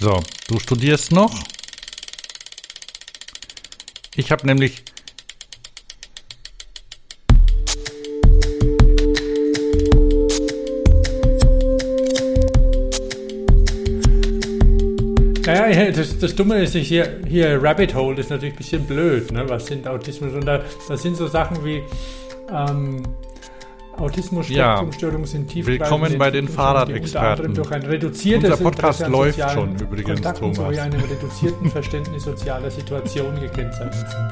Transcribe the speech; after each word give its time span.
So, 0.00 0.22
du 0.46 0.60
studierst 0.60 1.10
noch? 1.10 1.34
Ich 4.14 4.30
habe 4.30 4.46
nämlich 4.46 4.84
Naja, 15.44 15.90
das, 15.90 16.16
das 16.18 16.36
Dumme 16.36 16.62
ist, 16.62 16.74
hier, 16.74 17.20
hier 17.26 17.60
Rabbit 17.60 17.94
Hole 17.94 18.20
ist 18.20 18.30
natürlich 18.30 18.54
ein 18.54 18.58
bisschen 18.58 18.86
blöd. 18.86 19.32
Ne? 19.32 19.48
Was 19.48 19.66
sind 19.66 19.88
Autismus? 19.88 20.32
Und 20.32 20.44
da, 20.44 20.62
das 20.88 21.02
sind 21.02 21.16
so 21.16 21.26
Sachen 21.26 21.64
wie 21.64 21.82
ähm, 22.52 23.02
Autismus-Spektrumstörungen 23.98 25.22
Ja. 25.22 25.26
sind 25.26 25.48
tief. 25.48 25.66
Willkommen 25.66 26.18
bei 26.18 26.30
den 26.30 26.48
Fahrradexperten. 26.48 27.54
Durch 27.54 27.70
ein 27.72 27.82
reduziertes 27.82 28.50
Unser 28.52 28.62
Podcast 28.64 29.00
Interesse 29.00 29.10
läuft 29.36 29.50
schon 29.52 29.76
übrigens, 29.78 30.14
Kontakten 30.22 30.40
Thomas. 30.54 30.56
sowie 30.56 30.80
einem 30.80 31.00
reduzierten 31.00 31.70
Verständnis 31.70 32.24
sozialer 32.24 32.70
Situationen 32.70 33.40
gekennzeichnet 33.40 33.94
sind. 33.94 34.28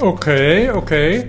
Okay, 0.00 0.70
okay. 0.70 1.24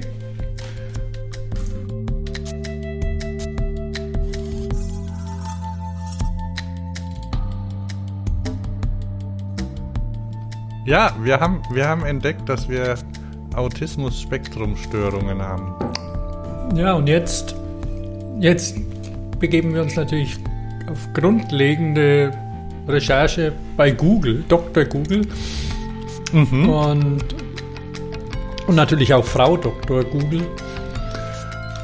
Ja, 10.90 11.14
wir 11.22 11.40
haben, 11.40 11.62
wir 11.72 11.88
haben 11.88 12.04
entdeckt, 12.04 12.50
dass 12.50 12.68
wir 12.68 12.96
Autismus-Spektrum-Störungen 13.56 15.40
haben. 15.40 15.76
Ja, 16.76 16.94
und 16.94 17.06
jetzt, 17.06 17.54
jetzt 18.40 18.76
begeben 19.38 19.76
wir 19.76 19.84
uns 19.84 19.96
natürlich 19.96 20.40
auf 20.90 20.98
grundlegende 21.14 22.32
Recherche 22.88 23.54
bei 23.78 23.92
Google, 23.92 24.44
Dr. 24.48 24.86
Google 24.86 25.28
Mhm. 26.34 26.70
und, 26.70 27.24
und 28.66 28.76
natürlich 28.76 29.14
auch 29.14 29.26
Frau 29.26 29.58
Dr. 29.58 30.04
Google, 30.06 30.42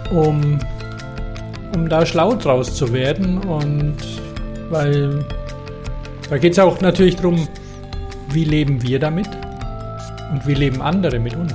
um, 0.09 0.59
um 1.75 1.89
da 1.89 2.07
schlau 2.07 2.33
draus 2.33 2.73
zu 2.73 2.91
werden. 2.91 3.37
Und 3.37 3.97
weil 4.71 5.23
da 6.27 6.39
geht 6.39 6.53
es 6.53 6.59
auch 6.59 6.81
natürlich 6.81 7.17
darum, 7.17 7.47
wie 8.35 8.43
leben 8.43 8.83
wir 8.83 8.99
damit 8.99 9.29
und 10.29 10.45
wie 10.45 10.55
leben 10.55 10.81
andere 10.81 11.19
mit 11.19 11.37
uns. 11.37 11.53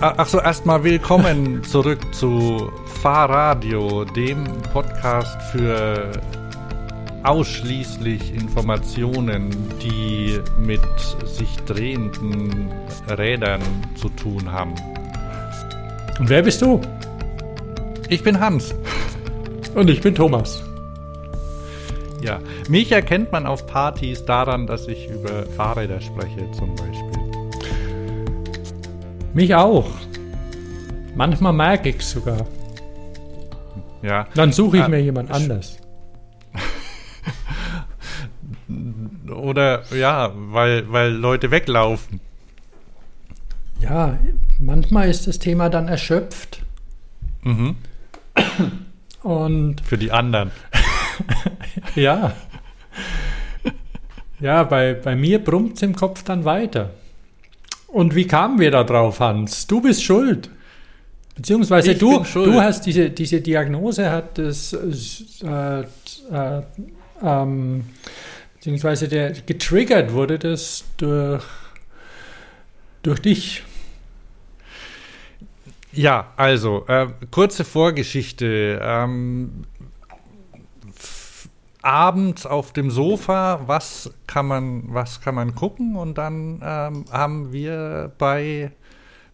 Ah, 0.00 0.14
Ach 0.16 0.26
so, 0.26 0.40
erstmal 0.40 0.82
willkommen 0.82 1.62
zurück 1.70 2.00
zu 2.14 2.72
Fahrradio, 3.02 4.06
dem 4.06 4.44
Podcast 4.72 5.36
für 5.52 6.12
ausschließlich 7.24 8.32
Informationen, 8.32 9.50
die 9.82 10.38
mit 10.58 10.80
sich 11.26 11.56
drehenden 11.66 12.72
Rädern 13.18 13.60
zu 13.96 14.08
tun 14.08 14.50
haben. 14.50 14.74
Und 16.18 16.30
wer 16.30 16.40
bist 16.40 16.62
du? 16.62 16.80
Ich 18.08 18.22
bin 18.22 18.40
Hans. 18.40 18.74
Und 19.74 19.90
ich 19.90 20.00
bin 20.00 20.14
Thomas. 20.14 20.67
Ja, 22.22 22.40
mich 22.68 22.90
erkennt 22.92 23.32
man 23.32 23.46
auf 23.46 23.66
Partys 23.66 24.24
daran, 24.24 24.66
dass 24.66 24.88
ich 24.88 25.08
über 25.08 25.44
Fahrräder 25.56 26.00
spreche, 26.00 26.50
zum 26.52 26.74
Beispiel. 26.74 27.04
Mich 29.34 29.54
auch. 29.54 29.88
Manchmal 31.14 31.52
merke 31.52 31.90
ich 31.90 31.96
es 31.98 32.10
sogar. 32.10 32.46
Ja, 34.02 34.26
Dann 34.34 34.52
suche 34.52 34.78
ich 34.78 34.82
Ah, 34.84 34.88
mir 34.88 35.00
jemand 35.00 35.30
anders. 35.30 35.78
oder 39.30 39.82
ja, 39.94 40.32
weil, 40.34 40.90
weil 40.92 41.12
Leute 41.12 41.50
weglaufen. 41.50 42.20
Ja, 43.80 44.18
manchmal 44.58 45.08
ist 45.08 45.26
das 45.26 45.38
Thema 45.38 45.68
dann 45.68 45.88
erschöpft. 45.88 46.62
Mhm. 47.42 47.76
Und 49.22 49.80
Für 49.82 49.98
die 49.98 50.12
anderen. 50.12 50.50
ja. 51.94 52.34
Ja, 54.40 54.62
bei, 54.64 54.94
bei 54.94 55.16
mir 55.16 55.42
brummt 55.42 55.76
es 55.76 55.82
im 55.82 55.94
Kopf 55.94 56.22
dann 56.22 56.44
weiter. 56.44 56.90
Und 57.88 58.14
wie 58.14 58.26
kamen 58.26 58.58
wir 58.60 58.70
da 58.70 58.84
drauf, 58.84 59.20
Hans? 59.20 59.66
Du 59.66 59.80
bist 59.80 60.02
schuld. 60.02 60.50
Beziehungsweise 61.34 61.92
Ich 61.92 61.98
du, 61.98 62.24
du 62.34 62.60
hast 62.60 62.84
diese, 62.84 63.10
diese 63.10 63.40
Diagnose, 63.40 64.10
hat 64.10 64.38
das, 64.38 64.72
äh, 64.72 65.80
äh, 65.80 66.62
ähm, 67.22 67.84
beziehungsweise 68.54 69.08
der, 69.08 69.30
getriggert 69.30 70.12
wurde 70.12 70.38
das 70.38 70.84
durch, 70.96 71.44
durch 73.02 73.20
dich. 73.20 73.62
Ja, 75.92 76.32
also, 76.36 76.84
äh, 76.88 77.06
kurze 77.30 77.64
Vorgeschichte. 77.64 78.80
Ähm, 78.82 79.64
abends 81.82 82.46
auf 82.46 82.72
dem 82.72 82.90
Sofa, 82.90 83.60
was 83.66 84.12
kann 84.26 84.46
man, 84.46 84.82
was 84.92 85.20
kann 85.20 85.34
man 85.34 85.54
gucken? 85.54 85.96
Und 85.96 86.18
dann 86.18 86.60
ähm, 86.62 87.04
haben 87.10 87.52
wir 87.52 88.12
bei 88.18 88.72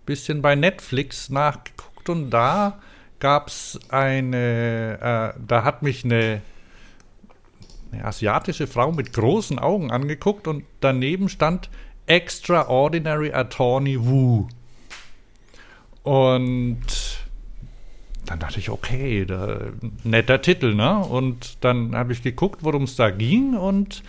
bisschen 0.06 0.42
bei 0.42 0.54
Netflix 0.54 1.30
nachgeguckt 1.30 2.08
und 2.08 2.30
da 2.30 2.78
gab 3.20 3.48
es 3.48 3.80
eine, 3.88 5.34
äh, 5.36 5.40
da 5.46 5.64
hat 5.64 5.82
mich 5.82 6.04
eine, 6.04 6.42
eine 7.90 8.04
asiatische 8.04 8.66
Frau 8.66 8.92
mit 8.92 9.12
großen 9.12 9.58
Augen 9.58 9.90
angeguckt 9.90 10.46
und 10.46 10.64
daneben 10.80 11.28
stand 11.28 11.70
Extraordinary 12.06 13.32
Attorney 13.32 13.98
Wu. 13.98 14.46
Und 16.02 16.84
dann 18.26 18.38
dachte 18.38 18.58
ich, 18.58 18.70
okay, 18.70 19.24
da, 19.24 19.58
netter 20.02 20.40
Titel, 20.40 20.74
ne? 20.74 20.98
Und 20.98 21.62
dann 21.62 21.94
habe 21.94 22.12
ich 22.12 22.22
geguckt, 22.22 22.64
worum 22.64 22.84
es 22.84 22.96
da 22.96 23.10
ging 23.10 23.54
und 23.54 24.02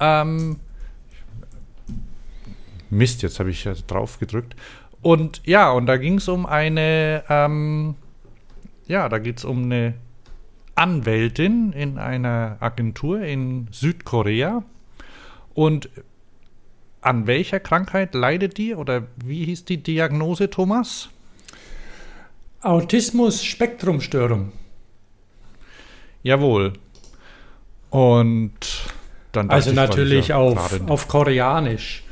ähm, 0.00 0.56
Mist, 2.90 3.22
jetzt 3.22 3.40
habe 3.40 3.50
ich 3.50 3.64
ja 3.64 3.74
drauf 3.86 4.18
gedrückt. 4.18 4.54
Und 5.02 5.42
ja, 5.44 5.70
und 5.70 5.86
da 5.86 5.96
ging 5.96 6.18
es 6.18 6.28
um 6.28 6.46
eine, 6.46 7.24
ähm, 7.28 7.96
ja, 8.86 9.08
da 9.08 9.18
geht 9.18 9.38
es 9.38 9.44
um 9.44 9.64
eine 9.64 9.94
Anwältin 10.74 11.72
in 11.72 11.98
einer 11.98 12.56
Agentur 12.60 13.20
in 13.22 13.68
Südkorea. 13.70 14.62
Und 15.54 15.88
an 17.00 17.26
welcher 17.26 17.60
Krankheit 17.60 18.14
leidet 18.14 18.58
die 18.58 18.74
oder 18.74 19.04
wie 19.24 19.44
hieß 19.44 19.64
die 19.64 19.82
Diagnose, 19.82 20.50
Thomas? 20.50 21.08
Autismus-Spektrumstörung. 22.68 24.52
Jawohl. 26.22 26.72
Und 27.90 28.84
dann 29.32 29.50
Also 29.50 29.70
ich, 29.70 29.72
ich 29.72 29.76
natürlich 29.76 30.28
ja 30.28 30.36
auf, 30.36 30.80
auf 30.88 31.08
Koreanisch. 31.08 32.02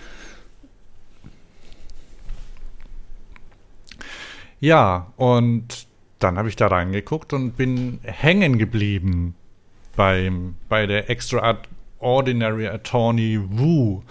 Ja, 4.61 5.13
und 5.17 5.87
dann 6.21 6.39
habe 6.39 6.49
ich 6.49 6.57
da 6.57 6.69
reingeguckt 6.69 7.33
und 7.33 7.57
bin 7.57 7.99
hängen 8.03 8.57
geblieben 8.57 9.35
beim, 9.97 10.55
bei 10.69 10.87
der 10.87 11.11
Extraordinary 11.11 12.69
Attorney 12.69 13.39
Wu. 13.47 14.03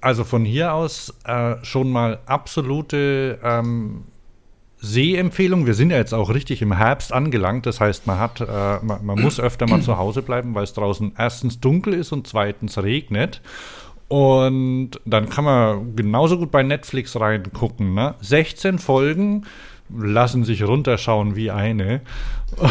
Also 0.00 0.22
von 0.22 0.44
hier 0.44 0.74
aus 0.74 1.12
äh, 1.24 1.56
schon 1.64 1.90
mal 1.90 2.20
absolute 2.26 3.40
ähm, 3.42 4.04
Sehempfehlung. 4.84 5.66
Wir 5.66 5.74
sind 5.74 5.90
ja 5.90 5.96
jetzt 5.96 6.12
auch 6.12 6.32
richtig 6.32 6.60
im 6.62 6.76
Herbst 6.76 7.12
angelangt. 7.12 7.66
Das 7.66 7.80
heißt, 7.80 8.06
man 8.06 8.18
hat, 8.18 8.40
äh, 8.40 8.44
man, 8.82 9.04
man 9.04 9.20
muss 9.20 9.40
öfter 9.40 9.66
mal 9.66 9.80
zu 9.80 9.96
Hause 9.98 10.22
bleiben, 10.22 10.54
weil 10.54 10.64
es 10.64 10.74
draußen 10.74 11.12
erstens 11.16 11.60
dunkel 11.60 11.94
ist 11.94 12.12
und 12.12 12.26
zweitens 12.26 12.78
regnet. 12.78 13.40
Und 14.08 14.90
dann 15.04 15.28
kann 15.30 15.44
man 15.44 15.96
genauso 15.96 16.38
gut 16.38 16.50
bei 16.50 16.62
Netflix 16.62 17.18
reingucken. 17.18 17.94
Ne? 17.94 18.14
16 18.20 18.78
Folgen 18.78 19.46
lassen 19.90 20.44
sich 20.44 20.62
runterschauen 20.62 21.36
wie 21.36 21.50
eine. 21.50 22.00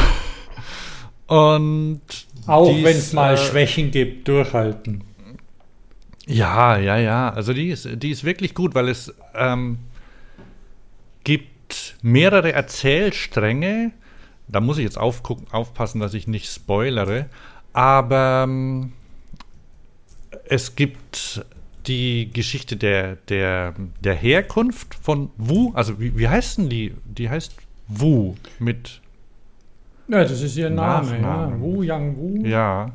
Und 1.28 2.02
Auch 2.46 2.68
wenn 2.68 2.98
es 2.98 3.14
mal 3.14 3.34
äh, 3.34 3.38
Schwächen 3.38 3.92
gibt, 3.92 4.28
durchhalten. 4.28 5.04
Ja, 6.28 6.78
ja, 6.78 6.98
ja. 6.98 7.30
Also 7.30 7.54
die 7.54 7.70
ist, 7.70 7.90
die 7.92 8.12
ist 8.12 8.24
wirklich 8.24 8.54
gut, 8.54 8.76
weil 8.76 8.88
es 8.88 9.14
ähm, 9.36 9.80
mehrere 12.04 12.54
Erzählstränge. 12.54 13.92
Da 14.48 14.60
muss 14.60 14.78
ich 14.78 14.84
jetzt 14.84 15.00
aufgucken, 15.00 15.48
aufpassen, 15.52 16.00
dass 16.00 16.14
ich 16.14 16.28
nicht 16.28 16.52
spoilere. 16.52 17.26
Aber 17.72 18.44
ähm, 18.48 18.92
es 20.46 20.76
gibt 20.76 21.44
die 21.88 22.30
Geschichte 22.32 22.78
der, 22.78 23.16
der, 23.28 23.74
der 24.02 24.14
Herkunft 24.14 24.96
von 24.96 25.32
Wu, 25.38 25.72
also 25.74 26.00
wie, 26.00 26.18
wie 26.18 26.28
heißt 26.28 26.60
denn 26.60 26.70
die? 26.70 26.94
Die 27.06 27.30
heißt 27.30 27.56
Wu 27.88 28.36
mit. 28.60 29.02
Ja, 30.08 30.22
das 30.24 30.42
ist 30.42 30.56
ihr 30.58 30.70
Name, 30.70 31.20
ja. 31.20 31.60
Wu 31.60 31.82
Yang 31.82 32.18
Wu. 32.18 32.46
Ja. 32.46 32.92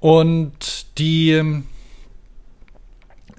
Und 0.00 0.98
die, 0.98 1.32
ähm, 1.32 1.64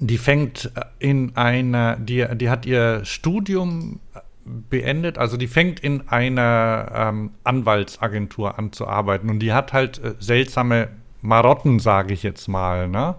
die 0.08 0.18
fängt 0.18 0.72
in 1.00 1.36
einer, 1.36 1.96
die, 1.98 2.26
die 2.36 2.50
hat 2.50 2.66
ihr 2.66 3.06
Studium 3.06 4.00
beendet, 4.46 5.18
also 5.18 5.38
die 5.38 5.48
fängt 5.48 5.80
in 5.80 6.08
einer 6.10 6.92
ähm, 6.94 7.32
Anwaltsagentur 7.44 8.60
an 8.60 8.74
zu 8.74 8.88
arbeiten 8.88 9.30
und 9.30 9.40
die 9.40 9.54
hat 9.54 9.72
halt 9.72 10.04
äh, 10.04 10.16
seltsame 10.20 10.90
Marotten, 11.22 11.80
sage 11.80 12.14
ich 12.14 12.24
jetzt 12.24 12.48
mal, 12.48 12.90
ne? 12.90 13.16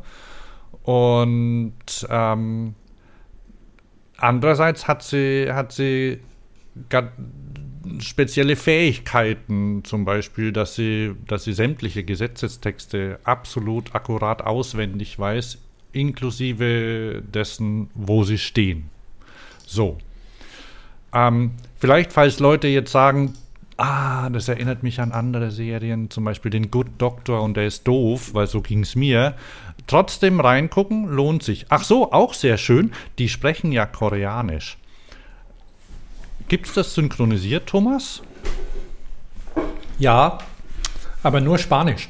Und 0.82 1.72
ähm, 2.10 2.74
andererseits 4.18 4.86
hat 4.86 5.02
sie, 5.02 5.50
hat 5.50 5.72
sie 5.72 6.20
spezielle 8.00 8.56
Fähigkeiten, 8.56 9.82
zum 9.84 10.04
Beispiel, 10.04 10.52
dass 10.52 10.74
sie, 10.74 11.14
dass 11.26 11.44
sie 11.44 11.54
sämtliche 11.54 12.04
Gesetzestexte 12.04 13.18
absolut 13.24 13.94
akkurat 13.94 14.42
auswendig 14.42 15.18
weiß, 15.18 15.58
inklusive 15.94 17.22
dessen, 17.22 17.90
wo 17.94 18.24
sie 18.24 18.38
stehen. 18.38 18.90
So. 19.66 19.98
Ähm, 21.12 21.52
vielleicht, 21.76 22.12
falls 22.12 22.40
Leute 22.40 22.68
jetzt 22.68 22.92
sagen, 22.92 23.34
ah, 23.76 24.28
das 24.30 24.48
erinnert 24.48 24.82
mich 24.82 25.00
an 25.00 25.12
andere 25.12 25.50
Serien, 25.50 26.10
zum 26.10 26.24
Beispiel 26.24 26.50
den 26.50 26.70
Good 26.70 26.88
Doctor 26.98 27.42
und 27.42 27.56
der 27.56 27.66
ist 27.66 27.86
doof, 27.86 28.34
weil 28.34 28.46
so 28.46 28.60
ging 28.60 28.82
es 28.82 28.96
mir. 28.96 29.34
Trotzdem 29.86 30.40
reingucken 30.40 31.08
lohnt 31.08 31.42
sich. 31.42 31.66
Ach 31.68 31.84
so, 31.84 32.12
auch 32.12 32.34
sehr 32.34 32.58
schön, 32.58 32.92
die 33.18 33.28
sprechen 33.28 33.72
ja 33.72 33.86
Koreanisch. 33.86 34.78
Gibt 36.48 36.66
es 36.66 36.74
das 36.74 36.94
synchronisiert, 36.94 37.66
Thomas? 37.66 38.22
Ja, 39.98 40.38
aber 41.22 41.40
nur 41.40 41.58
Spanisch. 41.58 42.08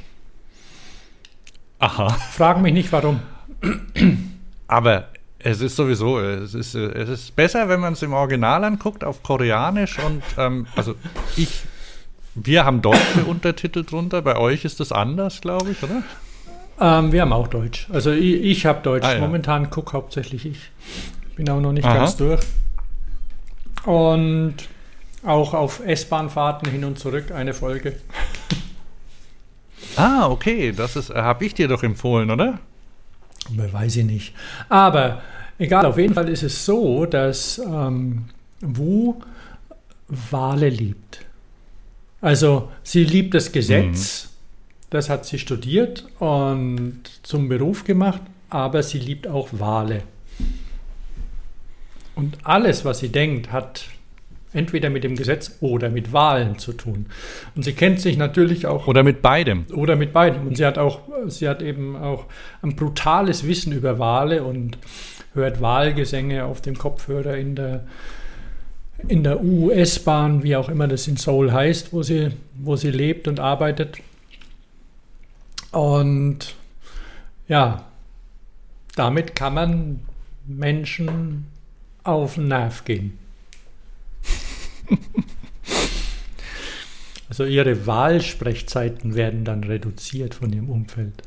Aha. 1.78 2.08
Frag 2.08 2.60
mich 2.60 2.72
nicht 2.72 2.90
warum. 2.92 3.20
Aber 4.66 5.08
es 5.38 5.60
ist 5.60 5.76
sowieso, 5.76 6.18
es 6.20 6.54
ist, 6.54 6.74
äh, 6.74 6.86
es 6.86 7.08
ist 7.08 7.36
besser, 7.36 7.68
wenn 7.68 7.80
man 7.80 7.92
es 7.92 8.02
im 8.02 8.12
Original 8.12 8.64
anguckt, 8.64 9.04
auf 9.04 9.22
Koreanisch 9.22 9.98
und 9.98 10.22
ähm, 10.38 10.66
also 10.74 10.94
ich, 11.36 11.62
wir 12.34 12.64
haben 12.64 12.82
deutsche 12.82 13.24
Untertitel 13.26 13.84
drunter, 13.84 14.22
bei 14.22 14.36
euch 14.36 14.64
ist 14.64 14.80
das 14.80 14.90
anders, 14.90 15.40
glaube 15.40 15.70
ich, 15.70 15.82
oder? 15.82 16.02
Ähm, 16.80 17.12
wir 17.12 17.22
haben 17.22 17.32
auch 17.32 17.48
Deutsch. 17.48 17.86
Also 17.92 18.10
ich, 18.10 18.42
ich 18.42 18.66
habe 18.66 18.80
Deutsch. 18.82 19.04
Ah, 19.04 19.14
ja. 19.14 19.20
Momentan 19.20 19.70
gucke 19.70 19.92
hauptsächlich 19.92 20.44
ich. 20.46 20.58
Bin 21.36 21.48
auch 21.48 21.60
noch 21.60 21.72
nicht 21.72 21.84
Aha. 21.84 21.94
ganz 21.94 22.16
durch. 22.16 22.40
Und 23.84 24.56
auch 25.24 25.54
auf 25.54 25.80
S-Bahn-Fahrten 25.84 26.70
hin 26.70 26.84
und 26.84 26.98
zurück 26.98 27.30
eine 27.30 27.54
Folge. 27.54 27.96
Ah, 29.96 30.28
okay, 30.28 30.72
das 30.72 30.96
ist, 30.96 31.10
habe 31.10 31.44
ich 31.44 31.54
dir 31.54 31.68
doch 31.68 31.82
empfohlen, 31.82 32.30
oder? 32.30 32.58
Weiß 33.50 33.96
ich 33.96 34.04
nicht. 34.04 34.34
Aber 34.68 35.22
egal, 35.58 35.86
auf 35.86 35.98
jeden 35.98 36.14
Fall 36.14 36.28
ist 36.28 36.42
es 36.42 36.64
so, 36.64 37.06
dass 37.06 37.58
ähm, 37.58 38.26
Wu 38.60 39.16
Wale 40.08 40.68
liebt. 40.68 41.24
Also 42.20 42.70
sie 42.82 43.04
liebt 43.04 43.34
das 43.34 43.52
Gesetz, 43.52 44.30
das 44.90 45.10
hat 45.10 45.26
sie 45.26 45.38
studiert 45.38 46.06
und 46.18 47.02
zum 47.22 47.48
Beruf 47.48 47.84
gemacht, 47.84 48.22
aber 48.48 48.82
sie 48.82 48.98
liebt 48.98 49.26
auch 49.26 49.48
Wale. 49.52 50.02
Und 52.14 52.38
alles, 52.44 52.84
was 52.84 53.00
sie 53.00 53.08
denkt, 53.08 53.52
hat 53.52 53.86
entweder 54.54 54.88
mit 54.88 55.04
dem 55.04 55.16
Gesetz 55.16 55.56
oder 55.60 55.90
mit 55.90 56.12
Wahlen 56.12 56.58
zu 56.58 56.72
tun. 56.72 57.06
Und 57.54 57.64
sie 57.64 57.72
kennt 57.72 58.00
sich 58.00 58.16
natürlich 58.16 58.66
auch 58.66 58.86
Oder 58.86 59.02
mit 59.02 59.20
beidem. 59.20 59.66
oder 59.74 59.96
mit 59.96 60.12
beiden. 60.12 60.46
Und 60.46 60.56
sie 60.56 60.64
hat 60.64 60.78
auch, 60.78 61.00
sie 61.26 61.48
hat 61.48 61.60
eben 61.60 61.96
auch 61.96 62.26
ein 62.62 62.76
brutales 62.76 63.46
Wissen 63.46 63.72
über 63.72 63.98
Wale 63.98 64.44
und 64.44 64.78
hört 65.34 65.60
Wahlgesänge 65.60 66.44
auf 66.44 66.60
dem 66.60 66.78
Kopfhörer 66.78 67.36
in 67.36 67.56
der, 67.56 67.84
in 69.08 69.24
der 69.24 69.42
US-Bahn, 69.42 70.42
wie 70.42 70.56
auch 70.56 70.68
immer 70.68 70.88
das 70.88 71.08
in 71.08 71.16
Seoul 71.16 71.52
heißt, 71.52 71.92
wo 71.92 72.02
sie, 72.02 72.30
wo 72.54 72.76
sie 72.76 72.90
lebt 72.90 73.28
und 73.28 73.40
arbeitet. 73.40 73.98
Und 75.72 76.54
ja, 77.48 77.84
damit 78.94 79.34
kann 79.34 79.54
man 79.54 80.00
Menschen 80.46 81.46
auf 82.04 82.34
den 82.34 82.48
Nerv 82.48 82.84
gehen. 82.84 83.18
Also 87.34 87.46
ihre 87.46 87.84
Wahlsprechzeiten 87.84 89.16
werden 89.16 89.44
dann 89.44 89.64
reduziert 89.64 90.36
von 90.36 90.52
ihrem 90.52 90.70
Umfeld. 90.70 91.20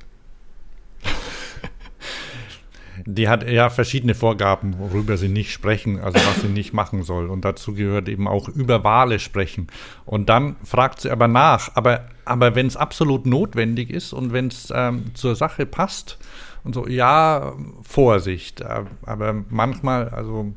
Die 3.06 3.28
hat 3.28 3.46
ja 3.46 3.70
verschiedene 3.70 4.16
Vorgaben, 4.16 4.80
worüber 4.80 5.18
sie 5.18 5.28
nicht 5.28 5.52
sprechen, 5.52 6.00
also 6.00 6.18
was 6.18 6.44
sie 6.44 6.48
nicht 6.48 6.72
machen 6.72 7.04
soll. 7.04 7.30
Und 7.30 7.44
dazu 7.44 7.74
gehört 7.74 8.08
eben 8.08 8.26
auch 8.26 8.48
über 8.48 8.86
Wale 8.86 9.20
sprechen. 9.20 9.68
Und 10.06 10.30
dann 10.30 10.56
fragt 10.64 11.02
sie 11.02 11.12
aber 11.12 11.28
nach, 11.28 11.76
aber, 11.76 12.08
aber 12.24 12.56
wenn 12.56 12.68
es 12.68 12.78
absolut 12.78 13.26
notwendig 13.26 13.90
ist 13.90 14.14
und 14.14 14.32
wenn 14.32 14.48
es 14.48 14.72
ähm, 14.74 15.14
zur 15.14 15.36
Sache 15.36 15.66
passt 15.66 16.20
und 16.64 16.74
so, 16.74 16.88
ja, 16.88 17.52
Vorsicht. 17.82 18.62
Äh, 18.62 18.86
Aber 19.04 19.44
manchmal, 19.50 20.08
also 20.08 20.54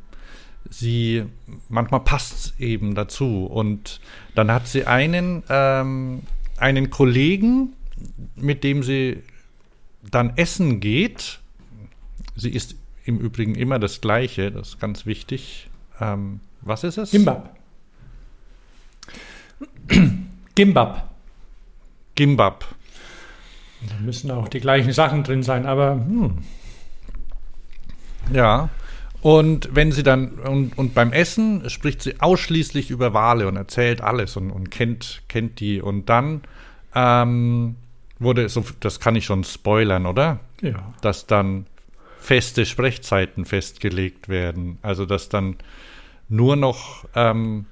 sie, 0.68 1.24
manchmal 1.68 2.00
passt 2.00 2.32
es 2.32 2.60
eben 2.60 2.94
dazu. 2.94 3.46
Und 3.46 4.00
dann 4.34 4.50
hat 4.50 4.68
sie 4.68 4.86
einen, 4.86 5.42
ähm, 5.48 6.22
einen 6.58 6.90
Kollegen, 6.90 7.74
mit 8.34 8.64
dem 8.64 8.82
sie 8.82 9.22
dann 10.10 10.36
essen 10.36 10.80
geht. 10.80 11.40
Sie 12.36 12.50
ist 12.50 12.74
im 13.04 13.18
Übrigen 13.18 13.54
immer 13.54 13.78
das 13.78 14.00
Gleiche, 14.00 14.50
das 14.50 14.70
ist 14.70 14.80
ganz 14.80 15.06
wichtig. 15.06 15.68
Ähm, 16.00 16.40
was 16.62 16.84
ist 16.84 16.98
es? 16.98 17.10
Gimbab. 17.10 17.56
Gimbab. 20.54 21.10
Gimbab. 22.14 22.74
Da 23.88 23.94
müssen 24.00 24.30
auch 24.30 24.48
die 24.48 24.60
gleichen 24.60 24.92
Sachen 24.92 25.22
drin 25.24 25.42
sein, 25.42 25.64
aber 25.66 25.92
hm, 25.94 26.38
Ja. 28.32 28.68
Und 29.22 29.68
wenn 29.72 29.92
sie 29.92 30.02
dann, 30.02 30.30
und, 30.38 30.78
und 30.78 30.94
beim 30.94 31.12
Essen 31.12 31.68
spricht 31.68 32.02
sie 32.02 32.20
ausschließlich 32.20 32.90
über 32.90 33.12
Wale 33.12 33.48
und 33.48 33.56
erzählt 33.56 34.00
alles 34.00 34.36
und, 34.36 34.50
und 34.50 34.70
kennt, 34.70 35.22
kennt 35.28 35.60
die. 35.60 35.82
Und 35.82 36.08
dann 36.08 36.42
ähm, 36.94 37.76
wurde, 38.18 38.48
so, 38.48 38.64
das 38.80 39.00
kann 39.00 39.16
ich 39.16 39.26
schon 39.26 39.44
spoilern, 39.44 40.06
oder? 40.06 40.40
ja. 40.62 40.92
Dass 41.00 41.26
dann 41.26 41.66
feste 42.18 42.66
Sprechzeiten 42.66 43.44
festgelegt 43.44 44.28
werden. 44.28 44.78
Also 44.82 45.06
dass 45.06 45.28
dann 45.28 45.56
nur 46.28 46.56
noch 46.56 47.06
ähm, 47.14 47.66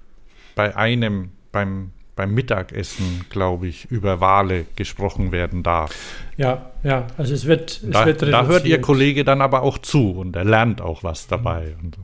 bei 0.54 0.74
einem, 0.76 1.30
beim, 1.52 1.92
beim 2.18 2.34
Mittagessen, 2.34 3.24
glaube 3.30 3.68
ich, 3.68 3.84
über 3.92 4.20
Wale 4.20 4.66
gesprochen 4.74 5.30
werden 5.30 5.62
darf. 5.62 5.94
Ja, 6.36 6.72
ja, 6.82 7.06
also 7.16 7.32
es 7.32 7.46
wird, 7.46 7.70
es 7.70 7.90
Da, 7.90 8.06
wird 8.06 8.22
da 8.22 8.46
hört 8.46 8.66
ihr. 8.66 8.80
Kollege 8.80 9.22
dann 9.22 9.40
aber 9.40 9.62
auch 9.62 9.78
zu 9.78 10.10
und 10.10 10.34
er 10.34 10.44
lernt 10.44 10.80
auch 10.80 11.04
was 11.04 11.28
dabei. 11.28 11.76
Und 11.80 11.94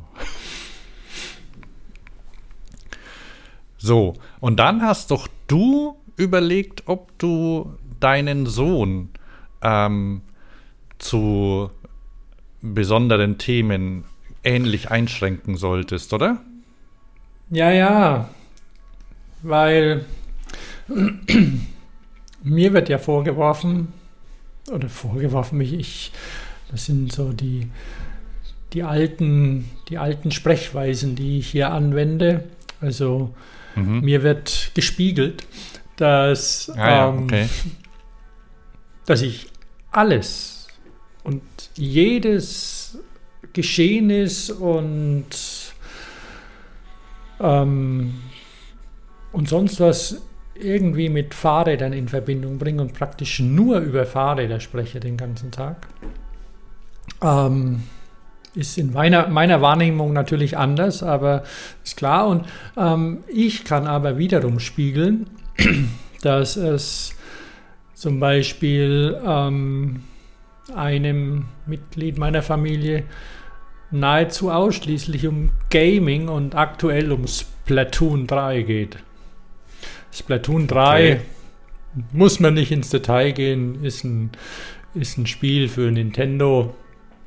so. 3.78 4.14
so, 4.14 4.14
und 4.38 4.60
dann 4.60 4.82
hast 4.82 5.10
doch 5.10 5.26
du 5.48 5.96
überlegt, 6.16 6.84
ob 6.86 7.18
du 7.18 7.74
deinen 7.98 8.46
Sohn 8.46 9.08
ähm, 9.62 10.22
zu 10.98 11.70
besonderen 12.62 13.36
Themen 13.38 14.04
ähnlich 14.44 14.92
einschränken 14.92 15.56
solltest, 15.56 16.12
oder? 16.12 16.40
Ja, 17.50 17.72
ja, 17.72 18.28
weil 19.44 20.04
mir 22.42 22.72
wird 22.72 22.88
ja 22.88 22.98
vorgeworfen, 22.98 23.92
oder 24.70 24.88
vorgeworfen, 24.88 25.60
ich, 25.60 25.72
ich 25.74 26.12
das 26.70 26.86
sind 26.86 27.12
so 27.12 27.32
die, 27.32 27.68
die, 28.72 28.82
alten, 28.82 29.70
die 29.88 29.98
alten 29.98 30.30
Sprechweisen, 30.30 31.14
die 31.14 31.38
ich 31.38 31.48
hier 31.48 31.70
anwende. 31.70 32.44
Also 32.80 33.34
Mhm. 33.76 34.00
mir 34.02 34.22
wird 34.22 34.70
gespiegelt, 34.74 35.44
dass, 35.96 36.70
Ah, 36.76 36.88
ja, 36.88 37.08
ähm, 37.08 37.24
okay. 37.24 37.48
dass 39.06 39.20
ich 39.22 39.46
alles 39.90 40.68
und 41.24 41.42
jedes 41.74 42.98
Geschehnis 43.52 44.50
und 44.50 45.26
ähm, 47.40 48.14
und 49.34 49.48
sonst 49.48 49.80
was 49.80 50.22
irgendwie 50.54 51.08
mit 51.08 51.34
Fahrrädern 51.34 51.92
in 51.92 52.08
Verbindung 52.08 52.58
bringe 52.58 52.80
und 52.80 52.94
praktisch 52.94 53.40
nur 53.40 53.78
über 53.78 54.06
Fahrräder 54.06 54.60
spreche 54.60 55.00
den 55.00 55.16
ganzen 55.16 55.50
Tag. 55.50 55.88
Ähm, 57.20 57.82
ist 58.54 58.78
in 58.78 58.92
meiner, 58.92 59.26
meiner 59.26 59.60
Wahrnehmung 59.60 60.12
natürlich 60.12 60.56
anders, 60.56 61.02
aber 61.02 61.42
ist 61.82 61.96
klar. 61.96 62.28
Und 62.28 62.46
ähm, 62.76 63.24
ich 63.26 63.64
kann 63.64 63.88
aber 63.88 64.18
wiederum 64.18 64.60
spiegeln, 64.60 65.26
dass 66.22 66.54
es 66.56 67.16
zum 67.94 68.20
Beispiel 68.20 69.20
ähm, 69.26 70.04
einem 70.72 71.46
Mitglied 71.66 72.18
meiner 72.18 72.42
Familie 72.42 73.02
nahezu 73.90 74.52
ausschließlich 74.52 75.26
um 75.26 75.50
Gaming 75.70 76.28
und 76.28 76.54
aktuell 76.54 77.10
um 77.10 77.26
Splatoon 77.26 78.28
3 78.28 78.62
geht. 78.62 78.98
Splatoon 80.14 80.66
3 80.66 81.12
okay. 81.12 81.20
muss 82.12 82.40
man 82.40 82.54
nicht 82.54 82.70
ins 82.70 82.90
Detail 82.90 83.32
gehen, 83.32 83.84
ist 83.84 84.04
ein, 84.04 84.30
ist 84.94 85.18
ein 85.18 85.26
Spiel 85.26 85.68
für 85.68 85.90
Nintendo, 85.90 86.74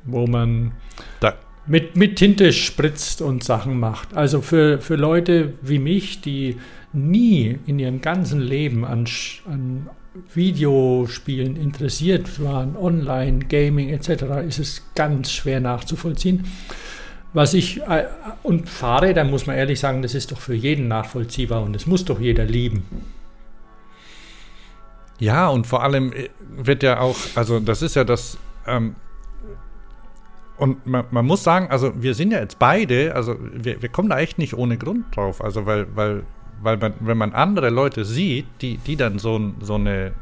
wo 0.04 0.26
man 0.26 0.72
da. 1.20 1.34
mit, 1.66 1.96
mit 1.96 2.16
Tinte 2.16 2.52
spritzt 2.52 3.20
und 3.20 3.44
Sachen 3.44 3.78
macht. 3.78 4.16
Also 4.16 4.40
für, 4.40 4.80
für 4.80 4.96
Leute 4.96 5.54
wie 5.60 5.78
mich, 5.78 6.20
die 6.22 6.56
nie 6.92 7.58
in 7.66 7.78
ihrem 7.78 8.00
ganzen 8.00 8.40
Leben 8.40 8.84
an, 8.84 9.06
an 9.46 9.90
Videospielen 10.34 11.56
interessiert 11.56 12.42
waren, 12.42 12.76
Online, 12.76 13.40
Gaming 13.40 13.90
etc., 13.90 14.46
ist 14.46 14.58
es 14.58 14.82
ganz 14.94 15.30
schwer 15.30 15.60
nachzuvollziehen. 15.60 16.44
Was 17.32 17.54
ich 17.54 17.82
äh, 17.82 18.06
und 18.42 18.68
Fahrräder 18.68 19.24
muss 19.24 19.46
man 19.46 19.56
ehrlich 19.56 19.80
sagen, 19.80 20.02
das 20.02 20.14
ist 20.14 20.32
doch 20.32 20.40
für 20.40 20.54
jeden 20.54 20.88
nachvollziehbar 20.88 21.62
und 21.62 21.72
das 21.72 21.86
muss 21.86 22.04
doch 22.04 22.20
jeder 22.20 22.44
lieben. 22.44 22.84
Ja, 25.18 25.48
und 25.48 25.66
vor 25.66 25.82
allem 25.82 26.12
äh, 26.12 26.28
wird 26.56 26.82
ja 26.82 27.00
auch, 27.00 27.16
also 27.34 27.60
das 27.60 27.82
ist 27.82 27.96
ja 27.96 28.04
das, 28.04 28.38
ähm, 28.66 28.94
und 30.56 30.86
man, 30.86 31.04
man, 31.10 31.24
muss 31.24 31.44
sagen, 31.44 31.68
also 31.70 31.92
wir 32.00 32.14
sind 32.14 32.32
ja 32.32 32.40
jetzt 32.40 32.58
beide, 32.58 33.14
also 33.14 33.36
wir, 33.38 33.80
wir 33.80 33.88
kommen 33.88 34.08
da 34.08 34.18
echt 34.18 34.38
nicht 34.38 34.54
ohne 34.54 34.76
Grund 34.76 35.14
drauf, 35.14 35.42
also 35.42 35.66
weil, 35.66 35.86
weil 35.94 36.24
weil 36.62 36.76
man, 36.76 36.94
wenn 37.00 37.18
man 37.18 37.32
andere 37.32 37.70
Leute 37.70 38.04
sieht, 38.04 38.46
die, 38.60 38.78
die 38.78 38.96
dann 38.96 39.18
so, 39.18 39.52
so 39.60 39.74
eine, 39.74 40.12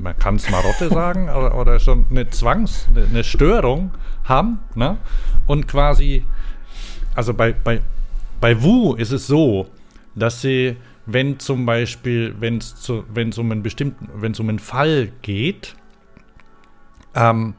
man 0.00 0.16
kann 0.18 0.36
es 0.36 0.50
Marotte 0.50 0.88
sagen, 0.88 1.28
oder, 1.28 1.54
oder 1.56 1.80
schon 1.80 2.06
eine 2.10 2.30
Zwangs-, 2.30 2.86
eine 2.94 3.24
Störung 3.24 3.92
haben, 4.24 4.58
ne? 4.74 4.98
Und 5.46 5.68
quasi, 5.68 6.24
also 7.14 7.34
bei, 7.34 7.52
bei, 7.52 7.80
bei 8.40 8.62
Wu 8.62 8.94
ist 8.94 9.12
es 9.12 9.26
so, 9.26 9.68
dass 10.14 10.40
sie, 10.40 10.76
wenn 11.06 11.38
zum 11.38 11.66
Beispiel, 11.66 12.34
wenn 12.38 12.58
es 12.58 13.38
um 13.38 13.50
einen 13.50 13.62
bestimmten, 13.62 14.08
wenn 14.14 14.32
es 14.32 14.40
um 14.40 14.48
einen 14.48 14.58
Fall 14.58 15.12
geht, 15.22 15.74
ähm, 17.14 17.54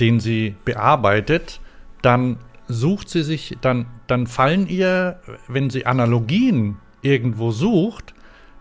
den 0.00 0.20
sie 0.20 0.54
bearbeitet, 0.64 1.60
dann 2.02 2.38
sucht 2.68 3.08
sie 3.08 3.22
sich, 3.22 3.56
dann, 3.60 3.86
dann 4.06 4.26
fallen 4.26 4.66
ihr, 4.68 5.20
wenn 5.48 5.70
sie 5.70 5.86
Analogien 5.86 6.78
irgendwo 7.02 7.50
sucht, 7.50 8.14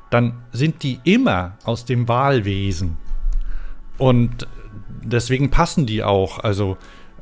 dann 0.09 0.43
sind 0.51 0.83
die 0.83 0.99
immer 1.03 1.57
aus 1.63 1.85
dem 1.85 2.07
Wahlwesen. 2.07 2.97
Und 3.97 4.47
deswegen 5.03 5.49
passen 5.49 5.85
die 5.85 6.03
auch. 6.03 6.39
Also 6.39 6.77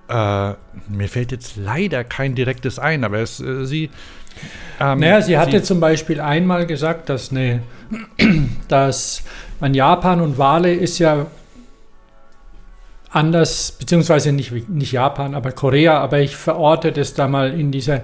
äh, 0.07 0.53
mir 0.89 1.07
fällt 1.07 1.31
jetzt 1.31 1.55
leider 1.55 2.03
kein 2.03 2.35
direktes 2.35 2.79
ein, 2.79 3.03
aber 3.03 3.19
es, 3.19 3.39
äh, 3.39 3.65
sie. 3.65 3.89
Ähm, 4.79 4.99
naja, 4.99 5.21
sie 5.21 5.37
hatte 5.37 5.59
sie, 5.59 5.63
zum 5.63 5.79
Beispiel 5.79 6.19
einmal 6.19 6.65
gesagt, 6.65 7.09
dass, 7.09 7.31
eine, 7.31 7.61
dass 8.67 9.23
man 9.59 9.73
Japan 9.73 10.21
und 10.21 10.37
Wale 10.37 10.73
ist 10.73 10.99
ja 10.99 11.27
anders, 13.09 13.73
beziehungsweise 13.73 14.31
nicht, 14.31 14.69
nicht 14.69 14.91
Japan, 14.91 15.35
aber 15.35 15.51
Korea, 15.51 15.99
aber 15.99 16.19
ich 16.19 16.35
verorte 16.35 16.91
das 16.91 17.13
da 17.13 17.27
mal 17.27 17.53
in 17.53 17.71
dieser 17.71 18.01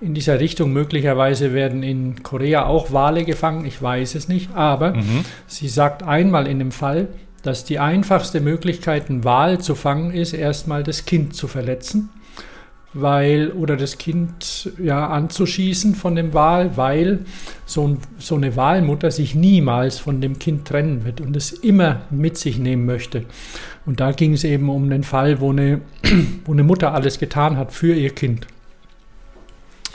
in 0.00 0.14
dieser 0.14 0.40
Richtung. 0.40 0.72
Möglicherweise 0.72 1.52
werden 1.52 1.82
in 1.82 2.22
Korea 2.22 2.64
auch 2.64 2.92
Wale 2.92 3.24
gefangen, 3.24 3.66
ich 3.66 3.80
weiß 3.82 4.14
es 4.14 4.28
nicht. 4.28 4.54
Aber 4.54 4.94
mhm. 4.94 5.24
sie 5.46 5.68
sagt 5.68 6.02
einmal 6.02 6.46
in 6.46 6.58
dem 6.58 6.72
Fall, 6.72 7.08
dass 7.42 7.64
die 7.64 7.78
einfachste 7.78 8.40
Möglichkeit, 8.40 9.08
einen 9.08 9.24
Wal 9.24 9.60
zu 9.60 9.74
fangen, 9.74 10.12
ist, 10.12 10.32
erstmal 10.32 10.82
das 10.82 11.04
Kind 11.04 11.34
zu 11.34 11.48
verletzen. 11.48 12.10
Weil, 12.92 13.52
oder 13.52 13.76
das 13.76 13.98
Kind 13.98 14.72
ja 14.82 15.06
anzuschießen 15.06 15.94
von 15.94 16.16
dem 16.16 16.34
Wal, 16.34 16.76
weil 16.76 17.20
so, 17.64 17.98
so 18.18 18.34
eine 18.34 18.56
Walmutter 18.56 19.12
sich 19.12 19.36
niemals 19.36 20.00
von 20.00 20.20
dem 20.20 20.40
Kind 20.40 20.66
trennen 20.66 21.04
wird 21.04 21.20
und 21.20 21.36
es 21.36 21.52
immer 21.52 22.02
mit 22.10 22.36
sich 22.36 22.58
nehmen 22.58 22.86
möchte. 22.86 23.26
Und 23.86 24.00
da 24.00 24.10
ging 24.10 24.32
es 24.32 24.42
eben 24.42 24.68
um 24.68 24.90
den 24.90 25.04
Fall, 25.04 25.40
wo 25.40 25.50
eine, 25.50 25.82
wo 26.44 26.52
eine 26.52 26.64
Mutter 26.64 26.92
alles 26.92 27.20
getan 27.20 27.56
hat 27.56 27.72
für 27.72 27.94
ihr 27.94 28.10
Kind. 28.10 28.48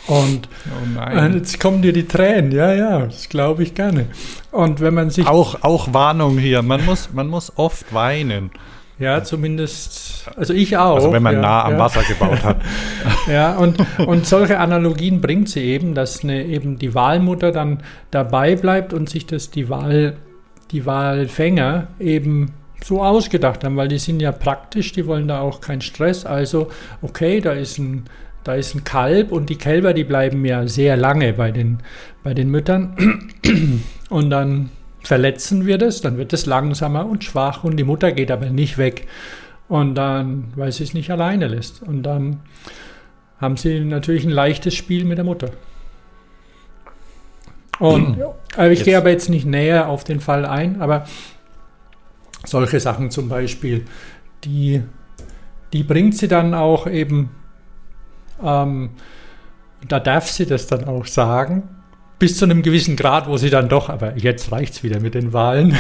Und 0.08 0.48
oh 0.70 1.22
jetzt 1.34 1.60
kommen 1.60 1.82
dir 1.82 1.94
die 1.94 2.08
Tränen, 2.08 2.52
ja, 2.52 2.74
ja, 2.74 3.00
das 3.06 3.28
glaube 3.30 3.64
ich 3.64 3.74
gerne. 3.74 4.08
Und 4.52 4.80
wenn 4.80 4.94
man 4.94 5.10
sich. 5.10 5.28
Auch, 5.28 5.64
auch 5.64 5.94
Warnung 5.94 6.38
hier, 6.38 6.62
man 6.62 6.86
muss, 6.86 7.10
man 7.14 7.28
muss 7.28 7.52
oft 7.58 7.94
weinen. 7.94 8.52
Ja, 8.98 9.24
zumindest, 9.24 10.30
also 10.38 10.54
ich 10.54 10.78
auch. 10.78 10.96
Also 10.96 11.12
wenn 11.12 11.24
man 11.24 11.36
ja, 11.36 11.42
nah 11.42 11.66
am 11.66 11.74
ja. 11.74 11.80
Wasser 11.80 12.04
gebaut 12.04 12.44
hat. 12.44 12.62
ja, 13.28 13.58
und, 13.58 13.78
und 14.00 14.26
solche 14.26 14.58
Analogien 14.60 15.20
bringt 15.20 15.50
sie 15.50 15.62
eben, 15.62 15.94
dass 15.94 16.24
eine, 16.24 16.46
eben 16.46 16.78
die 16.80 16.96
Wahlmutter 16.96 17.52
dann 17.52 17.80
dabei 18.12 18.56
bleibt 18.56 18.94
und 18.94 19.10
sich 19.10 19.26
das 19.26 19.52
die 19.52 19.68
Wahl, 19.70 20.16
die 20.72 20.86
Wahlfänger 20.86 21.88
eben 22.00 22.54
so 22.86 23.04
ausgedacht 23.04 23.64
haben, 23.64 23.76
weil 23.76 23.90
die 23.90 23.98
sind 23.98 24.22
ja 24.22 24.32
praktisch, 24.32 24.94
die 24.94 25.06
wollen 25.08 25.28
da 25.28 25.42
auch 25.42 25.60
keinen 25.60 25.82
Stress. 25.82 26.26
Also, 26.26 26.70
okay, 27.02 27.42
da 27.42 27.52
ist 27.52 27.78
ein 27.80 28.06
da 28.46 28.54
ist 28.54 28.76
ein 28.76 28.84
Kalb 28.84 29.32
und 29.32 29.50
die 29.50 29.58
Kälber, 29.58 29.94
die 29.94 30.04
bleiben 30.04 30.46
ja 30.46 30.68
sehr 30.68 30.96
lange 30.96 31.34
bei 31.34 31.52
den, 31.52 31.80
bei 32.24 32.36
den 32.36 32.50
Müttern. 32.50 33.32
Und 34.10 34.30
dann 34.30 34.70
verletzen 35.02 35.66
wir 35.66 35.80
das, 35.80 36.02
dann 36.02 36.18
wird 36.18 36.32
es 36.32 36.46
langsamer 36.46 37.08
und 37.08 37.24
schwach 37.24 37.64
und 37.64 37.78
die 37.78 37.84
Mutter 37.84 38.12
geht 38.12 38.30
aber 38.30 38.52
nicht 38.52 38.78
weg. 38.78 39.08
Und 39.68 39.96
dann, 39.96 40.54
weil 40.56 40.72
sie 40.72 40.84
es 40.84 40.94
nicht 40.94 41.10
alleine 41.10 41.48
lässt. 41.48 41.82
Und 41.82 42.04
dann 42.04 42.42
haben 43.40 43.58
sie 43.58 43.80
natürlich 43.80 44.26
ein 44.26 44.30
leichtes 44.30 44.76
Spiel 44.76 45.06
mit 45.06 45.18
der 45.18 45.26
Mutter. 45.26 45.50
Und 47.80 48.20
äh, 48.58 48.72
ich 48.72 48.84
gehe 48.84 48.96
aber 48.96 49.10
jetzt 49.10 49.30
nicht 49.30 49.48
näher 49.48 49.90
auf 49.90 50.04
den 50.04 50.20
Fall 50.20 50.46
ein, 50.46 50.82
aber 50.82 51.06
solche 52.46 52.80
Sachen 52.80 53.10
zum 53.10 53.28
Beispiel, 53.28 53.86
die, 54.44 54.84
die 55.74 55.84
bringt 55.84 56.16
sie 56.16 56.28
dann 56.28 56.54
auch 56.54 56.86
eben 56.86 57.32
ähm, 58.44 58.92
da 59.88 60.00
darf 60.00 60.30
sie 60.30 60.46
das 60.46 60.68
dann 60.68 60.86
auch 60.86 61.06
sagen, 61.06 61.64
bis 62.20 62.38
zu 62.38 62.46
einem 62.46 62.62
gewissen 62.62 62.96
Grad, 62.96 63.28
wo 63.28 63.38
sie 63.38 63.50
dann 63.50 63.70
doch, 63.70 63.90
aber 63.90 64.18
jetzt 64.18 64.52
reicht 64.52 64.74
es 64.76 64.84
wieder 64.84 65.00
mit 65.00 65.16
den 65.16 65.34
Wahlen. 65.34 65.78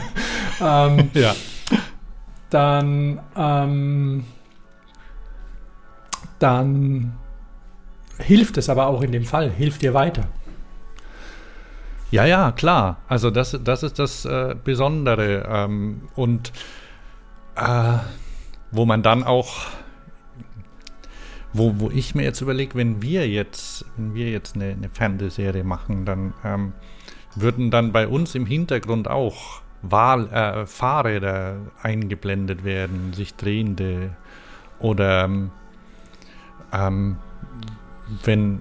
ähm, 0.60 1.10
ja. 1.14 1.34
Dann, 2.50 3.20
ähm, 3.36 4.24
dann 6.38 7.14
hilft 8.18 8.56
es 8.58 8.68
aber 8.68 8.86
auch 8.86 9.02
in 9.02 9.12
dem 9.12 9.24
Fall, 9.24 9.50
hilft 9.50 9.82
dir 9.82 9.92
weiter. 9.94 10.24
Ja, 12.10 12.24
ja, 12.24 12.52
klar. 12.52 12.98
Also 13.08 13.30
das, 13.30 13.58
das 13.64 13.82
ist 13.82 13.98
das 13.98 14.24
äh, 14.24 14.54
Besondere. 14.62 15.48
Ähm, 15.50 16.02
und 16.14 16.52
äh, 17.56 17.98
wo 18.70 18.86
man 18.86 19.02
dann 19.02 19.24
auch 19.24 19.66
wo, 21.54 21.74
wo 21.78 21.90
ich 21.90 22.14
mir 22.14 22.24
jetzt 22.24 22.40
überlege, 22.40 22.74
wenn 22.74 23.00
wir 23.00 23.28
jetzt, 23.28 23.86
wenn 23.96 24.14
wir 24.14 24.30
jetzt 24.30 24.56
eine, 24.56 24.72
eine 24.72 24.88
Fernsehserie 24.88 25.64
machen, 25.64 26.04
dann 26.04 26.34
ähm, 26.44 26.72
würden 27.36 27.70
dann 27.70 27.92
bei 27.92 28.06
uns 28.06 28.34
im 28.34 28.44
Hintergrund 28.44 29.08
auch 29.08 29.62
Wahl, 29.80 30.28
äh, 30.32 30.66
Fahrräder 30.66 31.58
eingeblendet 31.80 32.64
werden, 32.64 33.12
sich 33.12 33.34
drehende 33.34 34.16
oder 34.80 35.24
ähm, 35.24 35.50
ähm, 36.72 37.16
wenn, 38.24 38.60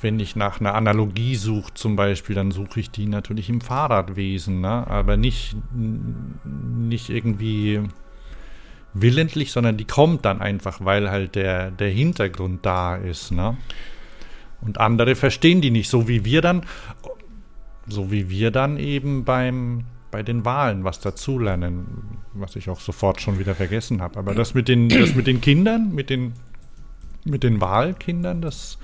wenn 0.00 0.20
ich 0.20 0.36
nach 0.36 0.60
einer 0.60 0.74
Analogie 0.74 1.34
suche 1.34 1.74
zum 1.74 1.96
Beispiel, 1.96 2.36
dann 2.36 2.52
suche 2.52 2.80
ich 2.80 2.90
die 2.90 3.06
natürlich 3.06 3.48
im 3.48 3.60
Fahrradwesen, 3.60 4.60
ne? 4.60 4.86
aber 4.86 5.16
nicht, 5.16 5.56
nicht 5.74 7.10
irgendwie 7.10 7.82
willentlich, 8.94 9.52
sondern 9.52 9.76
die 9.76 9.84
kommt 9.84 10.24
dann 10.24 10.40
einfach, 10.40 10.84
weil 10.84 11.10
halt 11.10 11.34
der, 11.34 11.70
der 11.70 11.90
Hintergrund 11.90 12.64
da 12.64 12.96
ist. 12.96 13.30
Ne? 13.30 13.56
Und 14.60 14.78
andere 14.78 15.14
verstehen 15.14 15.60
die 15.60 15.70
nicht, 15.70 15.88
so 15.88 16.08
wie 16.08 16.24
wir 16.24 16.40
dann, 16.40 16.62
so 17.86 18.10
wie 18.10 18.28
wir 18.28 18.50
dann 18.50 18.78
eben 18.78 19.24
beim, 19.24 19.84
bei 20.10 20.22
den 20.22 20.44
Wahlen 20.44 20.84
was 20.84 21.00
dazulernen, 21.00 22.18
was 22.34 22.56
ich 22.56 22.68
auch 22.68 22.80
sofort 22.80 23.20
schon 23.20 23.38
wieder 23.38 23.54
vergessen 23.54 24.02
habe. 24.02 24.18
Aber 24.18 24.34
das 24.34 24.54
mit 24.54 24.68
den, 24.68 24.88
das 24.88 25.14
mit 25.14 25.26
den 25.26 25.40
Kindern, 25.40 25.94
mit 25.94 26.10
den, 26.10 26.32
mit 27.24 27.42
den 27.42 27.60
Wahlkindern, 27.60 28.40
das 28.40 28.78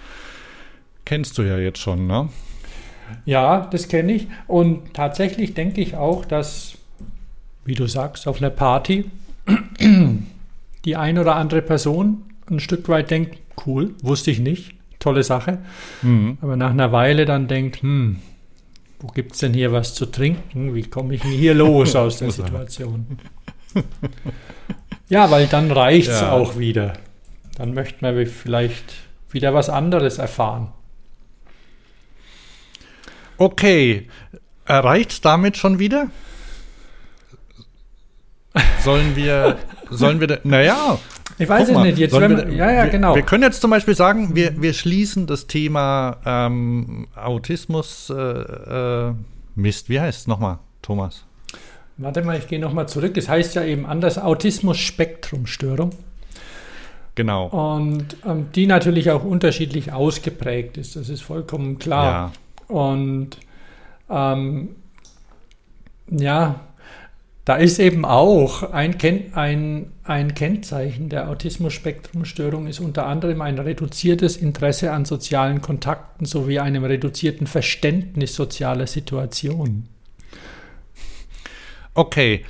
kennst 1.04 1.38
du 1.38 1.42
ja 1.42 1.58
jetzt 1.58 1.78
schon, 1.78 2.06
ne? 2.06 2.28
Ja, 3.26 3.66
das 3.70 3.88
kenne 3.88 4.12
ich. 4.14 4.28
Und 4.46 4.94
tatsächlich 4.94 5.54
denke 5.54 5.80
ich 5.80 5.94
auch, 5.94 6.24
dass, 6.24 6.78
wie 7.64 7.74
du 7.74 7.86
sagst, 7.86 8.26
auf 8.26 8.38
einer 8.38 8.50
Party 8.50 9.10
die 10.84 10.96
ein 10.96 11.18
oder 11.18 11.36
andere 11.36 11.62
Person 11.62 12.22
ein 12.50 12.60
Stück 12.60 12.88
weit 12.88 13.10
denkt, 13.10 13.38
cool, 13.66 13.94
wusste 14.02 14.30
ich 14.30 14.38
nicht, 14.38 14.74
tolle 14.98 15.22
Sache. 15.22 15.58
Mhm. 16.02 16.38
Aber 16.40 16.56
nach 16.56 16.70
einer 16.70 16.92
Weile 16.92 17.24
dann 17.24 17.48
denkt, 17.48 17.82
hm, 17.82 18.18
wo 19.00 19.08
gibt 19.08 19.32
es 19.32 19.38
denn 19.38 19.54
hier 19.54 19.72
was 19.72 19.94
zu 19.94 20.06
trinken? 20.06 20.74
Wie 20.74 20.82
komme 20.82 21.14
ich 21.14 21.22
denn 21.22 21.30
hier 21.32 21.54
los 21.54 21.94
aus 21.96 22.18
der 22.18 22.30
Situation? 22.30 23.18
Ja, 25.08 25.30
weil 25.30 25.46
dann 25.46 25.70
reicht 25.70 26.08
es 26.08 26.20
Ja. 26.20 26.32
auch 26.32 26.58
wieder. 26.58 26.94
Dann 27.56 27.74
möchte 27.74 27.98
man 28.02 28.26
vielleicht 28.26 28.94
wieder 29.30 29.52
was 29.54 29.68
anderes 29.68 30.18
erfahren. 30.18 30.68
Okay, 33.36 34.08
reicht 34.66 35.24
damit 35.24 35.56
schon 35.56 35.78
wieder? 35.78 36.08
Sollen 38.80 39.16
wir, 39.16 39.58
sollen 39.90 40.20
wir, 40.20 40.40
naja. 40.44 40.98
Ich 41.38 41.48
weiß 41.48 41.68
es 41.68 41.78
nicht. 41.78 41.98
Jetzt, 41.98 42.12
wir, 42.12 42.30
wir, 42.30 42.52
ja, 42.52 42.70
ja, 42.70 42.86
genau. 42.86 43.14
Wir 43.14 43.22
können 43.22 43.42
jetzt 43.42 43.60
zum 43.60 43.70
Beispiel 43.70 43.96
sagen, 43.96 44.36
wir, 44.36 44.60
wir 44.60 44.72
schließen 44.72 45.26
das 45.26 45.46
Thema 45.46 46.18
ähm, 46.24 47.08
Autismus, 47.16 48.10
äh, 48.10 48.14
äh, 48.14 49.14
Mist, 49.56 49.88
wie 49.88 50.00
heißt 50.00 50.20
es 50.20 50.26
nochmal, 50.26 50.58
Thomas? 50.82 51.24
Warte 51.96 52.22
mal, 52.22 52.36
ich 52.38 52.48
gehe 52.48 52.58
nochmal 52.58 52.88
zurück. 52.88 53.16
Es 53.16 53.28
heißt 53.28 53.54
ja 53.54 53.64
eben 53.64 53.86
anders 53.86 54.18
Autismus-Spektrum-Störung. 54.18 55.90
Genau. 57.14 57.46
Und 57.46 58.16
ähm, 58.26 58.46
die 58.54 58.66
natürlich 58.66 59.10
auch 59.10 59.24
unterschiedlich 59.24 59.92
ausgeprägt 59.92 60.76
ist. 60.76 60.96
Das 60.96 61.08
ist 61.08 61.22
vollkommen 61.22 61.78
klar. 61.78 62.32
Ja. 62.68 62.76
Und 62.76 63.38
ähm, 64.10 64.70
ja, 66.10 66.60
da 67.44 67.56
ist 67.56 67.78
eben 67.78 68.06
auch 68.06 68.72
ein, 68.72 68.96
Ken 68.96 69.34
ein, 69.34 69.92
ein 70.02 70.34
Kennzeichen 70.34 71.10
der 71.10 71.28
Autismus-Spektrum-Störung 71.28 72.66
ist 72.66 72.80
unter 72.80 73.06
anderem 73.06 73.42
ein 73.42 73.58
reduziertes 73.58 74.36
Interesse 74.38 74.92
an 74.92 75.04
sozialen 75.04 75.60
Kontakten 75.60 76.24
sowie 76.24 76.58
einem 76.58 76.84
reduzierten 76.84 77.46
Verständnis 77.46 78.34
sozialer 78.34 78.86
Situationen. 78.86 79.88
Okay. 81.92 82.44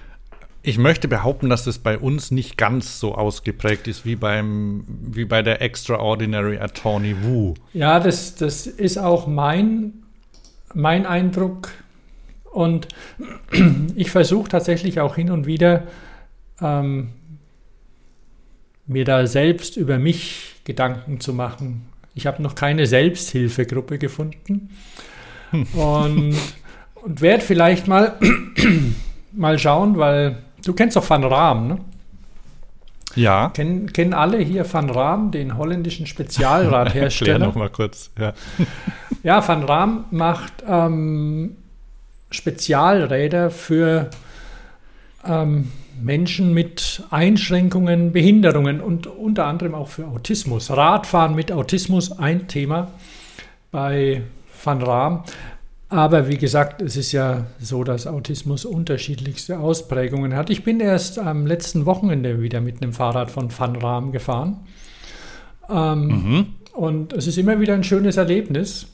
Ich 0.67 0.79
möchte 0.79 1.09
behaupten, 1.09 1.51
dass 1.51 1.65
das 1.65 1.79
bei 1.79 1.99
uns 1.99 2.31
nicht 2.31 2.57
ganz 2.57 2.99
so 2.99 3.15
ausgeprägt 3.15 3.87
ist 3.87 4.07
wie, 4.07 4.17
beim, 4.17 4.85
wie 4.89 5.27
bei 5.27 5.43
der 5.43 5.61
Extraordinary 5.61 6.57
Attorney 6.57 7.15
Wu. 7.23 7.53
Ja, 7.75 8.01
das, 8.01 8.35
das 8.37 8.67
ist 8.67 8.97
auch 8.97 9.27
mein, 9.27 9.93
mein 10.73 11.05
Eindruck. 11.05 11.69
Und 12.55 12.87
ich 13.97 14.13
versuche 14.13 14.49
tatsächlich 14.49 15.01
auch 15.01 15.17
hin 15.17 15.31
und 15.31 15.45
wieder, 15.45 15.83
ähm, 16.61 17.11
mir 18.87 19.05
da 19.05 19.27
selbst 19.27 19.77
über 19.77 19.99
mich 19.99 20.55
Gedanken 20.63 21.19
zu 21.19 21.35
machen. 21.35 21.87
Ich 22.15 22.27
habe 22.29 22.41
noch 22.43 22.55
keine 22.55 22.87
Selbsthilfegruppe 22.87 23.99
gefunden 23.99 24.71
und, 25.73 26.37
und 27.03 27.21
werde 27.21 27.43
vielleicht 27.43 27.89
mal, 27.89 28.19
mal 29.33 29.59
schauen, 29.59 29.99
weil 29.99 30.39
du 30.65 30.75
kennst 30.75 30.97
doch 30.97 31.11
Van 31.11 31.25
Raam, 31.25 31.67
ne? 31.67 31.79
Ja. 33.17 33.49
Kennen, 33.51 33.93
kennen 33.93 34.13
alle 34.13 34.39
hier 34.39 34.73
Van 34.73 34.91
Raam, 34.91 35.33
den 35.33 35.57
holländischen 35.57 36.07
Erklär 36.07 36.27
Spezialradhersteller? 36.27 37.39
noch 37.47 37.55
mal 37.57 37.71
kurz. 37.71 38.11
Ja. 38.19 38.33
Ja, 39.25 39.47
Van 39.47 39.65
Raam 39.65 40.05
macht 40.11 40.53
ähm, 40.69 41.57
Spezialräder 42.35 43.51
für 43.51 44.11
ähm, 45.27 45.71
Menschen 46.03 46.53
mit 46.53 47.03
Einschränkungen, 47.11 48.13
Behinderungen 48.13 48.81
und 48.81 49.07
unter 49.07 49.47
anderem 49.47 49.75
auch 49.75 49.89
für 49.89 50.07
Autismus. 50.07 50.71
Radfahren 50.71 51.35
mit 51.35 51.53
Autismus 51.53 52.19
ein 52.19 52.49
Thema 52.49 52.91
bei 53.71 54.23
Van 54.63 54.83
Raam. 54.83 55.25
Aber 55.89 56.29
wie 56.29 56.39
gesagt, 56.39 56.83
es 56.83 56.97
ist 56.97 57.13
ja 57.13 57.47
so, 57.61 57.85
dass 57.85 58.07
Autismus 58.09 58.65
unterschiedlichste 58.65 59.61
Ausprägungen 59.61 60.35
hat. 60.35 60.51
Ich 60.51 60.65
bin 60.65 60.81
erst 60.81 61.19
am 61.21 61.47
letzten 61.47 61.87
Wochenende 61.87 62.43
wieder 62.43 62.61
mit 62.61 62.83
einem 62.83 62.93
Fahrrad 62.93 63.31
von 63.31 63.57
Van 63.57 63.77
Raam 63.77 64.11
gefahren. 64.11 64.57
Ähm, 65.71 66.07
Mhm. 66.07 66.47
und 66.73 67.13
es 67.13 67.27
ist 67.29 67.39
immer 67.39 67.61
wieder 67.61 67.75
ein 67.75 67.85
schönes 67.85 68.17
Erlebnis, 68.17 68.87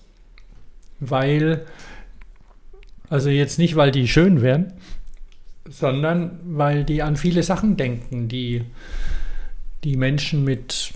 weil, 0.99 1.65
also 3.11 3.29
jetzt 3.29 3.59
nicht, 3.59 3.77
weil 3.77 3.91
die 3.91 4.09
schön 4.09 4.41
wären, 4.41 4.73
sondern 5.69 6.41
weil 6.45 6.85
die 6.85 7.03
an 7.03 7.17
viele 7.17 7.43
Sachen 7.43 7.77
denken, 7.77 8.29
die 8.29 8.63
die 9.85 9.97
Menschen 9.97 10.45
mit 10.45 10.93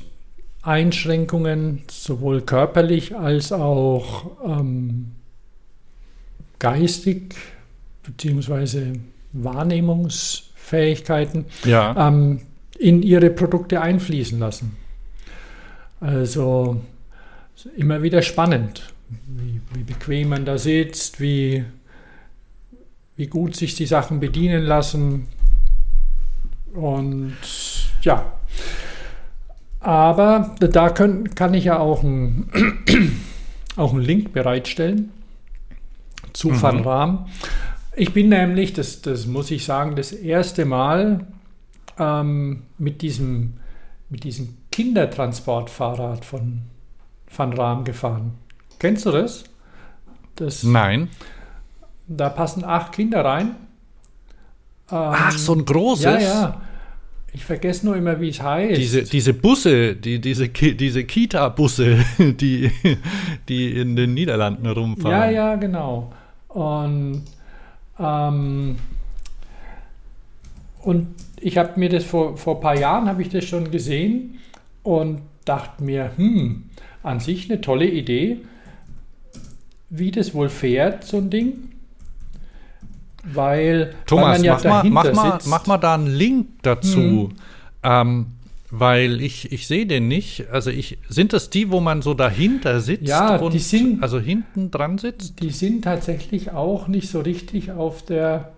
Einschränkungen, 0.63 1.83
sowohl 1.91 2.41
körperlich 2.43 3.17
als 3.17 3.51
auch 3.53 4.31
ähm, 4.45 5.13
geistig, 6.59 7.35
beziehungsweise 8.03 8.95
Wahrnehmungsfähigkeiten, 9.33 11.47
Ja. 11.65 12.09
ähm, 12.09 12.41
in 12.79 13.03
ihre 13.03 13.31
Produkte 13.31 13.81
einfließen 13.81 14.39
lassen. 14.39 14.77
Also 16.01 16.83
immer 17.77 18.03
wieder 18.03 18.21
spannend, 18.23 18.93
wie, 19.27 19.61
wie 19.75 19.85
bequem 19.85 20.29
man 20.31 20.45
da 20.45 20.59
sitzt, 20.59 21.21
wie, 21.21 21.65
wie 23.17 23.27
gut 23.27 23.57
sich 23.57 23.75
die 23.75 23.87
Sachen 23.87 24.21
bedienen 24.21 24.65
lassen. 24.65 25.27
Und 26.75 27.37
ja, 28.03 28.33
aber 29.81 30.57
da 30.59 30.91
können, 30.91 31.35
kann 31.35 31.55
ich 31.55 31.65
ja 31.65 31.79
auch 31.79 32.03
einen, 32.03 32.51
auch 33.77 33.93
einen 33.93 34.03
Link 34.03 34.33
bereitstellen 34.33 35.13
zu 36.33 36.49
Mhm. 36.49 36.63
Van 36.63 36.81
Raam. 36.81 37.27
Ich 37.95 38.13
bin 38.13 38.29
nämlich, 38.29 38.73
das, 38.73 39.03
das 39.03 39.27
muss 39.27 39.51
ich 39.51 39.65
sagen, 39.65 39.95
das 39.95 40.13
erste 40.13 40.65
Mal 40.65 41.27
ähm, 41.99 42.63
mit, 42.79 43.03
diesem, 43.03 43.55
mit 44.09 44.25
diesem 44.25 44.57
Kindertransportfahrrad 44.73 46.25
von 46.25 46.63
Van 47.35 47.53
Raam 47.53 47.85
gefahren. 47.85 48.33
Kennst 48.79 49.07
du 49.07 49.13
das? 49.13 49.45
das 50.37 50.65
Nein. 50.65 51.09
Da 52.17 52.29
passen 52.29 52.65
acht 52.65 52.93
Kinder 52.93 53.25
rein. 53.25 53.57
Ähm, 54.91 54.97
Ach, 55.13 55.33
so 55.39 55.55
ein 55.55 55.65
großes. 55.65 56.05
Ja, 56.05 56.19
ja. 56.19 56.61
Ich 57.33 57.45
vergesse 57.45 57.85
nur 57.87 57.97
immer, 57.97 58.21
wie 58.21 58.29
es 58.29 58.41
heißt. 58.41 58.77
Diese, 58.81 59.03
diese 59.03 59.35
Busse, 59.35 59.97
die, 59.97 60.21
diese, 60.21 60.49
Ki- 60.49 60.77
diese 60.77 61.03
Kita-Busse, 61.05 61.99
die, 62.19 62.71
die 63.49 63.71
in 63.77 63.97
den 63.97 64.15
Niederlanden 64.15 64.67
rumfahren. 64.69 65.11
Ja, 65.11 65.31
ja, 65.31 65.57
genau. 65.57 66.13
Und, 66.49 67.23
ähm, 67.99 68.77
und 70.83 71.09
ich 71.41 71.59
habe 71.59 71.79
mir 71.81 71.89
das 71.89 72.05
vor, 72.05 72.37
vor 72.37 72.57
ein 72.57 72.61
paar 72.61 72.79
Jahren 72.79 73.09
habe 73.09 73.23
ich 73.23 73.31
das 73.31 73.45
schon 73.45 73.71
gesehen 73.71 74.39
und 74.83 75.21
dachte 75.45 75.83
mir, 75.83 76.13
hm, 76.17 76.65
an 77.03 77.21
sich 77.21 77.51
eine 77.51 77.61
tolle 77.61 77.87
Idee, 77.89 78.39
wie 79.91 80.11
das 80.11 80.35
wohl 80.35 80.49
fährt, 80.49 81.05
so 81.05 81.17
ein 81.19 81.31
Ding. 81.31 81.71
Weil, 83.33 83.81
weil 83.81 83.95
Thomas, 84.07 84.39
man 84.39 84.45
ja 84.45 84.55
mach, 84.55 84.65
mal, 84.65 84.91
mach, 84.91 85.13
mal, 85.15 85.39
mach 85.47 85.67
mal 85.67 85.79
da 85.79 85.95
einen 85.95 86.07
Link 86.09 86.49
dazu. 86.63 86.99
Mhm. 86.99 87.37
Ähm, 87.83 88.27
weil 88.71 89.21
ich, 89.21 89.53
ich 89.53 89.67
sehe 89.69 89.87
den 89.87 90.09
nicht. 90.09 90.49
Also 90.51 90.71
ich, 90.71 90.99
sind 91.09 91.33
das 91.33 91.49
die, 91.49 91.71
wo 91.71 91.81
man 91.81 92.03
so 92.03 92.13
dahinter 92.13 92.81
sitzt 92.81 93.07
Ja, 93.07 93.37
und 93.37 93.55
die 93.55 93.59
sind- 93.61 94.03
also 94.03 94.19
hinten 94.19 94.71
dran 94.73 94.99
sitzt? 94.99 95.41
Die 95.41 95.51
sind 95.51 95.83
tatsächlich 95.85 96.51
auch 96.51 96.89
nicht 96.89 97.09
so 97.09 97.21
richtig 97.21 97.71
auf 97.71 98.05
der 98.05 98.53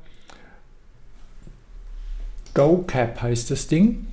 Go-Cap 2.55 3.20
heißt 3.20 3.50
das 3.50 3.66
Ding. 3.68 4.07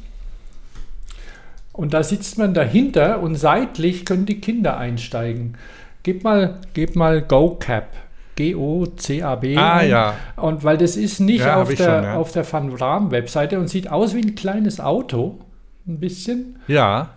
Und 1.72 1.94
da 1.94 2.04
sitzt 2.04 2.38
man 2.38 2.54
dahinter 2.54 3.22
und 3.22 3.36
seitlich 3.36 4.06
können 4.06 4.26
die 4.26 4.42
Kinder 4.42 4.78
einsteigen. 4.78 5.58
Gib 6.04 6.24
mal, 6.24 6.60
gib 6.74 6.96
mal 6.96 7.22
Go-Cap. 7.22 7.88
G-O-C-A-B. 8.36 9.58
Ah 9.58 9.84
ja. 9.84 10.16
Und 10.36 10.64
weil 10.64 10.78
das 10.78 10.96
ist 10.96 11.20
nicht 11.20 11.42
Ja, 11.42 11.62
auf, 11.62 11.74
der, 11.74 11.78
schon, 11.78 12.04
ja. 12.04 12.16
auf 12.16 12.32
der 12.32 12.52
Van 12.52 12.74
Raam-Webseite 12.74 13.60
und 13.60 13.68
sieht 13.68 13.90
aus 13.92 14.16
wie 14.16 14.22
ein 14.22 14.36
kleines 14.36 14.80
Auto. 14.80 15.40
Ein 15.88 16.00
bisschen. 16.00 16.60
Ja. 16.68 17.10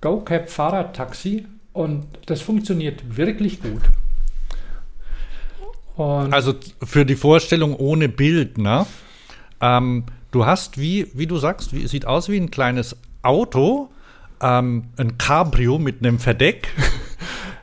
Go-Cap 0.00 0.48
Fahrradtaxi. 0.50 1.46
Und 1.72 2.06
das 2.26 2.40
funktioniert 2.40 3.16
wirklich 3.16 3.62
gut. 3.62 3.82
Und 5.96 6.32
Also 6.32 6.54
für 6.82 7.04
die 7.04 7.14
Vorstellung 7.16 7.74
ohne 7.76 8.08
Bild, 8.08 8.58
ne? 8.58 8.86
Ähm, 9.60 10.04
du 10.30 10.46
hast 10.46 10.78
wie, 10.78 11.08
wie 11.14 11.26
du 11.26 11.36
sagst, 11.38 11.74
wie, 11.74 11.86
sieht 11.86 12.06
aus 12.06 12.28
wie 12.28 12.36
ein 12.38 12.50
kleines 12.50 12.96
Auto, 13.22 13.90
ähm, 14.40 14.84
ein 14.96 15.18
Cabrio 15.18 15.78
mit 15.78 15.98
einem 16.00 16.18
Verdeck. 16.18 16.68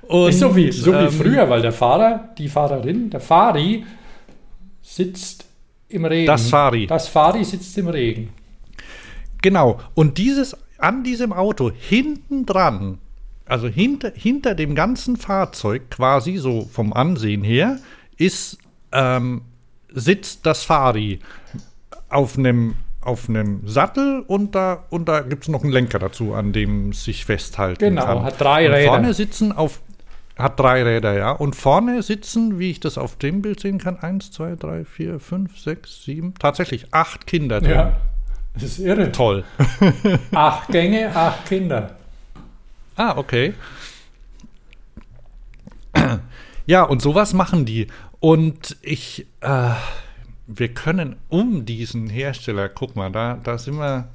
Und, 0.08 0.30
ist 0.30 0.40
so 0.40 0.56
wie, 0.56 0.72
so 0.72 0.94
wie 0.94 0.98
ähm, 0.98 1.12
früher, 1.12 1.50
weil 1.50 1.62
der 1.62 1.72
Fahrer, 1.72 2.30
die 2.38 2.48
Fahrerin, 2.48 3.10
der 3.10 3.20
Fahri 3.20 3.86
sitzt 4.82 5.46
im 5.90 6.06
Regen. 6.06 6.28
Das 6.28 6.50
Fahri. 6.50 6.88
Das 6.88 7.08
Fahri 7.08 7.44
sitzt 7.44 7.78
im 7.78 7.88
Regen. 7.88 8.30
Genau. 9.42 9.80
Und 9.94 10.18
dieses, 10.18 10.56
an 10.78 11.04
diesem 11.04 11.34
Auto 11.34 11.72
hinten 11.72 12.46
dran, 12.46 13.00
also 13.46 13.68
hinter, 13.68 14.12
hinter 14.16 14.56
dem 14.56 14.76
ganzen 14.76 15.18
Fahrzeug 15.18 15.90
quasi 15.90 16.38
so 16.38 16.68
vom 16.72 16.94
Ansehen 16.94 17.44
her, 17.44 17.80
ist, 18.18 18.58
ähm, 18.92 19.42
sitzt 19.94 20.46
das 20.46 20.64
Fari 20.64 21.20
auf 22.10 22.38
einem 22.38 22.76
auf 23.08 23.30
einem 23.30 23.66
Sattel 23.66 24.22
und 24.28 24.54
da, 24.54 24.84
und 24.90 25.08
da 25.08 25.22
gibt 25.22 25.44
es 25.44 25.50
noch 25.50 25.64
einen 25.64 25.72
Lenker 25.72 25.98
dazu, 25.98 26.34
an 26.34 26.52
dem 26.52 26.90
es 26.90 27.06
sich 27.06 27.24
festhalten 27.24 27.80
Genau, 27.80 28.04
kann. 28.04 28.24
hat 28.24 28.42
drei 28.42 28.68
und 28.68 28.74
Räder. 28.74 28.90
Vorne 28.90 29.14
sitzen 29.14 29.54
auf 29.54 29.80
hat 30.38 30.60
drei 30.60 30.84
Räder, 30.84 31.18
ja. 31.18 31.32
Und 31.32 31.56
vorne 31.56 32.02
sitzen, 32.04 32.60
wie 32.60 32.72
ich 32.72 32.80
das 32.80 32.98
auf 32.98 33.18
dem 33.18 33.42
Bild 33.42 33.60
sehen 33.60 33.80
kann, 33.80 33.98
eins, 33.98 34.32
zwei, 34.32 34.56
drei, 34.56 34.86
vier, 34.86 35.20
fünf, 35.20 35.58
sechs, 35.58 36.04
sieben, 36.04 36.34
tatsächlich 36.40 36.94
acht 36.94 37.28
Kinder 37.28 37.60
drin. 37.60 37.72
Ja, 37.72 37.98
das 38.54 38.64
ist 38.64 38.80
irre. 38.80 39.12
Toll. 39.12 39.44
Acht 40.32 40.70
Gänge, 40.70 41.16
acht 41.16 41.46
Kinder. 41.46 41.96
Ah, 42.96 43.16
okay. 43.16 43.54
Ja, 46.66 46.84
und 46.84 47.02
sowas 47.02 47.34
machen 47.34 47.66
die. 47.66 47.88
Und 48.20 48.76
ich, 48.82 49.26
äh, 49.42 49.70
wir 50.48 50.74
können 50.74 51.16
um 51.30 51.66
diesen 51.66 52.10
Hersteller, 52.10 52.68
guck 52.68 52.96
mal, 52.96 53.12
da, 53.12 53.40
da 53.42 53.58
sind 53.58 53.78
wir, 53.78 54.10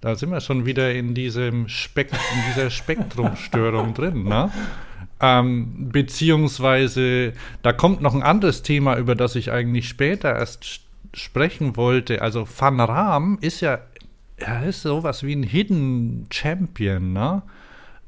da 0.00 0.14
sind 0.14 0.30
wir 0.30 0.40
schon 0.40 0.64
wieder 0.64 0.94
in 0.94 1.14
diesem 1.14 1.68
Spek 1.68 2.10
in 2.12 2.54
dieser 2.54 2.70
Spektrumstörung 2.70 3.92
drin, 3.92 4.24
ne? 4.24 4.50
Ähm, 5.20 5.88
beziehungsweise, 5.90 7.32
da 7.62 7.72
kommt 7.72 8.00
noch 8.02 8.14
ein 8.14 8.22
anderes 8.22 8.62
Thema, 8.62 8.96
über 8.96 9.14
das 9.14 9.34
ich 9.34 9.50
eigentlich 9.50 9.88
später 9.88 10.34
erst 10.34 10.82
sprechen 11.14 11.76
wollte. 11.76 12.22
Also 12.22 12.46
Van 12.46 12.80
Raam 12.80 13.38
ist 13.40 13.60
ja, 13.60 13.80
er 14.36 14.64
ist 14.64 14.82
sowas 14.82 15.22
wie 15.24 15.34
ein 15.34 15.42
Hidden 15.42 16.26
Champion, 16.30 17.12
ne? 17.12 17.42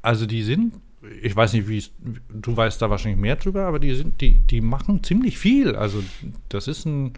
Also 0.01 0.25
die 0.25 0.43
sind, 0.43 0.75
ich 1.21 1.35
weiß 1.35 1.53
nicht, 1.53 1.67
wie 1.67 1.83
du 2.29 2.55
weißt 2.55 2.81
da 2.81 2.89
wahrscheinlich 2.89 3.19
mehr 3.19 3.35
drüber, 3.35 3.65
aber 3.65 3.79
die 3.79 3.93
sind, 3.93 4.21
die, 4.21 4.39
die 4.39 4.61
machen 4.61 5.03
ziemlich 5.03 5.37
viel. 5.37 5.75
Also 5.75 6.03
das 6.49 6.67
ist 6.67 6.85
ein, 6.85 7.13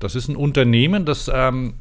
das 0.00 0.14
ist 0.16 0.28
ein 0.28 0.36
Unternehmen, 0.36 1.04
das, 1.04 1.30
ähm, 1.32 1.74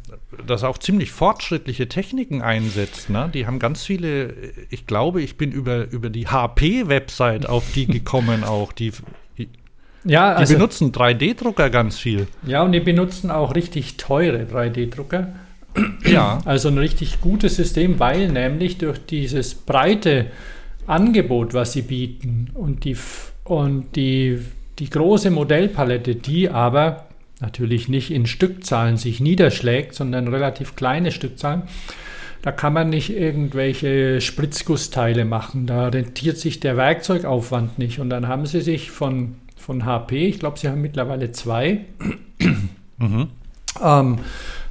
das 0.46 0.64
auch 0.64 0.78
ziemlich 0.78 1.12
fortschrittliche 1.12 1.88
Techniken 1.88 2.42
einsetzt. 2.42 3.10
Ne? 3.10 3.32
Die 3.34 3.48
haben 3.48 3.60
ganz 3.60 3.84
viele, 3.86 4.34
ich 4.70 4.86
glaube, 4.86 5.22
ich 5.22 5.38
bin 5.38 5.52
über, 5.52 5.90
über 5.90 6.10
die 6.10 6.28
HP-Website 6.28 7.48
auf 7.48 7.64
die 7.74 7.86
gekommen 7.88 8.44
auch. 8.44 8.74
Die, 8.74 8.92
die 9.38 9.48
Ja, 10.04 10.34
also, 10.34 10.54
benutzen 10.54 10.92
3D-Drucker 10.92 11.70
ganz 11.70 11.98
viel. 11.98 12.28
ja, 12.46 12.62
und 12.62 12.74
die 12.74 12.82
benutzen 12.82 13.32
auch 13.32 13.56
richtig 13.56 13.96
teure 13.98 14.44
3D-Drucker. 14.44 15.30
Ja. 16.04 16.40
Also 16.46 16.70
ein 16.70 16.80
richtig 16.80 17.22
gutes 17.22 17.56
System, 17.56 18.00
weil 18.00 18.30
nämlich 18.30 18.80
durch 18.80 19.06
dieses 19.06 19.54
breite 19.54 20.26
Angebot, 20.88 21.54
was 21.54 21.74
sie 21.74 21.84
bieten 21.84 22.50
und 22.56 22.84
die, 22.84 22.98
und 23.44 23.96
die, 23.96 24.40
die 24.80 24.90
große 24.90 25.30
Modellpalette, 25.30 26.16
die 26.16 26.50
aber 26.50 27.09
natürlich 27.39 27.88
nicht 27.88 28.12
in 28.12 28.25
Stückzahlen 28.25 28.97
sich 28.97 29.19
niederschlägt, 29.19 29.95
sondern 29.95 30.28
relativ 30.28 30.75
kleine 30.75 31.12
Stückzahlen, 31.12 31.63
da 32.41 32.52
kann 32.52 32.73
man 32.73 32.89
nicht 32.89 33.10
irgendwelche 33.10 34.21
Spritzgussteile 34.21 35.25
machen. 35.25 35.65
Da 35.65 35.89
rentiert 35.89 36.38
sich 36.38 36.60
der 36.60 36.78
Werkzeugaufwand 36.78 37.80
nicht. 37.80 37.99
Und 37.99 38.10
dann 38.10 38.28
haben 38.28 38.45
sie 38.45 38.62
sich 38.62 38.91
von, 38.91 39.36
von 39.58 39.86
HP, 39.86 40.28
ich 40.28 40.39
glaube, 40.39 40.58
sie 40.58 40.69
haben 40.69 40.82
mittlerweile 40.82 41.32
zwei, 41.32 41.82
ähm, 43.82 44.19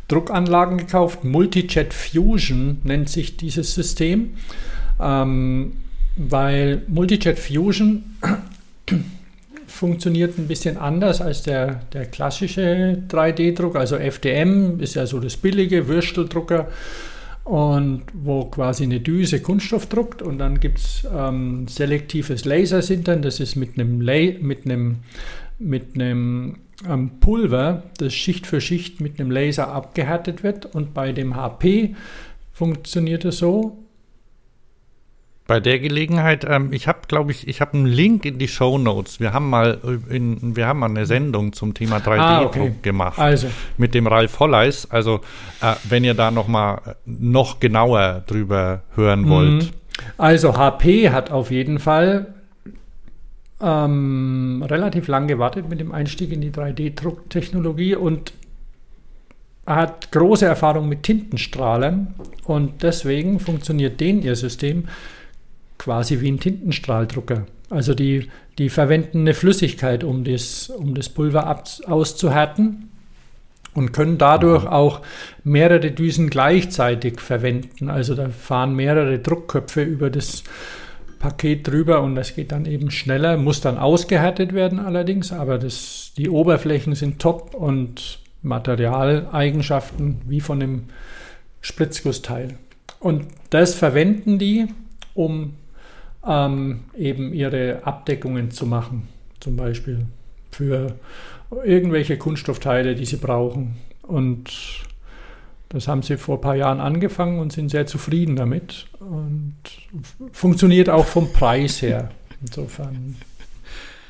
Druckanlagen 0.09 0.79
gekauft. 0.79 1.25
Multijet 1.25 1.93
Fusion 1.93 2.79
nennt 2.85 3.11
sich 3.11 3.37
dieses 3.37 3.75
System, 3.75 4.31
ähm, 4.99 5.75
weil 6.17 6.83
Multijet 6.89 7.39
Fusion 7.39 8.17
funktioniert 9.79 10.39
ein 10.39 10.49
bisschen 10.49 10.77
anders 10.77 11.21
als 11.21 11.43
der, 11.43 11.81
der 11.93 12.07
klassische 12.07 13.03
3D-Druck. 13.09 13.77
Also 13.77 13.97
FDM 13.97 14.81
ist 14.81 14.95
ja 14.95 15.07
so 15.07 15.21
das 15.21 15.37
billige 15.37 15.87
Würsteldrucker 15.87 16.69
und 17.45 18.03
wo 18.13 18.45
quasi 18.47 18.83
eine 18.83 19.01
Düse 19.01 19.41
Kunststoff 19.41 19.87
druckt 19.87 20.21
und 20.21 20.39
dann 20.39 20.61
gibt 20.61 20.79
es 20.79 21.07
ähm, 21.17 21.67
selektives 21.69 22.45
Lasersintern, 22.45 23.23
das 23.23 23.41
ist 23.41 23.57
mit 23.57 23.79
einem, 23.79 24.01
La 24.01 24.19
mit 24.41 24.67
einem, 24.67 24.97
mit 25.59 25.95
einem 25.95 26.59
ähm, 26.87 27.13
Pulver, 27.21 27.85
das 27.99 28.13
Schicht 28.13 28.47
für 28.47 28.61
Schicht 28.61 29.01
mit 29.01 29.19
einem 29.19 29.31
Laser 29.31 29.69
abgehärtet 29.69 30.43
wird 30.43 30.67
und 30.67 30.93
bei 30.93 31.13
dem 31.13 31.37
HP 31.37 31.95
funktioniert 32.53 33.25
es 33.25 33.39
so. 33.39 33.79
Bei 35.49 35.61
der 35.61 35.79
Gelegenheit, 35.79 36.45
ähm, 36.47 36.75
ich 36.75 36.87
habe, 36.89 36.99
glaube 37.09 37.33
ich, 37.33 37.49
ich 37.49 37.63
habe 37.63 37.73
einen 37.73 37.87
Link 37.87 38.27
in 38.27 38.39
die 38.39 38.49
Show 38.49 38.77
Notes. 38.77 39.19
Wir 39.19 39.33
haben 39.33 39.49
mal 39.49 39.79
äh, 39.83 40.15
in, 40.15 40.55
wir 40.55 40.67
haben 40.67 40.79
mal 40.81 40.91
eine 40.91 41.07
Sendung 41.07 41.55
zum 41.55 41.73
Thema 41.73 41.97
3D-Druck 41.97 42.21
Ah, 42.21 42.43
okay. 42.43 42.73
gemacht 42.83 43.19
Also, 43.19 43.49
mit 43.79 43.95
dem 43.95 44.07
Ralf 44.07 44.39
Holleis. 44.41 44.87
Also 44.91 45.23
äh, 45.63 45.73
wenn 45.89 46.05
ihr 46.05 46.13
da 46.13 46.31
noch 46.31 46.49
mal 46.49 46.97
noch 47.07 47.61
genauer 47.61 48.25
drüber 48.27 48.83
hören 48.95 49.27
wollt. 49.31 49.65
Mhm. 49.65 49.71
Also 50.19 50.55
HP 50.55 51.09
hat 51.09 51.31
auf 51.31 51.51
jeden 51.51 51.79
Fall 51.79 52.35
ähm, 53.63 54.63
relativ 54.69 55.09
lang 55.09 55.29
gewartet 55.29 55.67
mit 55.67 55.81
dem 55.81 55.93
Einstieg 55.93 56.31
in 56.31 56.43
die 56.43 56.51
3D-Drucktechnologie 56.51 57.95
und 57.97 58.35
hat 59.67 60.13
große 60.13 60.45
Erfahrung 60.45 60.91
mit 60.91 61.05
Tintenstrahlern 61.05 62.15
und 62.45 62.83
deswegen 62.83 63.41
funktioniert 63.41 63.99
denen 63.99 64.21
ihr 64.23 64.37
System 64.37 64.85
quasi 65.79 66.21
wie 66.21 66.31
ein 66.31 66.41
Tintenstrahldrucker. 66.41 67.47
Also 67.71 67.95
die, 67.95 68.29
die 68.59 68.69
verwenden 68.69 69.21
eine 69.21 69.35
Flüssigkeit, 69.35 70.05
um 70.05 70.25
das, 70.25 70.71
um 70.71 70.95
das 70.95 71.09
Pulver 71.09 71.47
ab, 71.47 71.69
auszuhärten 71.87 72.91
und 73.75 73.93
können 73.93 74.19
dadurch 74.19 74.67
auch 74.67 75.03
mehrere 75.45 75.91
Düsen 75.91 76.31
gleichzeitig 76.31 77.21
verwenden. 77.21 77.91
Also 77.91 78.15
da 78.15 78.29
fahren 78.31 78.75
mehrere 78.75 79.19
Druckköpfe 79.19 79.83
über 79.83 80.11
das 80.11 80.45
Paket 81.19 81.67
drüber 81.67 82.03
und 82.03 82.15
das 82.15 82.35
geht 82.35 82.53
dann 82.53 82.65
eben 82.65 82.91
schneller, 82.91 83.37
muss 83.37 83.61
dann 83.61 83.77
ausgehärtet 83.77 84.53
werden 84.55 84.79
allerdings, 84.79 85.33
aber 85.33 85.59
das, 85.59 86.13
die 86.17 86.29
Oberflächen 86.29 86.95
sind 86.95 87.19
top 87.21 87.55
und 87.55 88.21
Materialeigenschaften 88.43 90.23
wie 90.27 90.41
von 90.41 90.63
einem 90.63 90.85
Spritzgussteil. 91.61 92.57
Und 93.01 93.27
das 93.51 93.75
verwenden 93.75 94.39
die, 94.39 94.67
um 95.15 95.55
ähm, 96.27 96.85
eben 96.97 97.33
ihre 97.33 97.81
Abdeckungen 97.85 98.51
zu 98.51 98.67
machen, 98.67 99.09
zum 99.41 99.57
Beispiel 99.57 100.07
für 100.51 100.95
irgendwelche 101.65 102.19
Kunststoffteile, 102.19 102.95
die 102.95 103.05
sie 103.05 103.17
brauchen. 103.17 103.77
Und 104.03 104.51
das 105.69 105.87
haben 105.87 106.03
sie 106.03 106.17
vor 106.17 106.39
ein 106.39 106.41
paar 106.41 106.57
Jahren 106.57 106.81
angefangen 106.81 107.39
und 107.39 107.53
sind 107.53 107.71
sehr 107.71 107.87
zufrieden 107.87 108.37
damit. 108.37 108.87
Und 109.01 109.55
funktioniert 110.33 110.89
auch 110.89 111.07
vom 111.07 111.33
Preis 111.33 111.83
her. 111.83 112.11
Insofern 112.41 113.17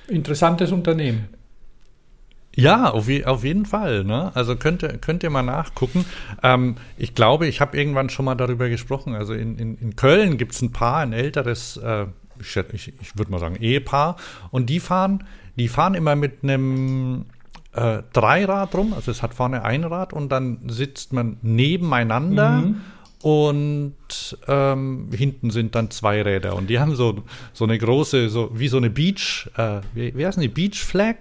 interessantes 0.08 0.72
Unternehmen. 0.72 1.28
Ja, 2.58 2.90
auf, 2.90 3.08
je, 3.08 3.24
auf 3.24 3.44
jeden 3.44 3.66
Fall. 3.66 4.02
Ne? 4.02 4.32
Also 4.34 4.56
könnt 4.56 4.82
ihr, 4.82 4.98
könnt 4.98 5.22
ihr 5.22 5.30
mal 5.30 5.44
nachgucken. 5.44 6.04
Ähm, 6.42 6.74
ich 6.96 7.14
glaube, 7.14 7.46
ich 7.46 7.60
habe 7.60 7.76
irgendwann 7.76 8.10
schon 8.10 8.24
mal 8.24 8.34
darüber 8.34 8.68
gesprochen. 8.68 9.14
Also 9.14 9.32
in, 9.32 9.56
in, 9.58 9.78
in 9.78 9.94
Köln 9.94 10.38
gibt 10.38 10.54
es 10.54 10.62
ein 10.62 10.72
Paar, 10.72 10.96
ein 10.96 11.12
älteres, 11.12 11.76
äh, 11.76 12.06
ich, 12.40 12.56
ich, 12.72 12.92
ich 13.00 13.16
würde 13.16 13.30
mal 13.30 13.38
sagen, 13.38 13.54
Ehepaar. 13.60 14.16
Und 14.50 14.70
die 14.70 14.80
fahren, 14.80 15.22
die 15.56 15.68
fahren 15.68 15.94
immer 15.94 16.16
mit 16.16 16.42
einem 16.42 17.26
äh, 17.74 18.02
Dreirad 18.12 18.74
rum. 18.74 18.92
Also 18.92 19.12
es 19.12 19.22
hat 19.22 19.34
vorne 19.34 19.62
ein 19.62 19.84
Rad 19.84 20.12
und 20.12 20.30
dann 20.30 20.58
sitzt 20.68 21.12
man 21.12 21.36
nebeneinander. 21.42 22.50
Mhm. 22.62 22.80
Und 23.22 23.94
ähm, 24.48 25.10
hinten 25.12 25.50
sind 25.50 25.76
dann 25.76 25.92
zwei 25.92 26.22
Räder. 26.22 26.56
Und 26.56 26.70
die 26.70 26.80
haben 26.80 26.96
so, 26.96 27.22
so 27.52 27.64
eine 27.64 27.78
große, 27.78 28.28
so 28.30 28.50
wie 28.52 28.66
so 28.66 28.78
eine 28.78 28.90
Beach, 28.90 29.48
äh, 29.56 29.80
wie, 29.94 30.16
wie 30.16 30.26
heißen 30.26 30.40
die? 30.40 30.48
Beach 30.48 30.84
Flag? 30.84 31.18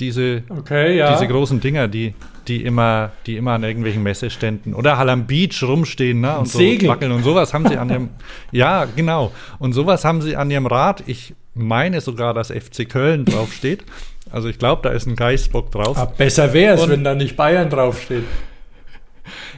Diese, 0.00 0.42
Okay, 0.48 0.96
ja. 0.96 1.12
diese 1.12 1.28
großen 1.28 1.60
Dinger, 1.60 1.86
die, 1.86 2.14
die 2.48 2.64
immer, 2.64 3.12
die 3.26 3.36
immer 3.36 3.52
an 3.52 3.62
irgendwelchen 3.62 4.02
Messeständen 4.02 4.74
oder 4.74 4.98
halt 4.98 5.10
am 5.10 5.26
Beach 5.26 5.62
rumstehen, 5.62 6.20
ne? 6.20 6.38
Und 6.38 6.48
so 6.48 6.58
Segel. 6.58 6.88
wackeln 6.88 7.12
und 7.12 7.22
sowas 7.22 7.54
haben 7.54 7.68
sie 7.68 7.76
an 7.76 7.90
ihrem, 7.90 8.08
ja, 8.52 8.86
genau. 8.96 9.32
Und 9.58 9.74
sowas 9.74 10.04
haben 10.04 10.22
sie 10.22 10.34
an 10.34 10.50
ihrem 10.50 10.66
Rad. 10.66 11.04
Ich 11.06 11.34
meine 11.54 12.00
sogar, 12.00 12.34
dass 12.34 12.50
FC 12.50 12.88
Köln 12.88 13.24
draufsteht. 13.26 13.84
Also 14.30 14.48
ich 14.48 14.58
glaube, 14.58 14.82
da 14.82 14.90
ist 14.94 15.06
ein 15.06 15.14
Geißbock 15.14 15.70
drauf. 15.70 15.98
Ah, 15.98 16.06
besser 16.06 16.52
wäre 16.52 16.74
es, 16.76 16.88
wenn 16.88 17.04
da 17.04 17.14
nicht 17.14 17.36
Bayern 17.36 17.68
draufsteht. 17.68 18.24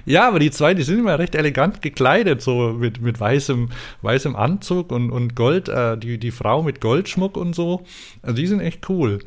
Ja, 0.05 0.29
aber 0.29 0.39
die 0.39 0.51
zwei, 0.51 0.75
die 0.75 0.83
sind 0.83 0.99
immer 0.99 1.19
recht 1.19 1.35
elegant 1.35 1.81
gekleidet, 1.81 2.43
so 2.43 2.75
mit, 2.75 3.01
mit 3.01 3.19
weißem, 3.19 3.71
weißem 4.03 4.37
Anzug 4.37 4.93
und, 4.93 5.11
und 5.11 5.35
Gold, 5.35 5.69
äh, 5.69 5.97
die, 5.97 6.19
die 6.19 6.31
Frau 6.31 6.63
mit 6.63 6.81
Goldschmuck 6.81 7.37
und 7.37 7.55
so. 7.55 7.85
Also 8.21 8.37
die 8.37 8.47
sind 8.47 8.61
echt 8.61 8.89
cool. 8.91 9.21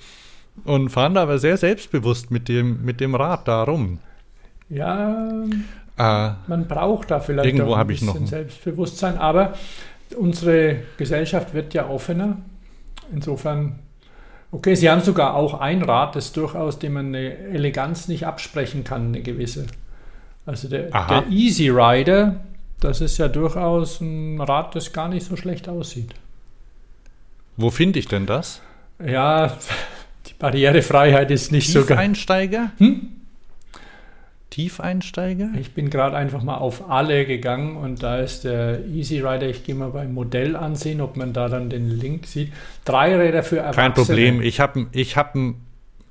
Und 0.65 0.89
fahren 0.89 1.13
da 1.13 1.24
aber 1.24 1.39
sehr 1.39 1.58
selbstbewusst 1.58 2.32
mit 2.32 2.50
dem, 2.50 2.84
mit 2.84 3.00
dem 3.00 3.15
Rad 3.15 3.48
da 3.48 3.63
rum. 3.63 4.00
Ja, 4.70 5.43
Äh, 5.98 6.32
Man 6.48 6.67
braucht 6.67 7.10
da 7.10 7.20
vielleicht 7.20 7.48
irgendwo 7.56 7.74
auch 7.74 7.78
ein 7.78 7.88
bisschen 7.88 8.08
noch 8.08 8.28
Selbstbewusstsein, 8.28 9.17
aber 9.17 9.54
unsere 10.15 10.78
Gesellschaft 10.98 11.54
wird 11.56 11.74
ja 11.74 11.88
offener. 11.89 12.38
Insofern, 13.12 13.80
okay, 14.52 14.76
Sie 14.76 14.89
haben 14.89 15.02
sogar 15.02 15.34
auch 15.34 15.60
ein 15.60 15.82
Rad, 15.82 16.15
das 16.15 16.34
durchaus, 16.34 16.78
dem 16.78 16.93
man 16.93 17.08
eine 17.08 17.36
Eleganz 17.38 18.08
nicht 18.08 18.28
absprechen 18.28 18.84
kann, 18.84 19.08
eine 19.08 19.22
gewisse. 19.22 19.65
Also 20.46 20.67
der, 20.70 20.84
der 20.91 21.26
Easy 21.30 21.70
Rider, 21.70 22.41
das 22.80 23.02
ist 23.02 23.17
ja 23.17 23.28
durchaus 23.28 24.00
ein 24.02 24.39
Rad, 24.39 24.76
das 24.76 24.93
gar 24.93 25.10
nicht 25.10 25.26
so 25.26 25.36
schlecht 25.36 25.67
aussieht. 25.67 26.13
Wo 27.56 27.72
finde 27.72 27.98
ich 28.00 28.08
denn 28.08 28.26
das? 28.28 28.62
Ja, 29.04 29.58
Barrierefreiheit 30.39 31.32
ist 31.32 31.52
nicht 31.52 31.71
so 31.71 31.86
ganz. 31.86 32.00
Einsteiger? 32.00 32.71
Hm? 32.78 33.10
Tiefeinsteiger? 34.50 35.50
Ich 35.60 35.73
bin 35.73 35.89
gerade 35.89 36.15
einfach 36.15 36.41
mal 36.41 36.58
auf 36.58 36.89
alle 36.89 37.26
gegangen 37.26 37.76
und 37.78 38.02
da 38.02 38.17
ist 38.17 38.43
der 38.43 38.86
Easy 38.88 39.19
Rider. 39.19 39.47
Ich 39.47 39.63
gehe 39.63 39.76
mal 39.76 39.91
beim 39.91 40.13
Modell 40.13 40.56
ansehen, 40.56 41.02
ob 41.02 41.15
man 41.15 41.34
da 41.34 41.47
dann 41.47 41.69
den 41.69 41.89
Link 41.89 42.26
sieht. 42.26 42.52
Drei 42.84 43.15
Räder 43.15 43.43
für 43.43 43.58
Erwachsene. 43.58 43.84
Kein 43.84 43.93
Problem. 43.93 44.41
Ich 44.41 44.60
habe 44.60 44.88
ich 44.93 45.15
hab 45.15 45.36
ein, 45.36 45.62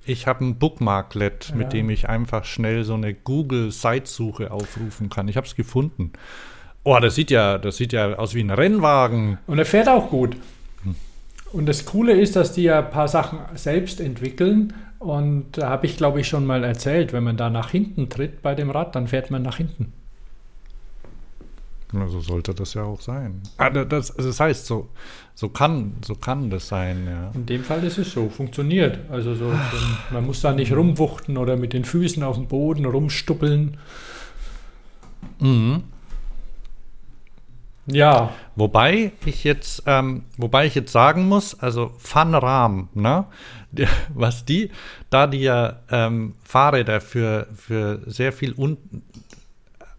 ich 0.05 0.29
hab 0.29 0.41
ein 0.41 0.59
Bookmarklet, 0.59 1.49
ja. 1.51 1.57
mit 1.57 1.73
dem 1.73 1.91
ich 1.91 2.09
einfach 2.09 2.45
schnell 2.45 2.85
so 2.85 2.95
eine 2.95 3.15
Google-Site-Suche 3.15 4.53
aufrufen 4.53 5.09
kann. 5.09 5.27
Ich 5.27 5.37
habe 5.37 5.47
es 5.47 5.57
gefunden. 5.57 6.13
Oh, 6.85 6.99
das 7.01 7.17
sieht 7.17 7.33
ja, 7.33 7.59
das 7.59 7.79
sieht 7.79 7.93
ja 7.93 8.15
aus 8.15 8.35
wie 8.35 8.45
ein 8.45 8.51
Rennwagen. 8.51 9.39
Und 9.49 9.59
er 9.59 9.67
fährt 9.67 9.89
auch 9.89 10.09
gut. 10.09 10.37
Und 11.53 11.67
das 11.67 11.85
Coole 11.87 12.13
ist, 12.13 12.37
dass 12.37 12.53
die 12.53 12.65
ja 12.65 12.81
ein 12.81 12.91
paar 12.91 13.09
Sachen 13.09 13.39
selbst 13.55 14.01
entwickeln. 14.01 14.75
Und 14.99 15.59
da 15.59 15.69
habe 15.69 15.87
ich, 15.87 15.97
glaube 15.97 16.21
ich, 16.21 16.29
schon 16.29 16.47
mal 16.47 16.65
erzählt, 16.65 17.13
wenn 17.13 17.25
man 17.25 17.37
da 17.37 17.51
nach 17.51 17.71
hinten 17.71 18.09
tritt 18.09 18.43
bei 18.43 18.55
dem 18.55 18.71
Rad, 18.71 18.95
dann 18.95 19.09
fährt 19.09 19.31
man 19.31 19.43
nach 19.43 19.57
hinten. 19.57 19.93
Na, 21.93 22.09
so 22.09 22.21
sollte 22.21 22.53
das 22.53 22.75
ja 22.75 22.83
auch 22.83 23.01
sein. 23.01 23.43
Ah, 23.59 23.71
das, 23.71 24.13
das 24.15 24.41
heißt, 24.41 24.67
so, 24.67 24.89
so, 25.35 25.49
kann, 25.49 25.95
so 26.05 26.17
kann 26.17 26.51
das 26.51 26.67
sein, 26.69 27.07
ja. 27.09 27.31
In 27.35 27.47
dem 27.47 27.63
Fall 27.63 27.85
ist 27.85 27.99
es 27.99 28.13
so, 28.13 28.29
funktioniert. 28.29 28.99
Also 29.09 29.35
so, 29.35 29.51
so, 29.51 29.57
man 30.11 30.27
muss 30.27 30.41
da 30.41 30.53
nicht 30.53 30.73
rumwuchten 30.73 31.37
oder 31.37 31.57
mit 31.57 31.73
den 31.73 31.85
Füßen 31.85 32.23
auf 32.25 32.37
dem 32.37 32.49
Boden 32.49 32.85
rumstuppeln. 32.87 33.77
Mhm. 35.39 35.85
Ja. 37.87 38.33
Wobei 38.57 39.13
ich 39.25 39.45
jetzt, 39.45 39.85
ähm, 39.87 40.25
wobei 40.37 40.67
ich 40.67 40.75
jetzt 40.75 40.93
sagen 40.93 41.29
muss, 41.29 41.59
also 41.59 41.93
Van 41.99 42.35
Ram, 42.35 42.89
ne? 42.95 43.27
was 44.15 44.45
die, 44.45 44.71
da 45.11 45.27
die 45.27 45.41
ja 45.41 45.81
ähm, 45.91 46.35
Fahrräder 46.43 47.01
für, 47.01 47.47
für 47.55 48.01
sehr 48.07 48.33
viel 48.33 48.55
Un 48.57 48.79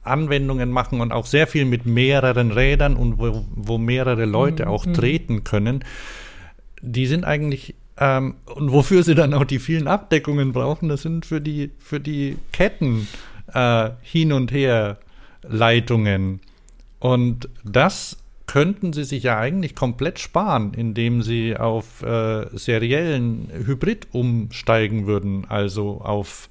Anwendungen 0.04 0.72
machen 0.72 1.02
und 1.02 1.12
auch 1.12 1.26
sehr 1.26 1.48
viel 1.48 1.66
mit 1.66 1.86
mehreren 1.86 2.52
Rädern 2.52 2.96
und 2.96 3.20
wo, 3.20 3.46
wo 3.54 3.78
mehrere 3.78 4.24
Leute 4.24 4.64
mhm. 4.64 4.72
auch 4.72 4.86
treten 4.86 5.44
können, 5.44 5.84
die 6.82 7.08
sind 7.08 7.26
eigentlich 7.26 7.76
ähm, 7.98 8.36
und 8.46 8.72
wofür 8.72 9.04
sie 9.04 9.16
dann 9.16 9.34
auch 9.34 9.44
die 9.44 9.60
vielen 9.60 9.88
Abdeckungen 9.88 10.54
brauchen, 10.54 10.88
das 10.88 11.02
sind 11.02 11.26
für 11.26 11.42
die 11.42 11.72
für 11.80 12.00
die 12.00 12.38
Ketten 12.54 13.08
äh, 13.54 13.90
hin 14.02 14.32
und 14.32 14.52
her 14.52 14.98
Leitungen. 15.44 16.40
Und 17.00 17.50
das 17.64 18.18
könnten 18.48 18.92
sie 18.94 19.04
sich 19.04 19.22
ja 19.24 19.38
eigentlich 19.38 19.76
komplett 19.76 20.20
sparen, 20.20 20.74
indem 20.74 21.22
sie 21.22 21.58
auf 21.58 22.02
äh, 22.02 22.48
seriellen 22.58 23.52
Hybrid 23.66 24.08
umsteigen 24.14 25.06
würden, 25.06 25.46
also 25.50 26.00
auf 26.02 26.50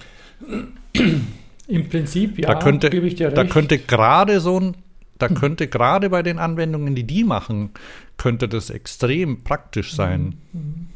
Im 1.67 1.89
Prinzip, 1.89 2.37
ja, 2.37 2.53
da 2.53 2.59
könnte, 2.59 2.91
gebe 2.91 3.07
ich 3.07 3.15
dir 3.15 3.25
recht. 3.27 3.37
Da 3.37 3.45
könnte 3.45 3.79
gerade 3.79 4.39
so 4.39 4.59
ein, 4.59 4.75
da 5.17 5.29
könnte 5.29 5.67
gerade 5.67 6.11
bei 6.11 6.21
den 6.21 6.37
Anwendungen, 6.37 6.93
die 6.95 7.03
die 7.03 7.23
machen, 7.23 7.71
könnte 8.17 8.47
das 8.47 8.69
extrem 8.69 9.43
praktisch 9.43 9.95
sein. 9.95 10.35
Mhm. 10.53 10.89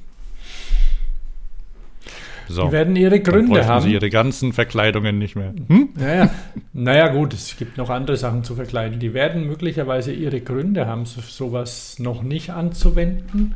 So. 2.48 2.66
Die 2.66 2.72
werden 2.72 2.96
ihre 2.96 3.20
Gründe 3.20 3.66
haben. 3.66 3.84
Sie 3.84 3.94
ihre 3.94 4.10
ganzen 4.10 4.54
Verkleidungen 4.54 5.18
nicht 5.18 5.36
mehr. 5.36 5.54
Hm? 5.68 5.90
Naja, 5.96 6.30
naja, 6.74 7.08
gut, 7.10 7.34
es 7.34 7.58
gibt 7.58 7.78
noch 7.78 7.90
andere 7.90 8.18
Sachen 8.18 8.44
zu 8.44 8.56
verkleiden. 8.56 9.00
Die 9.00 9.14
werden 9.14 9.48
möglicherweise 9.48 10.12
ihre 10.12 10.42
Gründe 10.42 10.88
haben, 10.88 11.06
so, 11.06 11.22
sowas 11.22 12.00
noch 12.00 12.24
nicht 12.24 12.52
anzuwenden. 12.52 13.56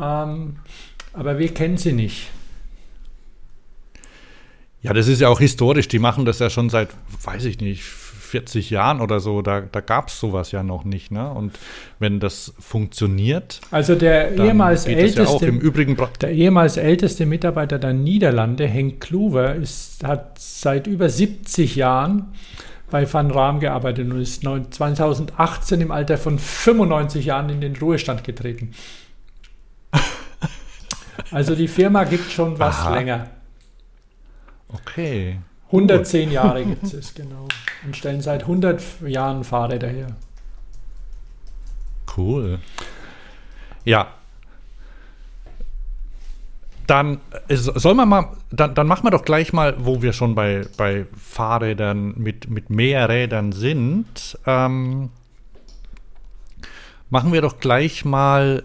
Ähm, 0.00 0.56
aber 1.12 1.38
wir 1.38 1.52
kennen 1.54 1.76
sie 1.76 1.92
nicht. 1.92 2.30
Ja, 4.82 4.92
das 4.92 5.08
ist 5.08 5.20
ja 5.20 5.28
auch 5.28 5.40
historisch. 5.40 5.88
Die 5.88 5.98
machen 5.98 6.24
das 6.24 6.38
ja 6.38 6.50
schon 6.50 6.70
seit, 6.70 6.90
weiß 7.22 7.44
ich 7.46 7.60
nicht, 7.60 7.82
40 8.26 8.70
Jahren 8.70 9.00
oder 9.00 9.20
so, 9.20 9.42
da, 9.42 9.60
da 9.60 9.80
gab 9.80 10.08
es 10.08 10.20
sowas 10.20 10.52
ja 10.52 10.62
noch 10.62 10.84
nicht. 10.84 11.10
Ne? 11.10 11.30
Und 11.30 11.58
wenn 11.98 12.20
das 12.20 12.54
funktioniert. 12.58 13.60
Also 13.70 13.94
der 13.94 14.36
ehemals 14.36 14.86
älteste, 14.86 15.46
ja 15.46 16.08
der 16.20 16.30
ehemals 16.30 16.76
älteste 16.76 17.26
Mitarbeiter 17.26 17.78
der 17.78 17.92
Niederlande, 17.92 18.66
Henk 18.66 19.00
Kluwer, 19.00 19.54
ist, 19.54 20.04
hat 20.04 20.38
seit 20.38 20.86
über 20.86 21.08
70 21.08 21.76
Jahren 21.76 22.34
bei 22.90 23.12
Van 23.12 23.30
Raam 23.30 23.60
gearbeitet 23.60 24.10
und 24.10 24.20
ist 24.20 24.42
2018 24.42 25.80
im 25.80 25.90
Alter 25.90 26.18
von 26.18 26.38
95 26.38 27.26
Jahren 27.26 27.50
in 27.50 27.60
den 27.60 27.76
Ruhestand 27.76 28.24
getreten. 28.24 28.72
Also 31.30 31.54
die 31.54 31.66
Firma 31.66 32.04
gibt 32.04 32.30
schon 32.30 32.58
was 32.58 32.80
Aha. 32.80 32.94
länger. 32.94 33.30
Okay. 34.68 35.38
110 35.76 36.30
Jahre 36.30 36.64
gibt 36.64 36.84
es, 36.84 37.14
genau. 37.14 37.48
Und 37.84 37.96
stellen 37.96 38.20
seit 38.20 38.42
100 38.42 38.82
Jahren 39.06 39.44
Fahrräder 39.44 39.88
her. 39.88 40.16
Cool. 42.16 42.58
Ja. 43.84 44.08
Dann 46.86 47.20
soll 47.48 47.94
man 47.94 48.08
mal, 48.08 48.28
dann, 48.50 48.74
dann 48.74 48.86
machen 48.86 49.04
wir 49.04 49.10
doch 49.10 49.24
gleich 49.24 49.52
mal, 49.52 49.74
wo 49.78 50.02
wir 50.02 50.12
schon 50.12 50.34
bei, 50.34 50.62
bei 50.76 51.06
Fahrrädern 51.16 52.14
mit, 52.16 52.48
mit 52.48 52.70
mehr 52.70 53.08
Rädern 53.08 53.52
sind, 53.52 54.38
ähm, 54.46 55.10
machen 57.10 57.32
wir 57.32 57.42
doch 57.42 57.58
gleich 57.58 58.04
mal 58.04 58.62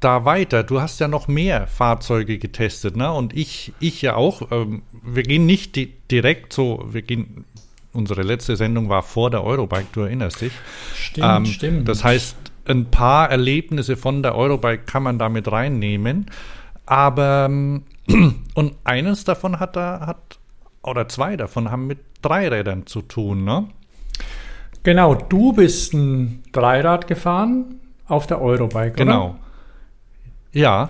da 0.00 0.24
weiter? 0.24 0.62
Du 0.62 0.80
hast 0.80 1.00
ja 1.00 1.08
noch 1.08 1.28
mehr 1.28 1.66
Fahrzeuge 1.66 2.38
getestet, 2.38 2.96
ne? 2.96 3.12
Und 3.12 3.34
ich, 3.34 3.72
ich 3.80 4.02
ja 4.02 4.14
auch. 4.14 4.50
Ähm, 4.50 4.82
wir 5.02 5.22
gehen 5.22 5.46
nicht 5.46 5.76
di 5.76 5.92
direkt 6.10 6.52
so, 6.52 6.86
wir 6.90 7.02
gehen. 7.02 7.44
Unsere 7.92 8.22
letzte 8.22 8.56
Sendung 8.56 8.90
war 8.90 9.02
vor 9.02 9.30
der 9.30 9.42
Eurobike, 9.42 9.86
du 9.92 10.02
erinnerst 10.02 10.42
dich. 10.42 10.52
Stimmt, 10.94 11.26
ähm, 11.26 11.46
stimmt. 11.46 11.88
Das 11.88 12.04
heißt, 12.04 12.36
ein 12.66 12.90
paar 12.90 13.30
Erlebnisse 13.30 13.96
von 13.96 14.22
der 14.22 14.34
Eurobike 14.34 14.84
kann 14.84 15.02
man 15.02 15.18
damit 15.18 15.50
reinnehmen. 15.50 16.26
Aber 16.84 17.46
ähm, 17.48 17.84
und 18.54 18.74
eines 18.84 19.24
davon 19.24 19.58
hat 19.60 19.76
da 19.76 20.06
hat 20.06 20.38
oder 20.82 21.08
zwei 21.08 21.36
davon 21.36 21.70
haben 21.70 21.86
mit 21.86 21.98
Dreirädern 22.22 22.86
zu 22.86 23.02
tun, 23.02 23.44
ne? 23.44 23.66
Genau, 24.82 25.14
du 25.16 25.52
bist 25.52 25.94
ein 25.94 26.44
Dreirad 26.52 27.08
gefahren 27.08 27.80
auf 28.06 28.28
der 28.28 28.40
Eurobike, 28.40 28.92
genau. 28.92 29.30
Oder? 29.30 29.45
Ja, 30.56 30.88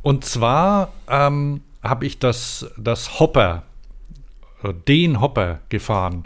und 0.00 0.24
zwar 0.24 0.94
ähm, 1.08 1.60
habe 1.82 2.06
ich 2.06 2.18
das, 2.18 2.70
das 2.78 3.20
Hopper, 3.20 3.64
äh, 4.62 4.72
den 4.72 5.20
Hopper 5.20 5.58
gefahren. 5.68 6.22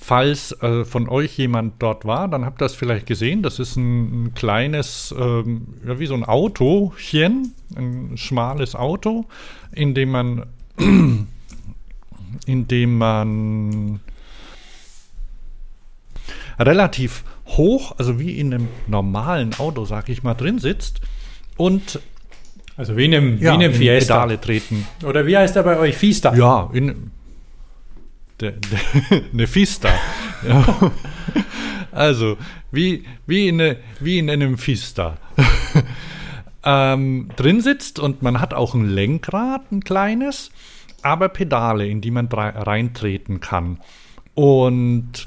Falls 0.00 0.52
äh, 0.62 0.86
von 0.86 1.10
euch 1.10 1.36
jemand 1.36 1.82
dort 1.82 2.06
war, 2.06 2.26
dann 2.28 2.46
habt 2.46 2.62
ihr 2.62 2.64
das 2.64 2.74
vielleicht 2.74 3.04
gesehen. 3.04 3.42
Das 3.42 3.58
ist 3.58 3.76
ein, 3.76 4.24
ein 4.24 4.34
kleines, 4.34 5.14
ähm, 5.18 5.74
ja, 5.86 5.98
wie 5.98 6.06
so 6.06 6.14
ein 6.14 6.24
Autochen, 6.24 7.52
ein 7.76 8.16
schmales 8.16 8.74
Auto, 8.74 9.26
in 9.72 9.92
dem 9.92 10.10
man, 10.10 10.46
in 10.78 11.26
dem 12.68 12.96
man 12.96 14.00
relativ 16.58 17.22
hoch, 17.48 17.96
also 17.98 18.18
wie 18.18 18.38
in 18.38 18.54
einem 18.54 18.68
normalen 18.86 19.52
Auto, 19.58 19.84
sag 19.84 20.08
ich 20.08 20.22
mal, 20.22 20.32
drin 20.32 20.58
sitzt 20.58 21.02
und 21.58 22.00
also 22.78 22.96
wie 22.96 23.06
in 23.06 23.14
einem, 23.14 23.38
ja, 23.38 23.50
wie 23.50 23.56
in 23.56 23.62
einem 23.62 23.74
Fiesta. 23.74 24.14
Pedale 24.14 24.40
treten. 24.40 24.86
Oder 25.04 25.26
wie 25.26 25.36
heißt 25.36 25.56
er 25.56 25.64
bei 25.64 25.78
euch? 25.78 25.96
Fiesta? 25.96 26.34
Ja, 26.34 26.70
in, 26.72 27.10
de, 28.40 28.52
de, 28.52 29.22
eine 29.32 29.46
Fiesta. 29.48 29.90
ja. 30.46 30.92
Also, 31.90 32.36
wie, 32.70 33.04
wie, 33.26 33.48
in, 33.48 33.60
eine, 33.60 33.76
wie 33.98 34.18
in 34.18 34.30
einem 34.30 34.58
Fiesta. 34.58 35.16
ähm, 36.64 37.30
drin 37.34 37.60
sitzt 37.60 37.98
und 37.98 38.22
man 38.22 38.40
hat 38.40 38.54
auch 38.54 38.74
ein 38.74 38.88
Lenkrad, 38.88 39.72
ein 39.72 39.82
kleines, 39.82 40.50
aber 41.02 41.28
Pedale, 41.28 41.88
in 41.88 42.00
die 42.00 42.10
man 42.10 42.28
reintreten 42.28 43.40
kann. 43.40 43.80
Und 44.34 45.26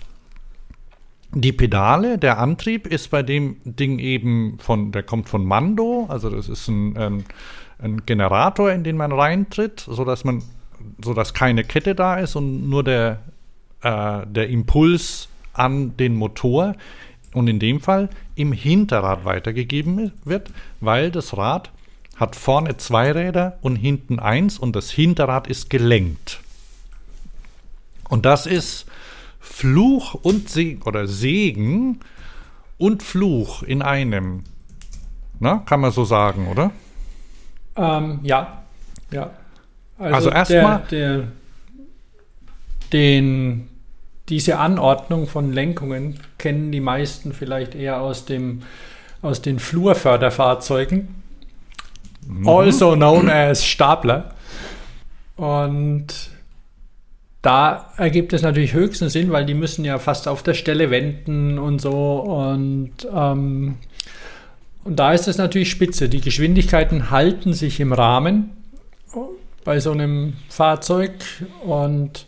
die 1.34 1.54
Pedale, 1.54 2.18
der 2.18 2.40
Antrieb 2.40 2.88
ist 2.88 3.10
bei 3.10 3.24
dem 3.24 3.58
Ding 3.64 4.00
eben 4.00 4.58
von, 4.60 4.92
der 4.92 5.04
kommt 5.04 5.30
von 5.30 5.46
Mando, 5.46 6.06
also 6.10 6.30
das 6.30 6.50
ist 6.50 6.68
ein, 6.68 6.96
ähm, 6.98 7.24
einen 7.80 8.06
Generator, 8.06 8.72
in 8.72 8.84
den 8.84 8.98
man 8.98 9.12
reintritt, 9.12 9.80
sodass 9.80 10.24
man, 10.24 10.44
sodass 11.04 11.34
keine 11.34 11.64
Kette 11.64 11.96
da 11.96 12.16
ist 12.16 12.36
und 12.36 12.70
nur 12.70 12.84
der, 12.84 13.20
äh, 13.82 14.26
der 14.28 14.50
Impuls 14.50 15.30
an 15.54 15.96
den 15.98 16.16
Motor 16.16 16.76
und 17.34 17.48
in 17.48 17.60
dem 17.60 17.80
Fall 17.80 18.10
im 18.36 18.52
Hinterrad 18.52 19.24
weitergegeben 19.24 20.12
wird, 20.26 20.52
weil 20.82 21.12
das 21.12 21.38
Rad 21.38 21.72
hat 22.18 22.36
vorne 22.36 22.78
zwei 22.78 23.12
Räder 23.12 23.58
und 23.62 23.78
hinten 23.78 24.20
eins 24.20 24.60
und 24.60 24.76
das 24.76 24.92
Hinterrad 24.92 25.48
ist 25.48 25.70
gelenkt. 25.70 26.42
Und 28.10 28.26
das 28.26 28.46
ist 28.46 28.86
Fluch 29.42 30.14
und 30.14 30.50
Segen 30.50 30.84
oder 30.84 31.08
Segen 31.08 32.00
und 32.78 33.04
Fluch 33.04 33.64
in 33.64 33.82
einem. 33.82 34.44
Na, 35.40 35.58
kann 35.66 35.82
man 35.82 35.92
so 35.92 36.06
sagen, 36.06 36.48
oder? 36.48 36.72
Ähm, 37.76 38.20
ja, 38.24 38.62
ja. 39.12 39.32
Also, 39.98 40.30
also 40.30 40.30
erstmal 40.30 41.28
den 42.94 43.68
diese 44.30 44.60
Anordnung 44.60 45.28
von 45.28 45.52
Lenkungen 45.52 46.20
kennen 46.38 46.72
die 46.72 46.80
meisten 46.80 47.34
vielleicht 47.34 47.76
eher 47.76 48.00
aus 48.00 48.26
dem 48.26 48.62
aus 49.22 49.42
den 49.42 49.60
Flurförderfahrzeugen, 49.60 51.22
mhm. 52.28 52.48
also 52.48 52.96
known 52.96 53.30
as 53.30 53.66
Stapler. 53.66 54.34
Und 55.36 56.31
da 57.42 57.92
ergibt 57.98 58.34
es 58.34 58.44
natürlich 58.44 58.74
höchsten 58.74 59.10
Sinn, 59.10 59.32
weil 59.32 59.46
die 59.46 59.54
müssen 59.54 59.84
ja 59.84 59.98
fast 59.98 60.28
auf 60.28 60.44
der 60.44 60.54
Stelle 60.54 60.92
wenden 60.92 61.58
und 61.58 61.82
so. 61.82 62.20
Und, 62.20 63.08
ähm, 63.14 63.78
und 64.84 64.96
da 64.96 65.14
ist 65.14 65.28
es 65.28 65.38
natürlich 65.38 65.72
spitze. 65.72 66.08
Die 66.08 66.22
Geschwindigkeiten 66.22 67.10
halten 67.10 67.54
sich 67.54 67.80
im 67.80 67.94
Rahmen 67.94 68.52
bei 69.64 69.80
so 69.80 69.92
einem 69.92 70.34
Fahrzeug 70.50 71.14
und 71.64 72.26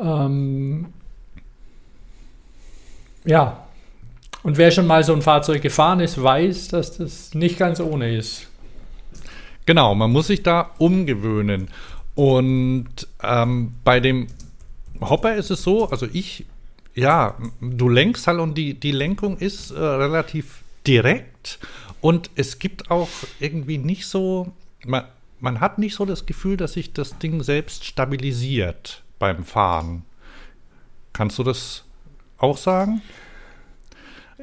ähm, 0.00 0.86
ja, 3.24 3.64
und 4.42 4.56
wer 4.56 4.70
schon 4.70 4.86
mal 4.86 5.04
so 5.04 5.12
ein 5.12 5.22
Fahrzeug 5.22 5.62
gefahren 5.62 6.00
ist, 6.00 6.22
weiß, 6.22 6.68
dass 6.68 6.96
das 6.96 7.34
nicht 7.34 7.58
ganz 7.58 7.80
ohne 7.80 8.16
ist. 8.16 8.48
Genau, 9.66 9.94
man 9.94 10.10
muss 10.10 10.28
sich 10.28 10.42
da 10.42 10.70
umgewöhnen. 10.78 11.68
Und 12.20 13.08
ähm, 13.22 13.72
bei 13.82 13.98
dem 13.98 14.26
Hopper 15.00 15.36
ist 15.36 15.50
es 15.50 15.62
so, 15.62 15.88
also 15.88 16.06
ich, 16.12 16.44
ja, 16.94 17.34
du 17.62 17.88
lenkst 17.88 18.26
halt 18.26 18.40
und 18.40 18.58
die, 18.58 18.74
die 18.74 18.92
Lenkung 18.92 19.38
ist 19.38 19.70
äh, 19.70 19.78
relativ 19.78 20.62
direkt 20.86 21.58
und 22.02 22.28
es 22.34 22.58
gibt 22.58 22.90
auch 22.90 23.08
irgendwie 23.38 23.78
nicht 23.78 24.06
so, 24.06 24.52
man, 24.84 25.04
man 25.38 25.60
hat 25.60 25.78
nicht 25.78 25.94
so 25.94 26.04
das 26.04 26.26
Gefühl, 26.26 26.58
dass 26.58 26.74
sich 26.74 26.92
das 26.92 27.16
Ding 27.16 27.42
selbst 27.42 27.86
stabilisiert 27.86 29.02
beim 29.18 29.42
Fahren. 29.42 30.02
Kannst 31.14 31.38
du 31.38 31.42
das 31.42 31.84
auch 32.36 32.58
sagen? 32.58 33.00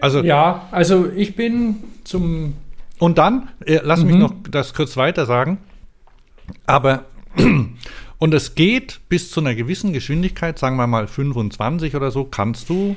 Also, 0.02 0.24
ja, 0.24 0.68
also 0.72 1.12
ich 1.12 1.36
bin 1.36 1.84
zum. 2.06 2.56
Und 2.98 3.20
dann, 3.20 3.50
äh, 3.64 3.82
lass 3.84 4.00
mhm. 4.00 4.08
mich 4.08 4.16
noch 4.16 4.34
das 4.50 4.74
kurz 4.74 4.98
weiter 4.98 5.28
sagen. 5.28 5.60
Aber 6.66 7.06
und 8.18 8.34
es 8.34 8.56
geht 8.56 9.00
bis 9.10 9.32
zu 9.32 9.40
einer 9.40 9.56
gewissen 9.56 9.94
Geschwindigkeit, 9.94 10.60
sagen 10.60 10.78
wir 10.78 10.88
mal 10.88 11.08
25 11.08 11.96
oder 11.96 12.12
so, 12.12 12.26
kannst 12.26 12.70
du. 12.70 12.96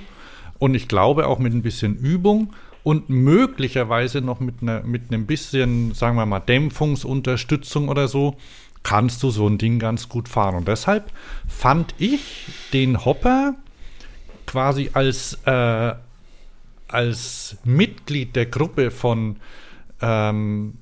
Und 0.59 0.75
ich 0.75 0.89
glaube 0.89 1.27
auch 1.27 1.39
mit 1.39 1.55
ein 1.55 1.63
bisschen 1.63 1.97
Übung 1.97 2.53
und 2.83 3.09
möglicherweise 3.09 4.21
noch 4.21 4.41
mit, 4.41 4.57
einer, 4.63 4.83
mit 4.83 5.05
einem 5.09 5.27
bisschen, 5.27 5.95
sagen 5.95 6.17
wir 6.17 6.27
mal, 6.27 6.41
Dämpfungsunterstützung 6.41 7.89
oder 7.89 8.09
so, 8.09 8.37
kannst 8.83 9.23
du 9.23 9.31
so 9.31 9.47
ein 9.47 9.59
Ding 9.59 9.79
ganz 9.79 10.09
gut 10.09 10.29
fahren. 10.29 10.55
Und 10.55 10.69
deshalb 10.69 11.13
fand 11.47 11.95
ich 11.99 12.47
den 12.73 13.05
Hopper 13.05 13.55
quasi 14.47 14.91
als, 14.95 15.39
äh, 15.45 15.95
als 16.89 17.59
Mitglied 17.65 18.35
der 18.37 18.47
Gruppe 18.47 18.91
von 18.91 19.37
ähm, 20.01 20.75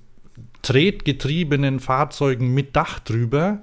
tretgetriebenen 0.62 1.80
Fahrzeugen 1.80 2.52
mit 2.52 2.76
Dach 2.76 2.98
drüber 2.98 3.62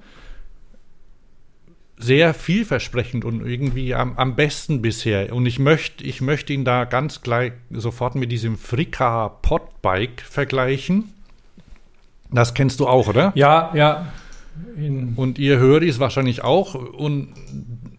sehr 1.97 2.34
vielversprechend 2.34 3.23
und 3.23 3.45
irgendwie 3.45 3.95
am, 3.95 4.17
am 4.17 4.36
besten 4.36 4.81
bisher. 4.81 5.34
Und 5.34 5.45
ich 5.45 5.60
möchte 5.60 6.03
ich 6.03 6.21
möcht 6.21 6.49
ihn 6.49 6.65
da 6.65 6.86
ganz 6.86 7.21
gleich 7.21 7.53
sofort 7.71 8.15
mit 8.15 8.31
diesem 8.31 8.58
Frika 8.58 9.29
Podbike 9.29 10.21
vergleichen. 10.21 11.13
Das 12.31 12.53
kennst 12.53 12.79
du 12.79 12.88
auch, 12.88 13.08
oder? 13.08 13.31
Ja, 13.36 13.71
ja. 13.73 14.08
In 14.75 15.13
und 15.15 15.38
ihr 15.38 15.58
hört 15.58 15.84
es 15.84 15.99
wahrscheinlich 15.99 16.43
auch. 16.43 16.75
Und 16.75 17.34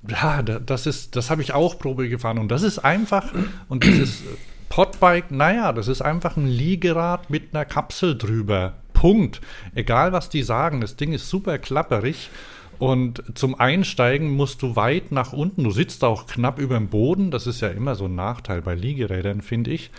ja, 0.08 0.42
das 0.42 0.86
ist, 0.86 1.16
das 1.16 1.30
habe 1.30 1.42
ich 1.42 1.52
auch 1.52 1.78
Probe 1.78 2.08
gefahren. 2.08 2.38
Und 2.38 2.48
das 2.48 2.62
ist 2.62 2.78
einfach, 2.78 3.32
und 3.68 3.84
dieses 3.84 4.22
Podbike, 4.68 5.30
naja, 5.30 5.72
das 5.72 5.88
ist 5.88 6.02
einfach 6.02 6.36
ein 6.36 6.48
Liegerad 6.48 7.30
mit 7.30 7.54
einer 7.54 7.64
Kapsel 7.64 8.16
drüber. 8.16 8.74
Punkt. 8.96 9.42
Egal, 9.74 10.12
was 10.12 10.30
die 10.30 10.42
sagen, 10.42 10.80
das 10.80 10.96
Ding 10.96 11.12
ist 11.12 11.28
super 11.28 11.58
klapperig. 11.58 12.30
Und 12.78 13.22
zum 13.34 13.54
Einsteigen 13.58 14.30
musst 14.30 14.62
du 14.62 14.74
weit 14.76 15.12
nach 15.12 15.32
unten. 15.32 15.64
Du 15.64 15.70
sitzt 15.70 16.02
auch 16.02 16.26
knapp 16.26 16.58
über 16.58 16.76
dem 16.76 16.88
Boden. 16.88 17.30
Das 17.30 17.46
ist 17.46 17.60
ja 17.60 17.68
immer 17.68 17.94
so 17.94 18.06
ein 18.06 18.14
Nachteil 18.14 18.62
bei 18.62 18.74
Liegerädern, 18.74 19.42
finde 19.42 19.70
ich. 19.70 19.90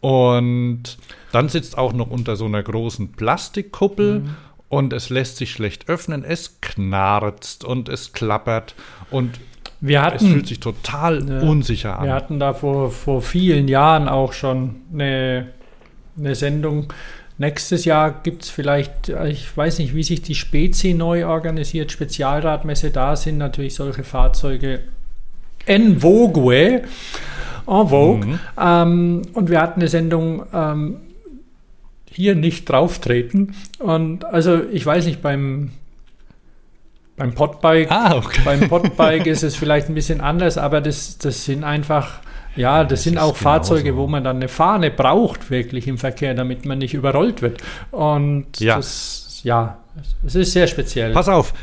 Und 0.00 0.98
dann 1.32 1.48
sitzt 1.48 1.76
auch 1.76 1.92
noch 1.92 2.10
unter 2.10 2.36
so 2.36 2.44
einer 2.44 2.62
großen 2.62 3.12
Plastikkuppel 3.12 4.20
mhm. 4.20 4.34
und 4.68 4.92
es 4.92 5.10
lässt 5.10 5.38
sich 5.38 5.50
schlecht 5.50 5.88
öffnen. 5.88 6.22
Es 6.22 6.60
knarzt 6.60 7.64
und 7.64 7.88
es 7.88 8.12
klappert 8.12 8.74
und 9.10 9.40
hatten, 9.84 10.16
es 10.16 10.22
fühlt 10.22 10.46
sich 10.46 10.60
total 10.60 11.22
ne, 11.22 11.42
unsicher 11.42 11.98
an. 11.98 12.06
Wir 12.06 12.14
hatten 12.14 12.38
da 12.38 12.54
vor, 12.54 12.90
vor 12.90 13.22
vielen 13.22 13.68
Jahren 13.68 14.08
auch 14.08 14.32
schon 14.32 14.76
eine, 14.92 15.48
eine 16.18 16.34
Sendung. 16.34 16.92
Nächstes 17.38 17.84
Jahr 17.84 18.22
gibt 18.22 18.44
es 18.44 18.50
vielleicht, 18.50 19.10
ich 19.10 19.54
weiß 19.54 19.78
nicht, 19.78 19.94
wie 19.94 20.02
sich 20.02 20.22
die 20.22 20.34
Spezi 20.34 20.94
neu 20.94 21.26
organisiert, 21.26 21.92
Spezialradmesse, 21.92 22.90
da 22.90 23.14
sind 23.14 23.36
natürlich 23.36 23.74
solche 23.74 24.04
Fahrzeuge 24.04 24.80
en 25.66 26.00
vogue. 26.00 26.82
En 27.66 27.88
vogue. 27.88 28.26
Mhm. 28.26 28.38
Ähm, 28.58 29.22
und 29.34 29.50
wir 29.50 29.60
hatten 29.60 29.80
eine 29.80 29.88
Sendung 29.88 30.46
ähm, 30.54 30.96
hier 32.10 32.34
nicht 32.34 32.68
drauftreten. 32.68 33.54
Und 33.78 34.24
also 34.24 34.62
ich 34.72 34.86
weiß 34.86 35.04
nicht, 35.04 35.20
beim 35.20 35.70
beim 37.16 37.34
Podbike, 37.34 37.90
ah, 37.90 38.16
okay. 38.16 38.42
beim 38.44 38.60
Podbike 38.68 39.26
ist 39.26 39.42
es 39.42 39.56
vielleicht 39.56 39.88
ein 39.88 39.94
bisschen 39.94 40.20
anders, 40.20 40.58
aber 40.58 40.80
das, 40.80 41.16
das 41.18 41.46
sind 41.46 41.64
einfach, 41.64 42.20
ja, 42.56 42.82
das, 42.82 42.90
das 42.90 43.02
sind 43.04 43.18
auch 43.18 43.36
Fahrzeuge, 43.36 43.84
genauso. 43.84 44.02
wo 44.02 44.06
man 44.06 44.24
dann 44.24 44.36
eine 44.36 44.48
Fahne 44.48 44.90
braucht, 44.90 45.50
wirklich 45.50 45.86
im 45.88 45.98
Verkehr, 45.98 46.34
damit 46.34 46.64
man 46.64 46.78
nicht 46.78 46.94
überrollt 46.94 47.42
wird. 47.42 47.62
Und 47.90 48.58
ja, 48.58 48.76
das, 48.76 49.40
ja, 49.42 49.78
es 50.24 50.34
ist 50.34 50.52
sehr 50.52 50.66
speziell. 50.66 51.12
Pass 51.12 51.28
auf, 51.28 51.54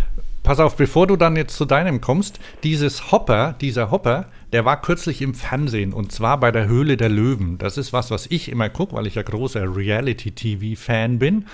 pass 0.44 0.60
auf, 0.60 0.76
bevor 0.76 1.08
du 1.08 1.16
dann 1.16 1.36
jetzt 1.36 1.56
zu 1.56 1.66
deinem 1.66 2.02
kommst, 2.02 2.40
dieses 2.64 3.12
Hopper, 3.12 3.56
dieser 3.60 3.92
Hopper, 3.92 4.26
der 4.52 4.66
war 4.66 4.80
kürzlich 4.82 5.22
im 5.22 5.34
Fernsehen 5.34 5.94
und 5.94 6.12
zwar 6.12 6.40
bei 6.40 6.52
der 6.52 6.68
Höhle 6.68 6.96
der 6.96 7.10
Löwen. 7.10 7.58
Das 7.58 7.78
ist 7.78 7.92
was, 7.92 8.12
was 8.12 8.28
ich 8.28 8.50
immer 8.50 8.70
gucke, 8.70 8.96
weil 8.96 9.08
ich 9.08 9.16
ja 9.16 9.24
großer 9.24 9.76
Reality-TV-Fan 9.76 11.18
bin. 11.18 11.46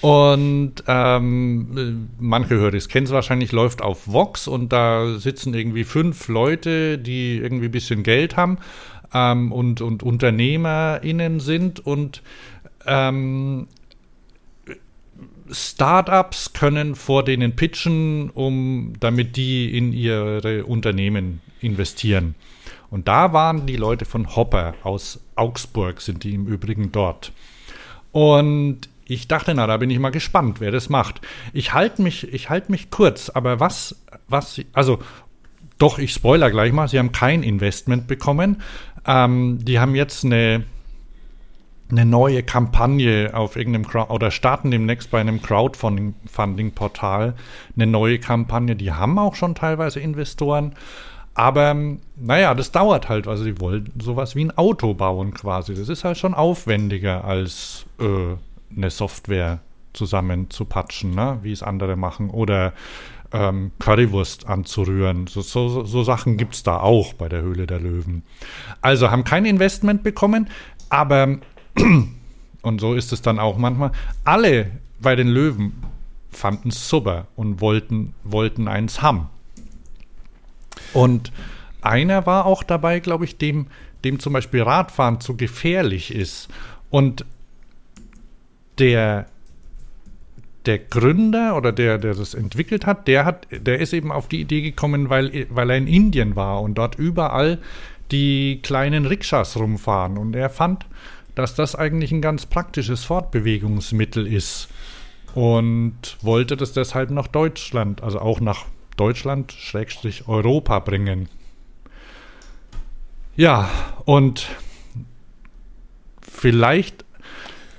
Und 0.00 0.74
ähm, 0.86 2.08
manche 2.20 2.54
hören 2.54 2.76
es, 2.76 2.88
kennen 2.88 3.06
es 3.06 3.12
wahrscheinlich, 3.12 3.50
läuft 3.50 3.82
auf 3.82 4.06
Vox 4.06 4.46
und 4.46 4.72
da 4.72 5.18
sitzen 5.18 5.54
irgendwie 5.54 5.84
fünf 5.84 6.28
Leute, 6.28 6.98
die 6.98 7.38
irgendwie 7.38 7.66
ein 7.66 7.72
bisschen 7.72 8.04
Geld 8.04 8.36
haben 8.36 8.58
ähm, 9.12 9.50
und, 9.50 9.80
und 9.80 10.04
UnternehmerInnen 10.04 11.40
sind 11.40 11.84
und 11.84 12.22
ähm, 12.86 13.66
Startups 15.50 16.52
können 16.52 16.94
vor 16.94 17.24
denen 17.24 17.56
pitchen, 17.56 18.30
um, 18.30 18.92
damit 19.00 19.36
die 19.36 19.76
in 19.76 19.92
ihre 19.92 20.64
Unternehmen 20.64 21.40
investieren. 21.60 22.34
Und 22.90 23.08
da 23.08 23.32
waren 23.32 23.66
die 23.66 23.76
Leute 23.76 24.04
von 24.04 24.36
Hopper 24.36 24.74
aus 24.82 25.20
Augsburg, 25.34 26.00
sind 26.00 26.24
die 26.24 26.34
im 26.34 26.46
Übrigen 26.46 26.92
dort. 26.92 27.32
Und 28.12 28.88
ich 29.08 29.26
dachte, 29.26 29.54
na, 29.54 29.66
da 29.66 29.78
bin 29.78 29.90
ich 29.90 29.98
mal 29.98 30.10
gespannt, 30.10 30.60
wer 30.60 30.70
das 30.70 30.88
macht. 30.90 31.20
Ich 31.52 31.72
halte 31.72 32.02
mich, 32.02 32.32
ich 32.32 32.50
halte 32.50 32.70
mich 32.70 32.90
kurz, 32.90 33.30
aber 33.30 33.58
was, 33.58 33.96
was, 34.28 34.60
also 34.74 34.98
doch, 35.78 35.98
ich 35.98 36.12
spoiler 36.12 36.50
gleich 36.50 36.72
mal, 36.72 36.88
sie 36.88 36.98
haben 36.98 37.12
kein 37.12 37.42
Investment 37.42 38.06
bekommen. 38.06 38.60
Ähm, 39.06 39.58
die 39.62 39.78
haben 39.80 39.94
jetzt 39.94 40.24
eine, 40.24 40.64
eine 41.90 42.04
neue 42.04 42.42
Kampagne 42.42 43.30
auf 43.32 43.56
irgendeinem 43.56 43.86
Crowd 43.86 44.12
oder 44.12 44.30
starten 44.30 44.70
demnächst 44.70 45.10
bei 45.10 45.20
einem 45.20 45.40
Crowdfunding-Portal 45.40 47.34
eine 47.76 47.86
neue 47.86 48.18
Kampagne. 48.18 48.76
Die 48.76 48.92
haben 48.92 49.18
auch 49.18 49.36
schon 49.36 49.54
teilweise 49.54 50.00
Investoren. 50.00 50.74
Aber 51.32 51.76
naja, 52.16 52.52
das 52.54 52.72
dauert 52.72 53.08
halt. 53.08 53.28
Also 53.28 53.44
sie 53.44 53.60
wollen 53.60 53.92
sowas 54.02 54.34
wie 54.34 54.44
ein 54.44 54.58
Auto 54.58 54.92
bauen 54.94 55.32
quasi. 55.32 55.74
Das 55.74 55.88
ist 55.88 56.02
halt 56.02 56.18
schon 56.18 56.34
aufwendiger 56.34 57.24
als 57.24 57.86
äh, 58.00 58.34
eine 58.74 58.90
Software 58.90 59.60
zusammenzupatschen, 59.92 61.14
ne? 61.14 61.38
wie 61.42 61.52
es 61.52 61.62
andere 61.62 61.96
machen, 61.96 62.30
oder 62.30 62.72
ähm, 63.32 63.72
Currywurst 63.78 64.46
anzurühren. 64.46 65.26
So, 65.26 65.40
so, 65.40 65.84
so 65.84 66.02
Sachen 66.02 66.36
gibt 66.36 66.54
es 66.54 66.62
da 66.62 66.78
auch 66.80 67.14
bei 67.14 67.28
der 67.28 67.42
Höhle 67.42 67.66
der 67.66 67.80
Löwen. 67.80 68.22
Also 68.80 69.10
haben 69.10 69.24
kein 69.24 69.44
Investment 69.44 70.02
bekommen, 70.02 70.48
aber, 70.88 71.38
und 72.62 72.80
so 72.80 72.94
ist 72.94 73.12
es 73.12 73.22
dann 73.22 73.38
auch 73.38 73.58
manchmal, 73.58 73.92
alle 74.24 74.70
bei 75.00 75.16
den 75.16 75.28
Löwen 75.28 75.82
fanden 76.30 76.68
es 76.68 76.88
super 76.88 77.26
und 77.36 77.60
wollten, 77.60 78.14
wollten 78.24 78.68
eins 78.68 79.02
haben. 79.02 79.28
Und 80.92 81.32
einer 81.82 82.26
war 82.26 82.46
auch 82.46 82.62
dabei, 82.62 83.00
glaube 83.00 83.24
ich, 83.24 83.38
dem, 83.38 83.66
dem 84.04 84.20
zum 84.20 84.32
Beispiel 84.32 84.62
Radfahren 84.62 85.20
zu 85.20 85.36
gefährlich 85.36 86.14
ist. 86.14 86.48
Und 86.90 87.24
der, 88.78 89.26
der 90.66 90.78
Gründer 90.78 91.56
oder 91.56 91.72
der, 91.72 91.98
der 91.98 92.14
das 92.14 92.34
entwickelt 92.34 92.86
hat, 92.86 93.08
der 93.08 93.24
hat, 93.24 93.46
der 93.50 93.78
ist 93.80 93.92
eben 93.92 94.12
auf 94.12 94.28
die 94.28 94.40
Idee 94.40 94.62
gekommen, 94.62 95.08
weil, 95.08 95.46
weil 95.50 95.70
er 95.70 95.76
in 95.76 95.86
Indien 95.86 96.36
war 96.36 96.62
und 96.62 96.76
dort 96.76 96.96
überall 96.96 97.58
die 98.10 98.60
kleinen 98.62 99.06
Rikschas 99.06 99.56
rumfahren. 99.56 100.18
Und 100.18 100.34
er 100.34 100.50
fand, 100.50 100.86
dass 101.34 101.54
das 101.54 101.74
eigentlich 101.74 102.12
ein 102.12 102.22
ganz 102.22 102.46
praktisches 102.46 103.04
Fortbewegungsmittel 103.04 104.26
ist. 104.26 104.68
Und 105.34 106.16
wollte 106.22 106.56
das 106.56 106.72
deshalb 106.72 107.10
nach 107.10 107.28
Deutschland, 107.28 108.02
also 108.02 108.18
auch 108.18 108.40
nach 108.40 108.64
Deutschland, 108.96 109.52
Schrägstrich 109.52 110.26
Europa 110.26 110.80
bringen. 110.80 111.28
Ja, 113.36 113.70
und 114.04 114.48
vielleicht, 116.20 117.04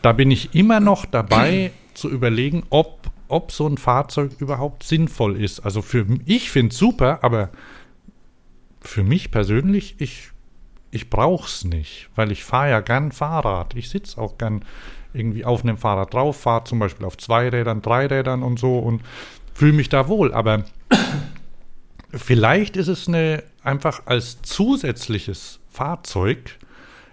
da 0.02 0.14
bin 0.14 0.32
ich 0.32 0.56
immer 0.56 0.80
noch 0.80 1.06
dabei 1.06 1.72
zu 1.94 2.10
überlegen, 2.10 2.64
ob, 2.70 3.10
ob 3.28 3.52
so 3.52 3.68
ein 3.68 3.78
Fahrzeug 3.78 4.32
überhaupt 4.40 4.84
sinnvoll 4.84 5.42
ist. 5.42 5.60
Also 5.62 5.82
für 5.82 6.06
ich 6.26 6.52
finde 6.52 6.72
es 6.74 6.78
super, 6.78 7.20
aber 7.24 7.50
für 8.82 9.04
mich 9.04 9.32
persönlich, 9.32 9.96
ich, 10.00 10.30
ich 10.92 11.10
brauche 11.10 11.48
es 11.48 11.66
nicht, 11.66 12.10
weil 12.16 12.32
ich 12.32 12.44
fahre 12.44 12.70
ja 12.70 12.80
gern 12.80 13.12
Fahrrad. 13.12 13.76
Ich 13.76 13.90
sitze 13.90 14.20
auch 14.20 14.38
gern 14.38 14.64
irgendwie 15.14 15.44
auf 15.44 15.64
einem 15.64 15.78
Fahrrad 15.78 16.14
drauf, 16.14 16.40
fahre 16.40 16.64
zum 16.64 16.80
Beispiel 16.80 17.06
auf 17.06 17.18
zwei 17.18 17.50
Rädern, 17.50 17.82
drei 17.82 18.06
Rädern 18.06 18.44
und 18.44 18.60
so 18.60 18.80
und 18.80 19.02
fühle 19.54 19.74
mich 19.74 19.90
da 19.90 20.08
wohl. 20.08 20.34
Aber 20.34 20.64
vielleicht 22.14 22.78
ist 22.78 22.88
es 22.88 23.08
eine 23.08 23.44
einfach 23.64 24.04
als 24.06 24.42
zusätzliches 24.42 25.60
Fahrzeug 25.70 26.58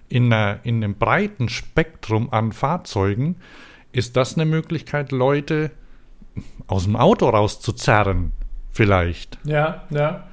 in, 0.09 0.33
einer, 0.33 0.61
in 0.65 0.83
einem 0.83 0.95
breiten 0.95 1.49
Spektrum 1.49 2.33
an 2.33 2.53
Fahrzeugen, 2.53 3.37
ist 3.93 4.17
das 4.17 4.35
eine 4.35 4.45
Möglichkeit, 4.45 5.13
Leute 5.13 5.71
aus 6.67 6.85
dem 6.85 6.97
Auto 6.97 7.29
rauszuzerren, 7.29 8.33
vielleicht. 8.73 9.39
Ja, 9.45 9.85
ja. 9.91 10.27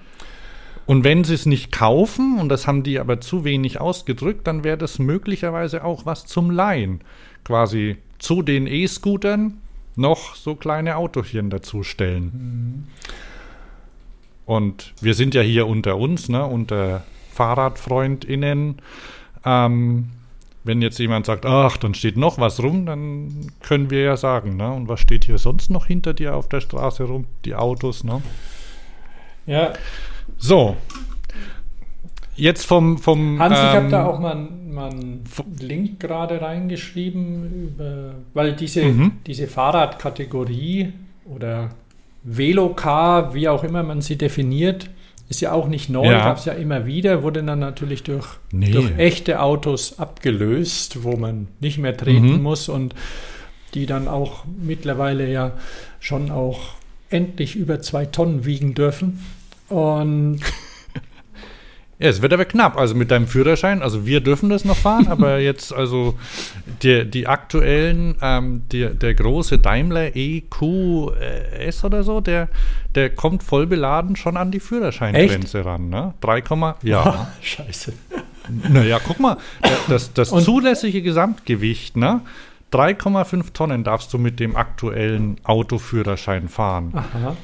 Und 0.86 1.06
wenn 1.06 1.24
sie 1.24 1.34
es 1.34 1.46
nicht 1.46 1.72
kaufen, 1.72 2.40
und 2.40 2.50
das 2.50 2.68
haben 2.68 2.84
die 2.84 3.00
aber 3.00 3.22
zu 3.22 3.46
wenig 3.46 3.80
ausgedrückt, 3.80 4.48
dann 4.48 4.64
wäre 4.64 4.78
das 4.78 5.00
möglicherweise 5.00 5.84
auch 5.84 6.06
was 6.06 6.26
zum 6.26 6.52
Leihen. 6.52 7.02
Quasi 7.46 7.98
zu 8.20 8.42
den 8.42 8.68
E-Scootern 8.68 9.62
noch 9.96 10.36
so 10.36 10.56
kleine 10.56 10.98
Autochen 10.98 11.50
dazustellen. 11.50 12.24
Mhm. 12.24 12.88
Und 14.46 14.94
wir 15.00 15.14
sind 15.14 15.34
ja 15.36 15.42
hier 15.42 15.68
unter 15.68 15.98
uns, 15.98 16.28
ne, 16.28 16.46
unter 16.46 17.04
FahrradfreundInnen. 17.32 18.82
Ähm, 19.46 20.10
wenn 20.64 20.82
jetzt 20.82 20.98
jemand 21.00 21.26
sagt, 21.26 21.46
ach, 21.46 21.78
dann 21.78 21.94
steht 21.94 22.16
noch 22.16 22.38
was 22.38 22.64
rum, 22.64 22.86
dann 22.86 23.52
können 23.62 23.90
wir 23.90 24.02
ja 24.02 24.18
sagen, 24.18 24.56
ne? 24.56 24.72
Und 24.72 24.88
was 24.88 25.02
steht 25.02 25.26
hier 25.26 25.38
sonst 25.38 25.70
noch 25.70 25.88
hinter 25.88 26.14
dir 26.14 26.36
auf 26.36 26.48
der 26.48 26.62
Straße 26.62 27.04
rum? 27.04 27.26
Die 27.44 27.56
Autos, 27.56 28.04
ne? 28.04 28.22
Ja. 29.46 29.74
So. 30.38 30.78
Jetzt 32.36 32.66
vom. 32.66 32.98
vom 32.98 33.40
Hans, 33.40 33.58
ähm, 33.58 33.66
ich 33.66 33.76
habe 33.76 33.90
da 33.90 34.06
auch 34.06 34.20
mal, 34.20 34.36
mal 34.36 34.90
einen 34.90 35.24
Link 35.60 36.00
gerade 36.00 36.42
reingeschrieben, 36.42 37.74
über, 37.76 38.16
weil 38.34 38.54
diese, 38.54 38.86
mhm. 38.86 39.12
diese 39.28 39.48
Fahrradkategorie 39.48 40.94
oder 41.26 41.72
Velocar, 42.24 43.34
wie 43.34 43.50
auch 43.50 43.64
immer 43.64 43.84
man 43.84 44.02
sie 44.02 44.18
definiert, 44.18 44.90
ist 45.34 45.42
ja 45.42 45.52
auch 45.52 45.68
nicht 45.68 45.90
neu, 45.90 46.06
ja. 46.06 46.26
gab 46.26 46.38
es 46.38 46.46
ja 46.46 46.54
immer 46.54 46.86
wieder, 46.86 47.24
wurde 47.24 47.44
dann 47.44 47.58
natürlich 47.58 48.04
durch, 48.04 48.28
nee. 48.52 48.70
durch 48.70 48.96
echte 48.98 49.42
Autos 49.42 49.98
abgelöst, 49.98 51.04
wo 51.04 51.18
man 51.18 51.48
nicht 51.60 51.80
mehr 51.80 51.98
treten 51.98 52.34
mhm. 52.34 52.44
muss 52.44 52.70
und 52.70 52.94
die 53.74 53.88
dann 53.88 54.08
auch 54.08 54.46
mittlerweile 54.46 55.28
ja 55.32 55.54
schon 56.00 56.30
auch 56.30 56.76
endlich 57.10 57.56
über 57.56 57.82
zwei 57.82 58.06
Tonnen 58.06 58.46
wiegen 58.46 58.76
dürfen. 58.76 59.26
Und 59.70 60.42
ja, 62.04 62.10
es 62.10 62.22
wird 62.22 62.34
aber 62.34 62.44
knapp. 62.44 62.78
Also 62.78 62.96
mit 62.96 63.12
deinem 63.12 63.28
Führerschein, 63.28 63.82
also 63.82 64.06
wir 64.06 64.20
dürfen 64.20 64.50
das 64.50 64.66
noch 64.66 64.76
fahren, 64.76 65.08
aber 65.10 65.40
jetzt, 65.40 65.74
also 65.74 66.16
die, 66.82 67.10
die 67.10 67.28
aktuellen, 67.28 68.16
ähm, 68.22 68.64
die, 68.74 68.90
der 68.90 69.14
große 69.14 69.58
Daimler 69.60 70.14
EQS 70.14 71.86
oder 71.86 72.04
so, 72.04 72.20
der, 72.20 72.50
der 72.94 73.10
kommt 73.10 73.42
voll 73.42 73.68
beladen 73.68 74.18
schon 74.18 74.36
an 74.36 74.52
die 74.52 74.60
Führerscheingrenze 74.60 75.64
ran. 75.64 75.88
Ne? 75.88 76.14
3, 76.20 76.44
ja. 76.84 77.30
Scheiße. 77.42 77.94
Naja, 78.70 79.00
guck 79.00 79.22
mal, 79.22 79.38
das, 79.88 80.12
das 80.12 80.30
zulässige 80.30 81.02
Gesamtgewicht, 81.02 81.96
ne? 81.96 82.20
3,5 82.74 83.54
Tonnen 83.54 83.86
darfst 83.86 84.12
du 84.12 84.18
mit 84.18 84.42
dem 84.42 84.58
aktuellen 84.58 85.38
Autoführerschein 85.46 86.50
fahren. 86.50 86.92
Aha. 86.96 87.38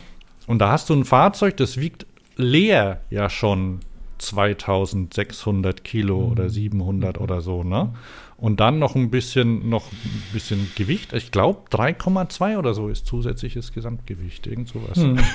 Und 0.48 0.60
da 0.60 0.72
hast 0.72 0.90
du 0.90 0.96
ein 0.96 1.06
Fahrzeug, 1.06 1.56
das 1.56 1.78
wiegt 1.78 2.06
leer 2.36 3.02
ja 3.10 3.30
schon 3.30 3.80
2600 4.20 5.84
Kilo 5.84 6.20
mhm. 6.20 6.32
oder 6.32 6.50
700 6.50 7.18
mhm. 7.18 7.24
oder 7.24 7.42
so, 7.42 7.64
ne? 7.64 7.94
Und 8.38 8.62
dann 8.62 8.80
noch 8.80 8.96
ein 8.96 9.10
bisschen, 9.10 9.68
noch 9.68 9.92
ein 9.92 10.24
bisschen 10.32 10.72
Gewicht. 10.76 11.12
Ich 11.12 11.32
glaube, 11.32 11.68
3,2 11.72 12.58
oder 12.58 12.74
so 12.74 12.88
ist 12.88 13.06
zusätzliches 13.06 13.74
Gesamtgewicht. 13.74 14.48
Irgend 14.48 14.70
sowas. 14.70 14.98
Mhm. 14.98 15.20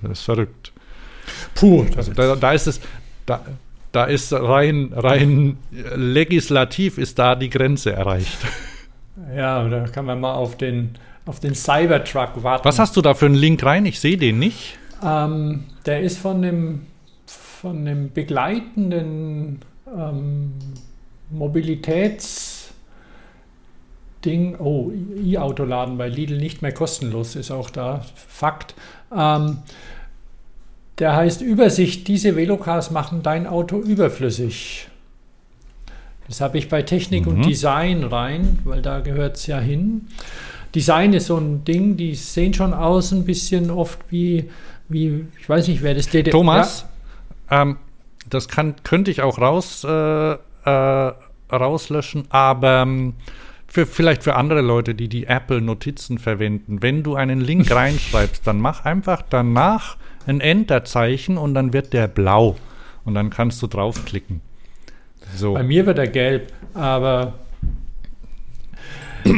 Das 0.00 0.20
ist 0.20 0.22
verrückt. 0.22 0.72
Puh, 1.56 1.84
also 1.96 2.12
da, 2.12 2.36
da 2.36 2.52
ist 2.52 2.68
es, 2.68 2.80
da, 3.26 3.44
da 3.90 4.04
ist 4.04 4.32
rein, 4.32 4.92
rein 4.94 5.58
legislativ 5.72 6.98
ist 6.98 7.18
da 7.18 7.34
die 7.34 7.50
Grenze 7.50 7.92
erreicht. 7.92 8.38
Ja, 9.34 9.68
da 9.68 9.88
kann 9.88 10.04
man 10.04 10.20
mal 10.20 10.34
auf 10.34 10.56
den, 10.56 10.90
auf 11.26 11.40
den 11.40 11.56
Cybertruck 11.56 12.42
warten. 12.44 12.64
Was 12.64 12.78
hast 12.78 12.96
du 12.96 13.02
da 13.02 13.14
für 13.14 13.26
einen 13.26 13.34
Link 13.34 13.64
rein? 13.64 13.86
Ich 13.86 13.98
sehe 13.98 14.16
den 14.16 14.38
nicht. 14.38 14.78
Ähm, 15.02 15.64
der 15.84 16.00
ist 16.00 16.18
von 16.18 16.42
dem 16.42 16.86
von 17.60 17.84
dem 17.84 18.12
begleitenden 18.12 19.58
ähm, 19.92 20.52
Mobilitätsding, 21.30 22.70
oh, 24.60 24.92
E-Autoladen 25.24 25.98
bei 25.98 26.08
Lidl 26.08 26.38
nicht 26.38 26.62
mehr 26.62 26.72
kostenlos, 26.72 27.34
ist 27.34 27.50
auch 27.50 27.70
da 27.70 28.02
Fakt. 28.14 28.74
Ähm, 29.14 29.58
der 31.00 31.16
heißt 31.16 31.42
Übersicht, 31.42 32.06
diese 32.06 32.36
Velocars 32.36 32.92
machen 32.92 33.24
dein 33.24 33.48
Auto 33.48 33.80
überflüssig. 33.80 34.88
Das 36.28 36.40
habe 36.40 36.58
ich 36.58 36.68
bei 36.68 36.82
Technik 36.82 37.26
mhm. 37.26 37.32
und 37.32 37.46
Design 37.46 38.04
rein, 38.04 38.60
weil 38.64 38.82
da 38.82 39.00
gehört 39.00 39.36
es 39.36 39.48
ja 39.48 39.58
hin. 39.58 40.06
Design 40.74 41.12
ist 41.12 41.26
so 41.26 41.38
ein 41.38 41.64
Ding, 41.64 41.96
die 41.96 42.14
sehen 42.14 42.54
schon 42.54 42.72
aus 42.72 43.10
ein 43.10 43.24
bisschen 43.24 43.70
oft 43.70 43.98
wie, 44.10 44.48
wie 44.88 45.24
ich 45.40 45.48
weiß 45.48 45.66
nicht, 45.66 45.82
wer 45.82 45.94
das 45.94 46.08
DDR. 46.08 46.30
Thomas, 46.30 46.82
ja? 46.82 46.88
Ähm, 47.50 47.76
das 48.28 48.48
kann, 48.48 48.76
könnte 48.82 49.10
ich 49.10 49.22
auch 49.22 49.38
raus, 49.38 49.84
äh, 49.84 50.32
äh, 50.32 51.12
rauslöschen, 51.50 52.24
aber 52.30 52.82
ähm, 52.82 53.14
für, 53.66 53.86
vielleicht 53.86 54.24
für 54.24 54.34
andere 54.34 54.60
Leute, 54.60 54.94
die 54.94 55.08
die 55.08 55.26
Apple-Notizen 55.26 56.18
verwenden, 56.18 56.82
wenn 56.82 57.02
du 57.02 57.14
einen 57.14 57.40
Link 57.40 57.70
reinschreibst, 57.74 58.46
dann 58.46 58.60
mach 58.60 58.84
einfach 58.84 59.22
danach 59.28 59.96
ein 60.26 60.40
Enter-Zeichen 60.40 61.38
und 61.38 61.54
dann 61.54 61.72
wird 61.72 61.92
der 61.92 62.08
blau 62.08 62.56
und 63.04 63.14
dann 63.14 63.30
kannst 63.30 63.62
du 63.62 63.66
draufklicken. 63.66 64.40
So. 65.34 65.54
Bei 65.54 65.62
mir 65.62 65.86
wird 65.86 65.98
er 65.98 66.08
gelb, 66.08 66.52
aber 66.74 67.34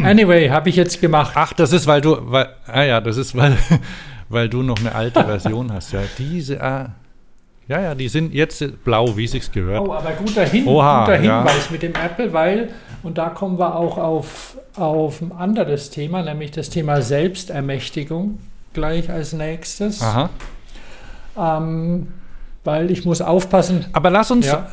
anyway, 0.02 0.48
habe 0.48 0.68
ich 0.68 0.76
jetzt 0.76 1.00
gemacht. 1.00 1.32
Ach, 1.34 1.52
das 1.52 1.72
ist, 1.72 1.86
weil 1.86 2.00
du, 2.00 2.16
weil, 2.30 2.48
ah 2.66 2.82
ja, 2.82 3.00
das 3.00 3.16
ist, 3.16 3.36
weil, 3.36 3.56
weil 4.28 4.48
du 4.48 4.62
noch 4.62 4.78
eine 4.78 4.94
alte 4.94 5.24
Version 5.24 5.72
hast. 5.72 5.92
Ja, 5.92 6.02
diese, 6.18 6.62
ah, 6.62 6.94
ja, 7.70 7.80
ja, 7.80 7.94
die 7.94 8.08
sind 8.08 8.34
jetzt 8.34 8.82
blau, 8.82 9.16
wie 9.16 9.28
sich's 9.28 9.52
gehört. 9.52 9.86
Oh, 9.86 9.94
aber 9.94 10.10
guter, 10.10 10.44
Hin 10.44 10.66
Oha, 10.66 11.04
guter 11.04 11.18
Hinweis 11.18 11.66
ja. 11.66 11.70
mit 11.70 11.82
dem 11.82 11.92
Apple, 11.94 12.32
weil, 12.32 12.70
und 13.04 13.16
da 13.16 13.28
kommen 13.28 13.60
wir 13.60 13.76
auch 13.76 13.96
auf, 13.96 14.58
auf 14.74 15.22
ein 15.22 15.30
anderes 15.30 15.90
Thema, 15.90 16.24
nämlich 16.24 16.50
das 16.50 16.68
Thema 16.68 17.00
Selbstermächtigung 17.00 18.40
gleich 18.72 19.08
als 19.08 19.34
nächstes. 19.34 20.02
Aha. 20.02 20.30
Ähm, 21.38 22.08
weil 22.64 22.90
ich 22.90 23.04
muss 23.04 23.22
aufpassen. 23.22 23.86
Aber 23.92 24.10
lass 24.10 24.32
uns, 24.32 24.46
ja. 24.46 24.66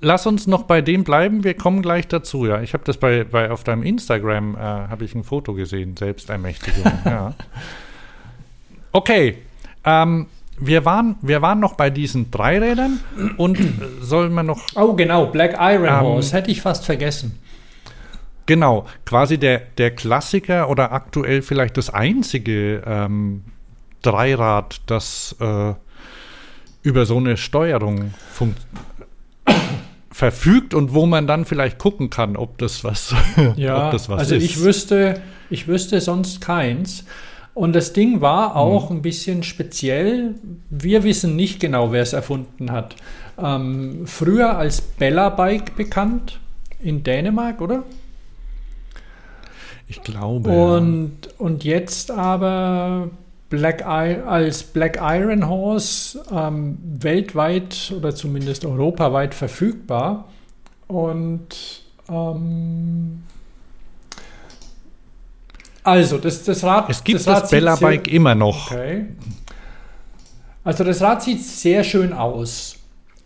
lass 0.00 0.24
uns 0.24 0.46
noch 0.46 0.62
bei 0.62 0.82
dem 0.82 1.02
bleiben. 1.02 1.42
Wir 1.42 1.54
kommen 1.54 1.82
gleich 1.82 2.06
dazu. 2.06 2.46
Ja, 2.46 2.60
ich 2.60 2.74
habe 2.74 2.84
das 2.84 2.98
bei, 2.98 3.24
bei 3.24 3.50
auf 3.50 3.64
deinem 3.64 3.82
Instagram 3.82 4.54
äh, 4.54 4.58
habe 4.60 5.04
ich 5.04 5.16
ein 5.16 5.24
Foto 5.24 5.52
gesehen. 5.54 5.96
Selbstermächtigung. 5.96 6.92
ja. 7.04 7.34
Okay. 8.92 9.38
Ähm, 9.84 10.26
wir 10.60 10.84
waren, 10.84 11.16
wir 11.22 11.42
waren 11.42 11.60
noch 11.60 11.74
bei 11.74 11.90
diesen 11.90 12.30
Dreirädern 12.30 13.00
und 13.36 13.58
sollen 14.00 14.32
wir 14.34 14.42
noch. 14.42 14.60
Oh, 14.74 14.92
genau, 14.94 15.26
Black 15.26 15.56
Iron 15.58 15.88
ähm, 15.88 16.00
Horse, 16.00 16.34
hätte 16.34 16.50
ich 16.50 16.60
fast 16.60 16.84
vergessen. 16.84 17.38
Genau, 18.46 18.86
quasi 19.06 19.38
der, 19.38 19.62
der 19.78 19.92
Klassiker 19.92 20.68
oder 20.68 20.92
aktuell 20.92 21.42
vielleicht 21.42 21.76
das 21.76 21.88
einzige 21.90 22.82
ähm, 22.84 23.44
Dreirad, 24.02 24.80
das 24.86 25.36
äh, 25.40 25.74
über 26.82 27.06
so 27.06 27.18
eine 27.18 27.36
Steuerung 27.36 28.12
verfügt 30.10 30.74
und 30.74 30.92
wo 30.92 31.06
man 31.06 31.26
dann 31.26 31.44
vielleicht 31.44 31.78
gucken 31.78 32.10
kann, 32.10 32.36
ob 32.36 32.58
das 32.58 32.82
was, 32.82 33.14
ja, 33.56 33.90
das 33.90 34.08
was 34.08 34.20
also 34.20 34.34
ist. 34.34 34.42
Also 34.42 34.52
ich 34.52 34.64
wüsste, 34.64 35.22
ich 35.48 35.68
wüsste 35.68 36.00
sonst 36.00 36.40
keins. 36.40 37.04
Und 37.54 37.74
das 37.74 37.92
Ding 37.92 38.20
war 38.20 38.56
auch 38.56 38.90
mhm. 38.90 38.96
ein 38.96 39.02
bisschen 39.02 39.42
speziell. 39.42 40.34
Wir 40.70 41.02
wissen 41.02 41.36
nicht 41.36 41.60
genau, 41.60 41.92
wer 41.92 42.02
es 42.02 42.12
erfunden 42.12 42.70
hat. 42.70 42.96
Ähm, 43.38 44.06
früher 44.06 44.56
als 44.56 44.80
Bella 44.80 45.30
Bike 45.30 45.76
bekannt 45.76 46.38
in 46.80 47.02
Dänemark, 47.02 47.60
oder? 47.60 47.84
Ich 49.88 50.02
glaube. 50.02 50.50
Und, 50.50 51.26
ja. 51.26 51.32
und 51.38 51.64
jetzt 51.64 52.10
aber 52.12 53.10
Black 53.48 53.80
I 53.80 54.22
als 54.24 54.62
Black 54.62 54.98
Iron 55.02 55.48
Horse 55.48 56.22
ähm, 56.32 56.78
weltweit 56.82 57.92
oder 57.96 58.14
zumindest 58.14 58.64
europaweit 58.64 59.34
verfügbar. 59.34 60.28
Und 60.86 61.82
ähm, 62.08 63.24
also, 65.90 66.18
das, 66.18 66.42
das 66.44 66.62
Rad. 66.64 66.88
Es 66.88 67.02
gibt 67.02 67.20
das, 67.20 67.26
Rad 67.26 67.42
das 67.44 67.50
Bella 67.50 67.76
Bike 67.76 68.06
sehr, 68.06 68.14
immer 68.14 68.34
noch. 68.34 68.70
Okay. 68.70 69.06
Also, 70.64 70.84
das 70.84 71.00
Rad 71.00 71.22
sieht 71.22 71.42
sehr 71.42 71.84
schön 71.84 72.12
aus. 72.12 72.76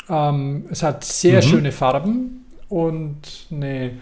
Ähm, 0.08 0.64
es 0.70 0.82
hat 0.82 1.04
sehr 1.04 1.42
mhm. 1.42 1.46
schöne 1.46 1.72
Farben 1.72 2.46
und 2.68 3.46
eine, 3.50 3.92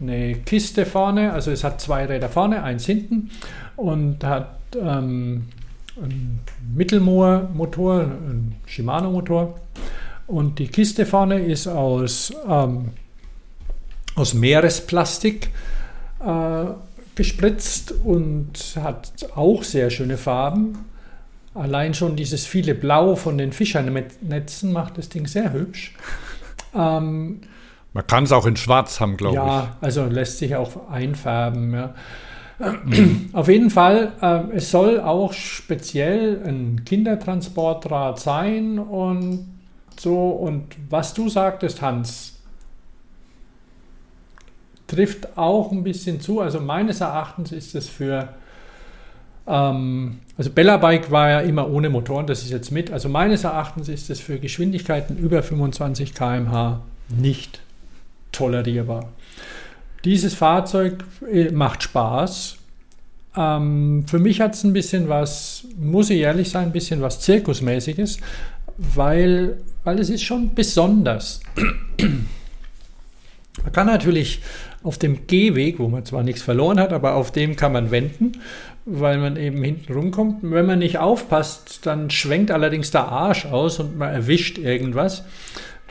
eine 0.00 0.34
Kiste 0.36 0.86
vorne. 0.86 1.32
Also, 1.32 1.50
es 1.50 1.64
hat 1.64 1.80
zwei 1.80 2.06
Räder 2.06 2.28
vorne, 2.28 2.62
eins 2.62 2.86
hinten 2.86 3.30
und 3.76 4.24
hat 4.24 4.58
ähm, 4.74 5.48
einen 6.02 6.40
Mittelmoor-Motor, 6.74 8.00
einen 8.00 8.56
Shimano-Motor. 8.66 9.54
Und 10.26 10.58
die 10.58 10.68
Kiste 10.68 11.06
vorne 11.06 11.38
ist 11.38 11.66
aus, 11.68 12.32
ähm, 12.48 12.90
aus 14.16 14.34
Meeresplastik. 14.34 15.50
Äh, 16.20 16.64
gespritzt 17.16 17.92
und 18.04 18.76
hat 18.80 19.10
auch 19.34 19.64
sehr 19.64 19.90
schöne 19.90 20.16
Farben. 20.16 20.86
Allein 21.54 21.94
schon 21.94 22.16
dieses 22.16 22.46
viele 22.46 22.74
Blau 22.74 23.16
von 23.16 23.38
den 23.38 23.52
Fischernetzen 23.52 24.72
macht 24.72 24.98
das 24.98 25.08
Ding 25.08 25.26
sehr 25.26 25.52
hübsch. 25.52 25.94
Ähm, 26.74 27.40
Man 27.94 28.06
kann 28.06 28.24
es 28.24 28.32
auch 28.32 28.44
in 28.44 28.54
Schwarz 28.54 29.00
haben, 29.00 29.16
glaube 29.16 29.36
ja, 29.36 29.44
ich. 29.44 29.48
Ja, 29.48 29.76
also 29.80 30.04
lässt 30.04 30.36
sich 30.36 30.56
auch 30.56 30.90
einfärben. 30.90 31.72
Ja. 31.72 31.94
Auf 33.32 33.48
jeden 33.48 33.70
Fall, 33.70 34.12
äh, 34.20 34.56
es 34.56 34.70
soll 34.70 35.00
auch 35.00 35.32
speziell 35.32 36.42
ein 36.44 36.84
Kindertransportrad 36.84 38.20
sein 38.20 38.78
und 38.78 39.46
so. 39.98 40.28
Und 40.30 40.76
was 40.90 41.14
du 41.14 41.30
sagtest, 41.30 41.80
Hans, 41.80 42.35
trifft 44.86 45.36
auch 45.36 45.72
ein 45.72 45.82
bisschen 45.82 46.20
zu. 46.20 46.40
Also 46.40 46.60
meines 46.60 47.00
Erachtens 47.00 47.52
ist 47.52 47.74
es 47.74 47.88
für, 47.88 48.28
ähm, 49.46 50.18
also 50.36 50.50
Bella 50.50 50.76
Bike 50.76 51.10
war 51.10 51.30
ja 51.30 51.40
immer 51.40 51.68
ohne 51.70 51.90
Motoren, 51.90 52.26
das 52.26 52.42
ist 52.42 52.50
jetzt 52.50 52.70
mit. 52.70 52.90
Also 52.90 53.08
meines 53.08 53.44
Erachtens 53.44 53.88
ist 53.88 54.10
es 54.10 54.20
für 54.20 54.38
Geschwindigkeiten 54.38 55.16
über 55.16 55.42
25 55.42 56.14
km/h 56.14 56.80
nicht 57.08 57.60
tolerierbar. 58.32 59.08
Dieses 60.04 60.34
Fahrzeug 60.34 61.04
äh, 61.32 61.50
macht 61.50 61.82
Spaß. 61.82 62.56
Ähm, 63.36 64.04
für 64.06 64.18
mich 64.18 64.40
hat 64.40 64.54
es 64.54 64.64
ein 64.64 64.72
bisschen 64.72 65.08
was, 65.08 65.64
muss 65.78 66.10
ich 66.10 66.20
ehrlich 66.20 66.50
sein, 66.50 66.66
ein 66.66 66.72
bisschen 66.72 67.02
was 67.02 67.20
Zirkusmäßiges, 67.20 68.18
weil, 68.78 69.56
weil 69.84 69.98
es 69.98 70.10
ist 70.10 70.22
schon 70.22 70.54
besonders. 70.54 71.40
Man 73.62 73.72
kann 73.72 73.86
natürlich 73.86 74.42
auf 74.82 74.98
dem 74.98 75.26
Gehweg, 75.26 75.78
wo 75.78 75.88
man 75.88 76.04
zwar 76.04 76.22
nichts 76.22 76.42
verloren 76.42 76.78
hat, 76.78 76.92
aber 76.92 77.14
auf 77.14 77.32
dem 77.32 77.56
kann 77.56 77.72
man 77.72 77.90
wenden, 77.90 78.32
weil 78.84 79.18
man 79.18 79.36
eben 79.36 79.62
hinten 79.62 79.92
rumkommt. 79.92 80.38
Wenn 80.42 80.66
man 80.66 80.78
nicht 80.78 80.98
aufpasst, 80.98 81.86
dann 81.86 82.10
schwenkt 82.10 82.50
allerdings 82.50 82.90
der 82.90 83.08
Arsch 83.08 83.46
aus 83.46 83.80
und 83.80 83.98
man 83.98 84.12
erwischt 84.12 84.58
irgendwas 84.58 85.24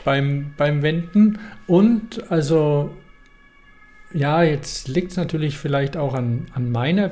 beim, 0.04 0.54
beim 0.56 0.82
Wenden. 0.82 1.38
Und 1.66 2.30
also, 2.30 2.90
ja, 4.12 4.42
jetzt 4.42 4.88
liegt 4.88 5.10
es 5.10 5.16
natürlich 5.16 5.58
vielleicht 5.58 5.96
auch 5.96 6.14
an, 6.14 6.46
an 6.54 6.70
meiner 6.70 7.10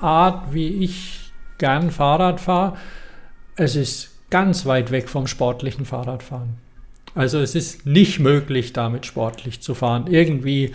Art, 0.00 0.54
wie 0.54 0.84
ich 0.84 1.32
gern 1.58 1.90
Fahrrad 1.90 2.40
fahre. 2.40 2.76
Es 3.56 3.76
ist 3.76 4.10
ganz 4.30 4.66
weit 4.66 4.90
weg 4.90 5.08
vom 5.08 5.26
sportlichen 5.26 5.84
Fahrradfahren. 5.84 6.63
Also 7.14 7.38
es 7.38 7.54
ist 7.54 7.86
nicht 7.86 8.18
möglich, 8.18 8.72
damit 8.72 9.06
sportlich 9.06 9.60
zu 9.60 9.74
fahren. 9.74 10.06
Irgendwie 10.08 10.72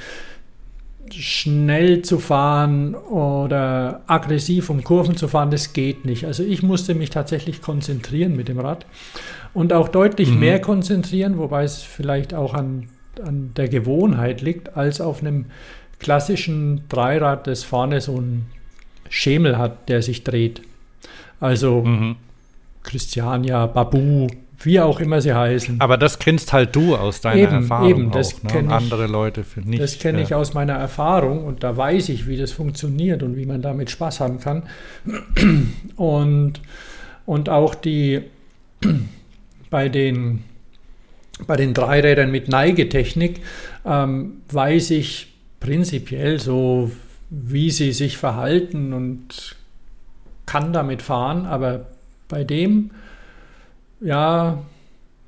schnell 1.11 2.01
zu 2.01 2.19
fahren 2.19 2.95
oder 2.95 4.01
aggressiv 4.07 4.69
um 4.69 4.83
Kurven 4.83 5.17
zu 5.17 5.27
fahren, 5.27 5.51
das 5.51 5.73
geht 5.73 6.05
nicht. 6.05 6.25
Also 6.25 6.43
ich 6.43 6.61
musste 6.63 6.93
mich 6.93 7.09
tatsächlich 7.09 7.61
konzentrieren 7.61 8.35
mit 8.35 8.47
dem 8.47 8.59
Rad 8.59 8.85
und 9.53 9.73
auch 9.73 9.89
deutlich 9.89 10.29
mhm. 10.29 10.39
mehr 10.39 10.61
konzentrieren, 10.61 11.37
wobei 11.37 11.63
es 11.63 11.81
vielleicht 11.81 12.33
auch 12.33 12.53
an, 12.53 12.89
an 13.25 13.51
der 13.55 13.69
Gewohnheit 13.69 14.41
liegt, 14.41 14.77
als 14.77 15.01
auf 15.01 15.21
einem 15.21 15.45
klassischen 15.99 16.83
Dreirad, 16.89 17.47
das 17.47 17.63
vorne 17.63 18.01
so 18.01 18.17
ein 18.17 18.45
Schemel 19.09 19.57
hat, 19.57 19.89
der 19.89 20.01
sich 20.01 20.23
dreht. 20.23 20.61
Also 21.39 21.83
mhm. 21.83 22.15
Christiania, 22.83 23.65
Babu, 23.65 24.27
wie 24.61 24.79
auch 24.79 24.99
immer 24.99 25.21
sie 25.21 25.33
heißen. 25.33 25.79
Aber 25.79 25.97
das 25.97 26.19
kennst 26.19 26.53
halt 26.53 26.75
du 26.75 26.95
aus 26.95 27.21
deiner 27.21 27.41
eben, 27.41 27.53
Erfahrung 27.53 27.89
eben, 27.89 28.11
das 28.11 28.35
auch, 28.35 28.43
ne? 28.43 28.61
ich, 28.65 28.69
andere 28.69 29.07
Leute 29.07 29.43
für 29.43 29.61
nicht. 29.61 29.81
Das 29.81 29.99
kenne 29.99 30.19
ja. 30.19 30.25
ich 30.25 30.35
aus 30.35 30.53
meiner 30.53 30.73
Erfahrung 30.73 31.45
und 31.45 31.63
da 31.63 31.75
weiß 31.75 32.09
ich, 32.09 32.27
wie 32.27 32.37
das 32.37 32.51
funktioniert 32.51 33.23
und 33.23 33.37
wie 33.37 33.45
man 33.45 33.61
damit 33.61 33.89
Spaß 33.89 34.19
haben 34.19 34.39
kann. 34.39 34.63
Und, 35.95 36.61
und 37.25 37.49
auch 37.49 37.75
die 37.75 38.21
bei 39.69 39.89
den, 39.89 40.43
bei 41.45 41.55
den 41.55 41.73
Dreirädern 41.73 42.31
mit 42.31 42.49
Neigetechnik 42.49 43.41
ähm, 43.85 44.41
weiß 44.51 44.91
ich 44.91 45.33
prinzipiell 45.59 46.39
so, 46.39 46.91
wie 47.29 47.69
sie 47.69 47.91
sich 47.91 48.17
verhalten 48.17 48.93
und 48.93 49.55
kann 50.45 50.73
damit 50.73 51.01
fahren, 51.01 51.45
aber 51.45 51.87
bei 52.27 52.43
dem 52.43 52.91
ja, 54.01 54.59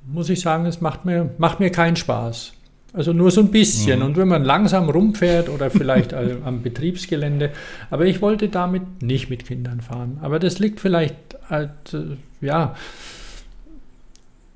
muss 0.06 0.30
ich 0.30 0.40
sagen, 0.40 0.66
es 0.66 0.80
macht 0.80 1.04
mir, 1.04 1.30
macht 1.38 1.60
mir 1.60 1.70
keinen 1.70 1.96
Spaß. 1.96 2.52
Also 2.94 3.12
nur 3.12 3.30
so 3.30 3.40
ein 3.40 3.50
bisschen. 3.50 4.00
Mhm. 4.00 4.06
Und 4.06 4.16
wenn 4.16 4.28
man 4.28 4.44
langsam 4.44 4.90
rumfährt 4.90 5.48
oder 5.48 5.70
vielleicht 5.70 6.12
am 6.44 6.62
Betriebsgelände. 6.62 7.50
Aber 7.90 8.06
ich 8.06 8.20
wollte 8.20 8.48
damit 8.48 9.02
nicht 9.02 9.30
mit 9.30 9.46
Kindern 9.46 9.80
fahren. 9.80 10.18
Aber 10.20 10.38
das 10.38 10.58
liegt 10.58 10.80
vielleicht 10.80 11.16
halt, 11.48 11.94
äh, 11.94 12.16
ja. 12.44 12.74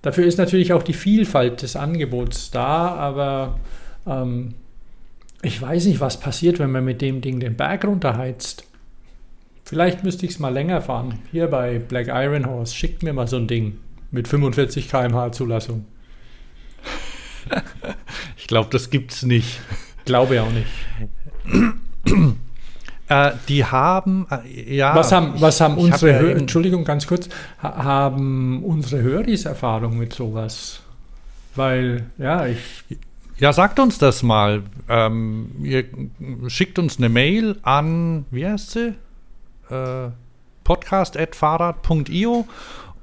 Dafür 0.02 0.26
ist 0.26 0.38
natürlich 0.38 0.72
auch 0.72 0.82
die 0.82 0.92
Vielfalt 0.92 1.62
des 1.62 1.74
Angebots 1.74 2.52
da, 2.52 2.94
aber 2.94 3.58
ähm, 4.06 4.54
ich 5.42 5.60
weiß 5.60 5.86
nicht, 5.86 6.00
was 6.00 6.20
passiert, 6.20 6.60
wenn 6.60 6.70
man 6.70 6.84
mit 6.84 7.00
dem 7.00 7.20
Ding 7.20 7.40
den 7.40 7.56
Berg 7.56 7.84
runterheizt. 7.84 8.64
Vielleicht 9.64 10.04
müsste 10.04 10.26
ich 10.26 10.32
es 10.32 10.38
mal 10.38 10.52
länger 10.52 10.80
fahren. 10.80 11.18
Hier 11.32 11.48
bei 11.48 11.80
Black 11.80 12.06
Iron 12.08 12.46
Horse. 12.46 12.72
Schickt 12.72 13.02
mir 13.02 13.12
mal 13.12 13.26
so 13.26 13.36
ein 13.36 13.48
Ding 13.48 13.78
mit 14.10 14.28
45 14.28 14.88
km/h 14.88 15.32
Zulassung. 15.32 15.84
ich 18.36 18.46
glaube, 18.46 18.68
das 18.70 18.90
gibt 18.90 19.12
es 19.12 19.22
nicht. 19.22 19.60
Glaube 20.04 20.36
ja 20.36 20.42
auch 20.42 20.52
nicht. 20.52 20.66
Äh, 23.08 23.32
die 23.48 23.64
haben, 23.64 24.26
äh, 24.30 24.76
ja. 24.76 24.94
Was 24.94 25.12
haben, 25.12 25.40
was 25.40 25.60
haben 25.60 25.78
unsere, 25.78 26.14
hab 26.16 26.22
ja 26.22 26.30
Entschuldigung, 26.30 26.84
ganz 26.84 27.06
kurz, 27.06 27.28
ha 27.62 27.84
haben 27.84 28.64
unsere 28.64 29.00
Höris 29.00 29.44
Erfahrung 29.44 29.96
mit 29.96 30.12
sowas? 30.12 30.80
Weil, 31.54 32.06
ja, 32.18 32.46
ich. 32.46 32.58
Ja, 33.38 33.52
sagt 33.52 33.78
uns 33.78 33.98
das 33.98 34.22
mal. 34.22 34.62
Ähm, 34.88 35.50
ihr 35.62 35.84
schickt 36.48 36.78
uns 36.78 36.98
eine 36.98 37.08
Mail 37.08 37.58
an, 37.62 38.24
wie 38.30 38.46
heißt 38.46 38.70
sie? 38.72 38.94
Äh, 39.70 40.08
podcast.fahrrad.io 40.64 42.46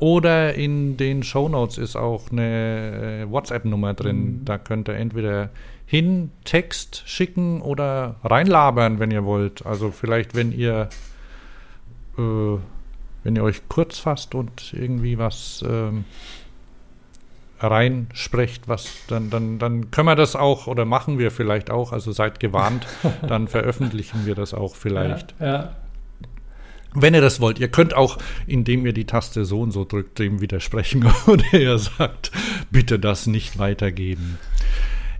Oder 0.03 0.55
in 0.55 0.97
den 0.97 1.23
Shownotes 1.23 1.77
ist 1.77 1.95
auch 1.95 2.29
eine 2.29 3.21
äh, 3.23 3.31
WhatsApp-Nummer 3.31 3.93
drin. 3.93 4.17
Mhm. 4.17 4.41
Da 4.43 4.57
könnt 4.57 4.89
ihr 4.89 4.95
entweder 4.95 5.49
hin 5.85 6.29
Text 6.43 7.03
schicken 7.05 7.61
oder 7.61 8.17
reinlabern, 8.21 8.99
wenn 8.99 9.11
ihr 9.11 9.23
wollt. 9.23 9.65
Also 9.65 9.91
vielleicht, 9.91 10.35
wenn 10.35 10.51
ihr 10.51 10.89
äh, 12.17 12.21
wenn 12.21 13.35
ihr 13.37 13.43
euch 13.43 13.69
kurz 13.69 13.97
fasst 13.97 14.35
und 14.35 14.73
irgendwie 14.73 15.17
was 15.17 15.63
ähm, 15.65 16.03
reinsprecht, 17.61 18.67
was 18.67 18.91
dann, 19.07 19.29
dann, 19.29 19.57
dann 19.57 19.89
können 19.89 20.09
wir 20.09 20.17
das 20.17 20.35
auch 20.35 20.67
oder 20.67 20.83
machen 20.83 21.17
wir 21.17 21.31
vielleicht 21.31 21.71
auch, 21.71 21.93
also 21.93 22.11
seid 22.11 22.41
gewarnt, 22.41 22.85
dann 23.25 23.47
veröffentlichen 23.47 24.25
wir 24.25 24.35
das 24.35 24.53
auch 24.53 24.75
vielleicht. 24.75 25.33
Ja, 25.39 25.45
ja. 25.47 25.75
Wenn 26.95 27.13
ihr 27.13 27.21
das 27.21 27.39
wollt, 27.39 27.59
ihr 27.59 27.69
könnt 27.69 27.95
auch, 27.95 28.17
indem 28.45 28.85
ihr 28.85 28.93
die 28.93 29.05
Taste 29.05 29.45
so 29.45 29.61
und 29.61 29.71
so 29.71 29.85
drückt, 29.85 30.19
dem 30.19 30.41
widersprechen 30.41 31.05
oder 31.27 31.53
ihr 31.53 31.79
sagt, 31.79 32.31
bitte 32.71 32.99
das 32.99 33.27
nicht 33.27 33.59
weitergeben. 33.59 34.37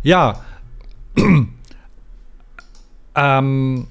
Ja, 0.04 0.44
ähm, 3.16 3.88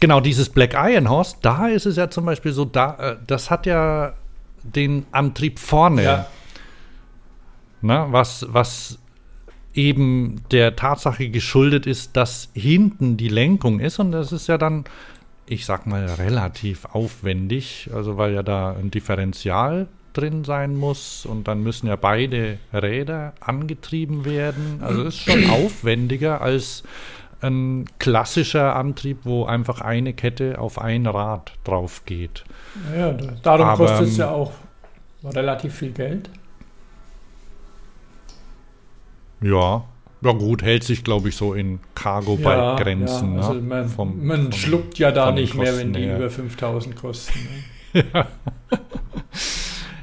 genau, 0.00 0.20
dieses 0.20 0.48
Black 0.48 0.74
Iron 0.74 1.08
Horse, 1.08 1.36
da 1.42 1.68
ist 1.68 1.86
es 1.86 1.96
ja 1.96 2.10
zum 2.10 2.24
Beispiel 2.24 2.52
so, 2.52 2.64
da, 2.64 2.94
äh, 2.94 3.16
das 3.26 3.50
hat 3.50 3.66
ja 3.66 4.14
den 4.62 5.06
Antrieb 5.12 5.58
vorne. 5.58 6.02
Ja. 6.02 6.26
Na, 7.82 8.12
was, 8.12 8.46
was 8.50 8.98
eben 9.74 10.42
der 10.50 10.76
Tatsache 10.76 11.28
geschuldet 11.28 11.86
ist, 11.86 12.16
dass 12.16 12.50
hinten 12.54 13.16
die 13.16 13.28
Lenkung 13.28 13.80
ist 13.80 13.98
und 13.98 14.12
das 14.12 14.32
ist 14.32 14.48
ja 14.48 14.58
dann 14.58 14.84
ich 15.50 15.66
sag 15.66 15.86
mal, 15.86 16.06
relativ 16.06 16.84
aufwendig, 16.84 17.90
also 17.92 18.16
weil 18.16 18.32
ja 18.34 18.42
da 18.42 18.72
ein 18.72 18.90
Differential 18.90 19.88
drin 20.12 20.44
sein 20.44 20.76
muss 20.76 21.26
und 21.26 21.48
dann 21.48 21.62
müssen 21.62 21.88
ja 21.88 21.96
beide 21.96 22.58
Räder 22.72 23.32
angetrieben 23.40 24.24
werden. 24.24 24.80
Also 24.80 25.02
ist 25.04 25.18
schon 25.18 25.50
aufwendiger 25.50 26.40
als 26.40 26.84
ein 27.42 27.86
klassischer 27.98 28.76
Antrieb, 28.76 29.18
wo 29.24 29.44
einfach 29.44 29.80
eine 29.80 30.12
Kette 30.12 30.58
auf 30.58 30.80
ein 30.80 31.06
Rad 31.06 31.52
drauf 31.64 32.04
geht. 32.04 32.44
Ja, 32.96 33.12
darum 33.42 33.76
kostet 33.76 34.08
es 34.08 34.16
ja 34.18 34.28
ähm, 34.28 34.34
auch 34.34 34.52
relativ 35.24 35.74
viel 35.74 35.90
Geld. 35.90 36.30
Ja, 39.40 39.84
ja 40.22 40.32
gut, 40.32 40.62
hält 40.62 40.84
sich, 40.84 41.02
glaube 41.02 41.30
ich, 41.30 41.36
so 41.36 41.54
in 41.54 41.80
Cargo-Bike-Grenzen. 41.94 43.34
Ja, 43.36 43.40
ja. 43.40 43.48
also 43.48 43.60
man, 43.60 43.88
vom, 43.88 44.26
man 44.26 44.42
vom, 44.44 44.52
schluckt 44.52 44.98
ja 44.98 45.12
da 45.12 45.32
nicht 45.32 45.54
mehr, 45.54 45.76
wenn 45.78 45.92
die 45.92 46.00
her. 46.00 46.16
über 46.16 46.30
5000 46.30 46.96
kosten. 46.96 47.38
Ne? 47.94 48.04
ja. 48.14 48.26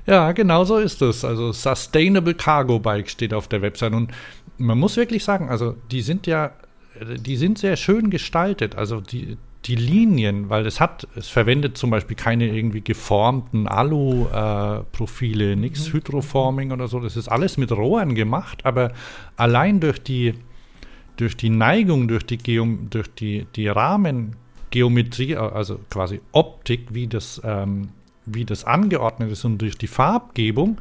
ja, 0.05 0.31
genau 0.31 0.63
so 0.63 0.77
ist 0.77 1.01
es. 1.01 1.23
Also 1.23 1.51
Sustainable 1.51 2.33
Cargo 2.33 2.79
Bike 2.79 3.09
steht 3.09 3.33
auf 3.33 3.47
der 3.47 3.61
Website. 3.61 3.93
Und 3.93 4.11
man 4.57 4.77
muss 4.77 4.97
wirklich 4.97 5.23
sagen, 5.23 5.49
also 5.49 5.75
die 5.91 6.01
sind 6.01 6.25
ja, 6.25 6.51
die 6.99 7.37
sind 7.37 7.59
sehr 7.59 7.75
schön 7.75 8.09
gestaltet. 8.09 8.75
Also 8.75 9.01
die, 9.01 9.37
die 9.65 9.75
Linien, 9.75 10.49
weil 10.49 10.65
es 10.65 10.79
hat, 10.79 11.07
es 11.15 11.27
verwendet 11.27 11.77
zum 11.77 11.89
Beispiel 11.89 12.15
keine 12.15 12.47
irgendwie 12.47 12.81
geformten 12.81 13.67
Alu-Profile, 13.67 15.53
äh, 15.53 15.55
nichts 15.55 15.89
mhm. 15.89 15.93
Hydroforming 15.93 16.71
oder 16.71 16.87
so. 16.87 16.99
Das 16.99 17.17
ist 17.17 17.27
alles 17.27 17.57
mit 17.57 17.71
Rohren 17.71 18.15
gemacht, 18.15 18.65
aber 18.65 18.93
allein 19.35 19.79
durch 19.79 20.01
die, 20.01 20.35
durch 21.17 21.35
die 21.35 21.49
Neigung, 21.49 22.07
durch 22.07 22.25
die, 22.25 22.37
Geom 22.37 22.89
durch 22.89 23.13
die, 23.13 23.47
die 23.55 23.67
Rahmengeometrie, 23.67 25.35
also 25.35 25.79
quasi 25.89 26.21
Optik, 26.31 26.93
wie 26.93 27.07
das, 27.07 27.41
ähm, 27.43 27.89
wie 28.25 28.45
das 28.45 28.63
angeordnet 28.63 29.31
ist 29.31 29.43
und 29.43 29.57
durch 29.57 29.77
die 29.77 29.87
Farbgebung, 29.87 30.77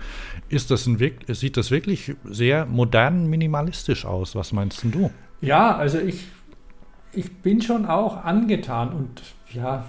ist 0.49 0.71
das 0.71 0.87
ein, 0.87 0.99
sieht 1.29 1.57
das 1.57 1.71
wirklich 1.71 2.15
sehr 2.25 2.67
modern 2.67 3.29
minimalistisch 3.29 4.05
aus. 4.05 4.37
Was 4.37 4.53
meinst 4.53 4.85
du? 4.85 5.11
Ja, 5.41 5.77
also 5.77 5.99
ich 5.99 6.27
ich 7.17 7.33
bin 7.39 7.63
schon 7.63 7.87
auch 7.87 8.25
angetan 8.25 8.91
und 8.91 9.23
ja, 9.53 9.85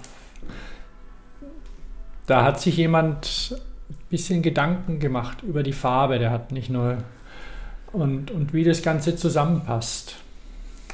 da 2.26 2.44
hat 2.44 2.60
sich 2.60 2.76
jemand 2.76 3.54
ein 3.90 3.96
bisschen 4.10 4.42
Gedanken 4.42 4.98
gemacht 4.98 5.42
über 5.42 5.62
die 5.62 5.72
Farbe. 5.72 6.18
Der 6.18 6.30
hat 6.30 6.52
nicht 6.52 6.70
nur 6.70 6.98
und, 7.92 8.30
und 8.30 8.52
wie 8.52 8.64
das 8.64 8.82
Ganze 8.82 9.16
zusammenpasst. 9.16 10.16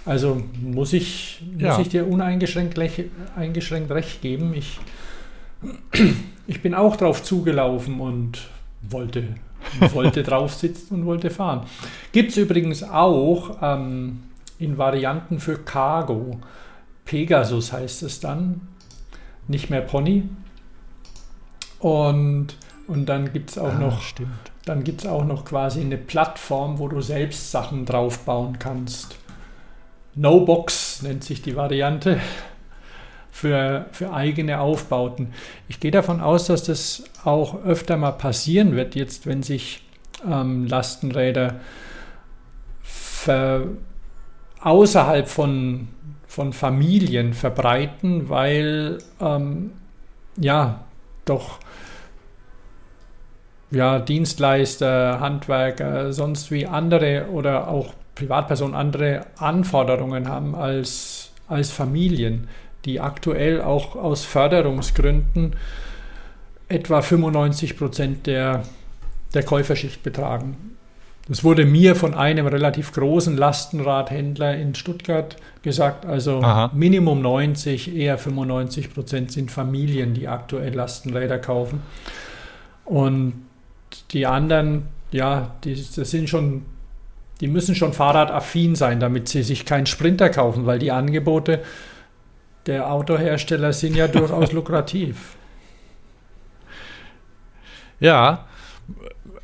Also 0.07 0.43
muss 0.61 0.93
ich, 0.93 1.43
ja. 1.57 1.71
muss 1.71 1.79
ich 1.79 1.89
dir 1.89 2.07
uneingeschränkt 2.07 2.79
eingeschränkt 3.37 3.91
recht 3.91 4.21
geben. 4.21 4.55
Ich, 4.55 4.79
ich 6.47 6.63
bin 6.63 6.75
auch 6.75 6.97
drauf 6.97 7.23
zugelaufen 7.23 8.01
und 8.01 8.49
wollte, 8.83 9.25
wollte 9.93 10.23
drauf 10.25 10.53
sitzen 10.55 10.95
und 10.95 11.07
wollte 11.07 11.31
fahren. 11.31 11.67
Gibt 12.13 12.31
es 12.31 12.37
übrigens 12.37 12.83
auch 12.83 13.59
ähm, 13.63 14.21
in 14.65 14.79
Varianten 14.79 15.39
für 15.39 15.59
Cargo. 15.59 16.41
Pegasus 17.05 17.73
heißt 17.73 18.03
es 18.03 18.21
dann, 18.21 18.63
nicht 19.47 19.71
mehr 19.71 19.83
Pony. 19.83 20.29
Und, 21.79 22.57
und 22.87 23.07
dann 23.07 23.33
gibt 23.33 23.51
es 23.51 23.59
auch, 23.59 23.75
ah, 23.75 23.79
noch, 23.79 24.03
dann 24.65 24.85
gibt's 24.85 25.07
auch 25.07 25.25
noch 25.25 25.45
quasi 25.45 25.81
eine 25.81 25.99
Plattform, 25.99 26.79
wo 26.79 26.89
du 26.89 27.01
selbst 27.03 27.51
Sachen 27.51 27.85
draufbauen 27.85 28.59
kannst. 28.59 29.17
No 30.15 30.41
Box 30.41 31.03
nennt 31.03 31.25
sich 31.25 31.43
die 31.43 31.57
Variante 31.57 32.21
für, 33.31 33.87
für 33.93 34.15
eigene 34.15 34.61
Aufbauten. 34.61 35.35
Ich 35.69 35.81
gehe 35.81 35.91
davon 35.91 36.21
aus, 36.21 36.47
dass 36.47 36.63
das 36.63 37.05
auch 37.25 37.63
öfter 37.65 37.97
mal 37.97 38.13
passieren 38.13 38.77
wird, 38.77 38.95
jetzt 38.95 39.27
wenn 39.27 39.43
sich 39.43 39.83
ähm, 40.27 40.67
Lastenräder 40.67 41.57
ver, 42.83 43.67
außerhalb 44.65 45.29
von, 45.29 45.89
von 46.27 46.53
Familien 46.53 47.35
verbreiten, 47.35 48.29
weil 48.29 48.99
ähm, 49.21 49.73
ja 50.37 50.85
doch 51.25 51.61
ja, 53.71 53.99
Dienstleister, 53.99 55.21
Handwerker, 55.21 56.13
sonst 56.13 56.51
wie 56.51 56.67
andere 56.67 57.27
oder 57.31 57.69
auch 57.69 57.95
Privatpersonen 58.15 58.75
andere 58.75 59.27
Anforderungen 59.37 60.29
haben 60.29 60.55
als, 60.55 61.33
als 61.49 61.71
Familien, 61.71 62.49
die 62.85 63.01
aktuell 63.01 63.61
auch 63.61 63.97
aus 63.97 64.25
Förderungsgründen 64.25 65.57
etwa 66.69 67.03
95 67.03 67.77
Prozent 67.77 68.27
der, 68.27 68.63
der 69.35 69.43
Käuferschicht 69.43 70.03
betragen. 70.03 70.77
Das 71.27 71.43
wurde 71.43 71.65
mir 71.65 71.97
von 71.97 72.13
einem 72.13 72.47
relativ 72.47 72.93
großen 72.93 73.37
Lastenradhändler 73.37 74.57
in 74.57 74.75
Stuttgart 74.75 75.37
gesagt. 75.63 76.05
Also 76.05 76.43
Aha. 76.43 76.71
Minimum 76.75 77.23
90, 77.23 77.97
eher 77.97 78.19
95 78.19 78.93
Prozent 78.93 79.33
sind 79.33 79.51
Familien, 79.51 80.13
die 80.13 80.29
aktuell 80.29 80.75
Lastenräder 80.75 81.39
kaufen. 81.39 81.81
Und 82.85 83.35
die 84.11 84.27
anderen, 84.27 84.87
ja, 85.13 85.53
die, 85.65 85.75
das 85.75 86.11
sind 86.11 86.29
schon, 86.29 86.67
die 87.41 87.49
müssen 87.49 87.75
schon 87.75 87.95
fahrradaffin 87.95 88.75
sein, 88.75 89.01
damit 89.01 89.29
sie 89.29 89.43
sich 89.43 89.65
keinen 89.65 89.87
Sprinter 89.87 90.29
kaufen, 90.29 90.67
weil 90.67 90.79
die 90.79 90.93
Angebote 90.93 91.61
der 92.67 92.91
Autohersteller 92.91 93.73
sind 93.73 93.97
ja 93.97 94.09
durchaus 94.09 94.53
lukrativ. 94.53 95.37
Ja, 97.99 98.45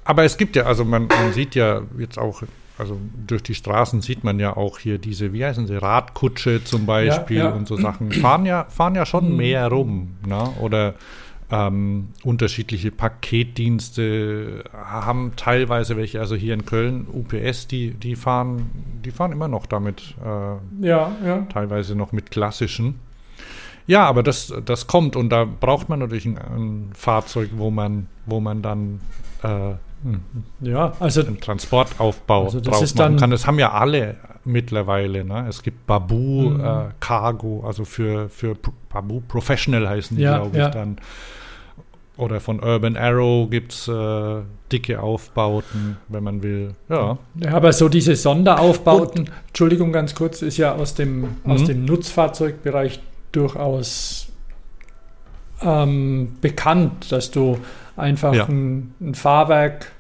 aber 0.05 0.25
es 0.25 0.37
gibt 0.37 0.57
ja, 0.57 0.65
also 0.65 0.85
man, 0.85 1.07
man, 1.07 1.33
sieht 1.33 1.55
ja 1.55 1.83
jetzt 1.99 2.19
auch, 2.19 2.43
also 2.79 2.99
durch 3.27 3.43
die 3.43 3.55
Straßen 3.55 4.01
sieht 4.01 4.25
man 4.25 4.41
ja 4.41 4.57
auch 4.57 4.79
hier 4.79 4.99
diese, 4.99 5.33
wie 5.33 5.45
heißen 5.45 5.67
sie, 5.67 5.77
Radkutsche 5.77 6.65
zum 6.65 6.87
Beispiel 6.87 7.39
ja, 7.39 7.49
ja. 7.49 7.51
und 7.51 7.69
so 7.69 7.77
Sachen, 7.77 8.11
fahren 8.13 8.47
ja, 8.47 8.65
fahren 8.65 8.95
ja 8.95 9.07
schon 9.07 9.31
mhm. 9.31 9.37
mehr 9.37 9.69
rum, 9.69 10.17
ne? 10.27 10.51
Oder 10.61 10.95
ähm, 11.53 12.09
unterschiedliche 12.23 12.93
Paketdienste 12.93 14.65
haben 14.73 15.33
teilweise 15.37 15.97
welche, 15.97 16.21
also 16.21 16.37
hier 16.37 16.55
in 16.55 16.65
Köln, 16.65 17.07
UPS, 17.13 17.67
die, 17.67 17.91
die 17.91 18.15
fahren, 18.15 18.71
die 19.05 19.11
fahren 19.11 19.33
immer 19.33 19.49
noch 19.49 19.67
damit, 19.67 20.15
äh, 20.25 20.87
ja, 20.87 21.13
ja. 21.25 21.47
teilweise 21.53 21.97
noch 21.97 22.13
mit 22.13 22.31
klassischen. 22.31 23.01
Ja, 23.87 24.07
aber 24.07 24.23
das, 24.23 24.55
das 24.65 24.87
kommt 24.87 25.17
und 25.17 25.31
da 25.31 25.45
braucht 25.45 25.89
man 25.89 25.99
natürlich 25.99 26.27
ein, 26.27 26.39
ein 26.39 26.91
Fahrzeug, 26.95 27.51
wo 27.57 27.71
man, 27.71 28.07
wo 28.27 28.41
man 28.41 28.63
dann 28.63 29.01
äh. 29.43 29.75
Ja, 30.61 30.95
also 30.99 31.23
den 31.23 31.41
Transportaufbau 31.41 32.45
also 32.45 32.61
das 32.61 32.95
drauf 32.95 32.95
machen 32.95 33.17
kann. 33.19 33.31
Das 33.31 33.47
haben 33.47 33.59
ja 33.59 33.73
alle 33.73 34.17
mittlerweile. 34.45 35.25
Ne? 35.25 35.47
Es 35.49 35.63
gibt 35.63 35.87
Babu 35.87 36.51
mhm. 36.51 36.61
äh, 36.61 36.85
Cargo, 37.01 37.63
also 37.67 37.85
für, 37.85 38.29
für 38.29 38.57
Babu 38.89 39.21
Professional 39.21 39.89
heißen 39.89 40.17
die, 40.17 40.23
ja, 40.23 40.39
glaube 40.39 40.57
ich, 40.57 40.63
ja. 40.63 40.71
dann. 40.71 40.97
Oder 42.17 42.41
von 42.41 42.61
Urban 42.61 42.97
Arrow 42.97 43.49
gibt 43.49 43.73
es 43.73 43.89
äh, 43.89 44.43
dicke 44.71 45.01
Aufbauten, 45.01 45.97
wenn 46.09 46.23
man 46.23 46.43
will. 46.43 46.75
Ja. 46.89 47.17
ja 47.35 47.53
aber 47.53 47.73
so 47.73 47.89
diese 47.89 48.15
Sonderaufbauten, 48.15 49.23
Und, 49.23 49.33
Entschuldigung 49.49 49.91
ganz 49.93 50.15
kurz, 50.15 50.43
ist 50.43 50.59
ja 50.59 50.75
aus 50.75 50.95
dem, 50.95 51.21
mhm. 51.21 51.29
aus 51.45 51.65
dem 51.65 51.85
Nutzfahrzeugbereich 51.87 53.01
durchaus 53.33 54.29
ähm, 55.63 56.37
bekannt, 56.41 57.11
dass 57.11 57.31
du 57.31 57.59
einfach 58.01 58.35
Ja. 58.35 58.47
ein, 58.47 58.95
ein 59.01 59.15
Fahrwerk, 59.15 59.93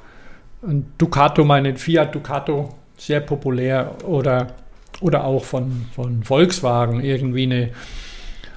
ein 0.66 0.92
Ducato, 0.98 1.44
meinen 1.44 1.76
Fiat 1.76 2.14
Ducato, 2.14 2.70
sehr 2.96 3.20
populär 3.20 3.92
oder, 4.04 4.48
oder 5.00 5.24
auch 5.24 5.44
von, 5.44 5.86
von 5.94 6.22
Volkswagen 6.22 7.00
irgendwie 7.00 7.44
eine, 7.44 7.70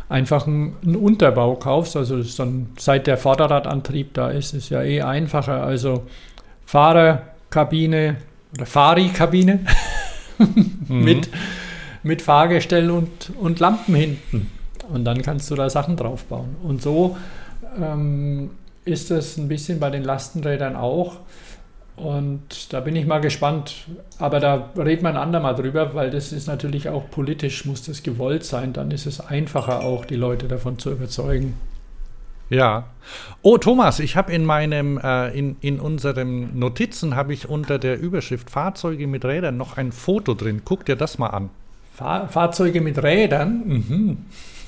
einfach 0.09 0.47
einen, 0.47 0.75
einen 0.83 0.95
Unterbau 0.95 1.55
kaufst. 1.55 1.95
Also 1.95 2.17
das 2.17 2.35
dann, 2.35 2.69
seit 2.77 3.07
der 3.07 3.17
Vorderradantrieb 3.17 4.13
da 4.13 4.29
ist, 4.29 4.53
ist 4.53 4.69
ja 4.69 4.83
eh 4.83 5.01
einfacher. 5.01 5.63
Also 5.63 6.03
Fahrerkabine 6.65 8.17
oder 8.55 8.65
Fari-Kabine 8.65 9.59
mit, 10.87 11.29
mit 12.03 12.21
Fahrgestell 12.21 12.91
und, 12.91 13.31
und 13.39 13.59
Lampen 13.59 13.95
hinten. 13.95 14.51
Und 14.89 15.05
dann 15.05 15.21
kannst 15.21 15.49
du 15.49 15.55
da 15.55 15.69
Sachen 15.69 15.95
draufbauen. 15.95 16.55
Und 16.61 16.81
so 16.81 17.15
ähm, 17.81 18.51
ist 18.85 19.11
das 19.11 19.37
ein 19.37 19.47
bisschen 19.47 19.79
bei 19.79 19.89
den 19.89 20.03
Lastenrädern 20.03 20.75
auch. 20.75 21.17
Und 21.95 22.73
da 22.73 22.79
bin 22.79 22.95
ich 22.95 23.05
mal 23.05 23.19
gespannt. 23.19 23.87
Aber 24.17 24.39
da 24.39 24.71
wir 24.75 25.09
ein 25.09 25.17
andermal 25.17 25.55
drüber, 25.55 25.93
weil 25.93 26.09
das 26.09 26.31
ist 26.31 26.47
natürlich 26.47 26.89
auch 26.89 27.09
politisch, 27.09 27.65
muss 27.65 27.83
das 27.83 28.01
gewollt 28.03 28.43
sein. 28.43 28.73
Dann 28.73 28.91
ist 28.91 29.05
es 29.05 29.19
einfacher 29.19 29.81
auch, 29.81 30.05
die 30.05 30.15
Leute 30.15 30.47
davon 30.47 30.79
zu 30.79 30.91
überzeugen. 30.91 31.55
Ja. 32.49 32.85
Oh, 33.41 33.57
Thomas, 33.57 33.99
ich 33.99 34.15
habe 34.15 34.31
in 34.31 34.45
meinem, 34.45 34.97
äh, 34.97 35.29
in, 35.37 35.55
in 35.61 35.79
unseren 35.79 36.57
Notizen 36.57 37.15
habe 37.15 37.33
ich 37.33 37.47
unter 37.49 37.79
der 37.79 37.99
Überschrift 37.99 38.49
Fahrzeuge 38.49 39.07
mit 39.07 39.25
Rädern 39.25 39.57
noch 39.57 39.77
ein 39.77 39.91
Foto 39.91 40.33
drin. 40.33 40.61
Guck 40.65 40.85
dir 40.85 40.95
das 40.95 41.17
mal 41.17 41.27
an. 41.27 41.49
Fahr 41.93 42.27
Fahrzeuge 42.27 42.81
mit 42.81 43.01
Rädern. 43.01 43.63
Mhm. 43.65 44.17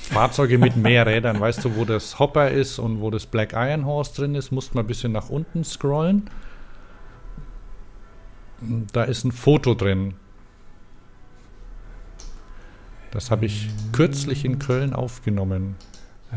Fahrzeuge 0.05 0.57
mit 0.57 0.75
mehr 0.75 1.05
Rädern. 1.05 1.39
Weißt 1.39 1.63
du, 1.65 1.75
wo 1.75 1.85
das 1.85 2.19
Hopper 2.19 2.49
ist 2.49 2.79
und 2.79 3.01
wo 3.01 3.11
das 3.11 3.25
Black 3.25 3.53
Iron 3.53 3.85
Horse 3.85 4.15
drin 4.15 4.35
ist? 4.35 4.51
Musst 4.51 4.75
mal 4.75 4.81
ein 4.81 4.87
bisschen 4.87 5.11
nach 5.11 5.29
unten 5.29 5.63
scrollen. 5.63 6.29
Da 8.93 9.03
ist 9.03 9.23
ein 9.23 9.31
Foto 9.31 9.73
drin. 9.73 10.15
Das 13.11 13.31
habe 13.31 13.45
ich 13.45 13.69
kürzlich 13.91 14.43
in 14.43 14.59
Köln 14.59 14.93
aufgenommen. 14.93 15.75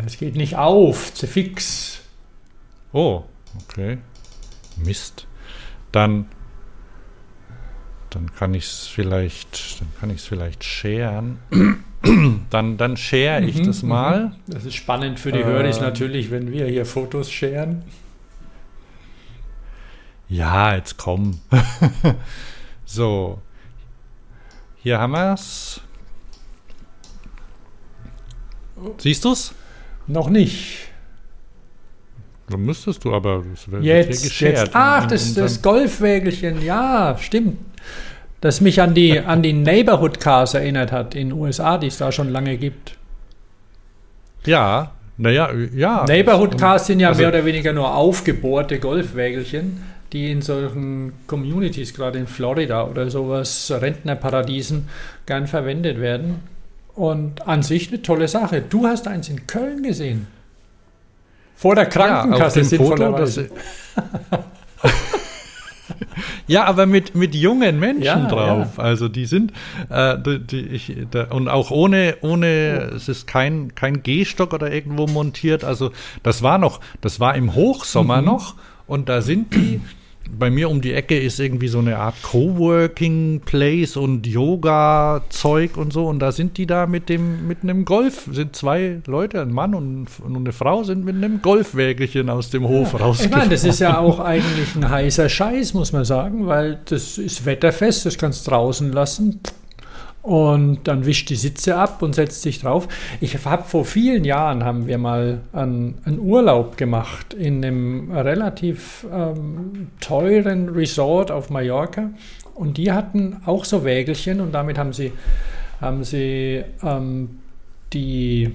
Es 0.06 0.16
geht 0.16 0.36
nicht 0.36 0.56
auf, 0.56 1.12
zu 1.12 1.26
fix. 1.26 2.02
Oh, 2.92 3.24
okay. 3.62 3.98
Mist. 4.76 5.26
Dann, 5.92 6.26
dann 8.10 8.32
kann 8.34 8.54
ich 8.54 8.64
es 8.64 8.86
vielleicht, 8.86 9.80
dann 9.80 9.88
kann 10.00 10.10
ich 10.10 10.16
es 10.18 10.24
vielleicht 10.26 10.64
sharen. 10.64 11.38
dann, 12.50 12.76
dann 12.76 12.96
share 12.96 13.42
ich 13.42 13.56
Mhm, 13.58 13.66
das 13.66 13.82
mal. 13.82 14.26
mhm. 14.26 14.32
Das 14.46 14.64
ist 14.64 14.74
spannend 14.74 15.18
für 15.20 15.32
die 15.32 15.40
Ähm. 15.40 15.46
Hörer 15.46 15.80
natürlich, 15.80 16.30
wenn 16.30 16.52
wir 16.52 16.66
hier 16.66 16.86
Fotos 16.86 17.30
scheren. 17.30 17.82
Ja, 20.28 20.74
jetzt 20.74 20.96
komm. 20.98 21.40
so. 22.84 23.40
Hier 24.76 24.98
haben 24.98 25.12
wir 25.12 25.32
es. 25.34 25.80
Siehst 28.98 29.24
du's? 29.24 29.54
Noch 30.06 30.28
nicht. 30.30 30.88
Dann 32.48 32.60
müsstest 32.64 33.04
du 33.04 33.12
aber. 33.14 33.44
Das 33.50 33.66
Jetzt, 33.82 34.40
jetzt. 34.40 34.70
Ach, 34.72 35.06
das, 35.06 35.34
das 35.34 35.60
Golfwägelchen, 35.60 36.62
ja, 36.62 37.16
stimmt. 37.20 37.58
Das 38.40 38.60
mich 38.60 38.80
an 38.80 38.94
die, 38.94 39.18
an 39.18 39.42
die 39.42 39.52
Neighborhood 39.52 40.20
Cars 40.20 40.54
erinnert 40.54 40.92
hat 40.92 41.14
in 41.14 41.30
den 41.30 41.38
USA, 41.38 41.76
die 41.78 41.88
es 41.88 41.98
da 41.98 42.12
schon 42.12 42.28
lange 42.28 42.56
gibt. 42.56 42.96
Ja, 44.46 44.92
naja, 45.16 45.50
ja. 45.74 46.04
Neighborhood 46.06 46.52
Und- 46.52 46.60
Cars 46.60 46.86
sind 46.86 47.00
ja 47.00 47.08
also- 47.08 47.20
mehr 47.20 47.28
oder 47.30 47.44
weniger 47.44 47.72
nur 47.72 47.94
aufgebohrte 47.94 48.78
Golfwägelchen, 48.78 49.82
die 50.12 50.30
in 50.30 50.40
solchen 50.40 51.12
Communities, 51.26 51.92
gerade 51.92 52.18
in 52.18 52.26
Florida 52.28 52.84
oder 52.86 53.10
sowas, 53.10 53.72
Rentnerparadiesen, 53.74 54.88
gern 55.26 55.46
verwendet 55.48 56.00
werden. 56.00 56.36
Und 56.94 57.46
an 57.46 57.62
sich 57.62 57.88
eine 57.88 58.02
tolle 58.02 58.26
Sache. 58.28 58.62
Du 58.62 58.86
hast 58.86 59.06
eins 59.06 59.28
in 59.28 59.46
Köln 59.46 59.82
gesehen. 59.82 60.26
Vor 61.56 61.74
der 61.74 61.84
Ja, 61.84 61.88
auf 61.88 61.94
Krankenkasse 61.94 62.62
dem 62.62 62.78
Foto, 62.78 63.12
das. 63.12 63.40
ja, 66.46 66.64
aber 66.64 66.86
mit, 66.86 67.14
mit 67.14 67.34
jungen 67.34 67.78
Menschen 67.78 68.04
Ja, 68.04 68.26
drauf. 68.28 68.78
Also 68.78 69.08
die 69.08 69.26
sind 69.26 69.52
äh, 69.90 70.16
die, 70.18 70.38
die, 70.40 70.60
ich, 70.60 70.96
da, 71.10 71.24
und 71.30 71.48
auch 71.48 71.70
ohne, 71.70 72.16
ohne 72.22 72.90
es 72.96 73.08
ist 73.08 73.26
kein, 73.26 73.74
kein 73.74 74.02
Gehstock 74.02 74.52
oder 74.52 74.70
irgendwo 74.72 75.06
montiert. 75.06 75.64
Also 75.64 75.90
das 76.22 76.42
war 76.42 76.58
noch, 76.58 76.80
das 77.00 77.20
war 77.20 77.34
im 77.34 77.54
Hochsommer 77.54 78.20
Mhm. 78.20 78.26
noch 78.26 78.54
und 78.86 79.08
da 79.08 79.20
sind 79.22 79.54
die. 79.54 79.80
Bei 80.36 80.50
mir 80.50 80.68
um 80.70 80.80
die 80.80 80.92
Ecke 80.92 81.18
ist 81.18 81.40
irgendwie 81.40 81.68
so 81.68 81.78
eine 81.78 81.98
Art 81.98 82.14
Coworking 82.22 83.40
Place 83.44 83.96
und 83.96 84.26
Yoga 84.26 85.22
Zeug 85.30 85.76
und 85.76 85.92
so 85.92 86.06
und 86.06 86.18
da 86.18 86.32
sind 86.32 86.58
die 86.58 86.66
da 86.66 86.86
mit 86.86 87.08
dem 87.08 87.46
mit 87.48 87.62
einem 87.62 87.84
Golf 87.84 88.28
sind 88.32 88.54
zwei 88.54 89.00
Leute, 89.06 89.40
ein 89.40 89.52
Mann 89.52 89.74
und, 89.74 90.06
und 90.22 90.36
eine 90.36 90.52
Frau 90.52 90.82
sind 90.84 91.04
mit 91.04 91.16
einem 91.16 91.40
Golfwägelchen 91.42 92.28
aus 92.30 92.50
dem 92.50 92.68
Hof 92.68 92.94
Ich 92.94 93.00
rausgefahren. 93.00 93.38
meine, 93.38 93.50
das 93.50 93.64
ist 93.64 93.80
ja 93.80 93.98
auch 93.98 94.20
eigentlich 94.20 94.74
ein 94.76 94.88
heißer 94.88 95.28
Scheiß, 95.28 95.74
muss 95.74 95.92
man 95.92 96.04
sagen, 96.04 96.46
weil 96.46 96.80
das 96.84 97.18
ist 97.18 97.44
wetterfest, 97.44 98.06
das 98.06 98.18
kannst 98.18 98.46
du 98.46 98.50
draußen 98.50 98.92
lassen. 98.92 99.40
Und 100.22 100.80
dann 100.84 101.06
wischt 101.06 101.30
die 101.30 101.36
Sitze 101.36 101.76
ab 101.76 102.02
und 102.02 102.14
setzt 102.14 102.42
sich 102.42 102.60
drauf. 102.60 102.88
Ich 103.20 103.44
habe 103.46 103.64
vor 103.64 103.84
vielen 103.84 104.24
Jahren 104.24 104.62
haben 104.64 104.86
wir 104.86 104.98
mal 104.98 105.40
einen, 105.52 105.94
einen 106.04 106.18
Urlaub 106.18 106.76
gemacht 106.76 107.32
in 107.34 107.64
einem 107.64 108.10
relativ 108.10 109.06
ähm, 109.12 109.88
teuren 110.00 110.68
Resort 110.70 111.30
auf 111.30 111.48
Mallorca. 111.50 112.10
Und 112.54 112.76
die 112.76 112.92
hatten 112.92 113.38
auch 113.46 113.64
so 113.64 113.84
Wägelchen 113.84 114.40
und 114.40 114.52
damit 114.52 114.76
haben 114.76 114.92
sie, 114.92 115.12
haben 115.80 116.02
sie 116.04 116.64
ähm, 116.82 117.38
die, 117.92 118.50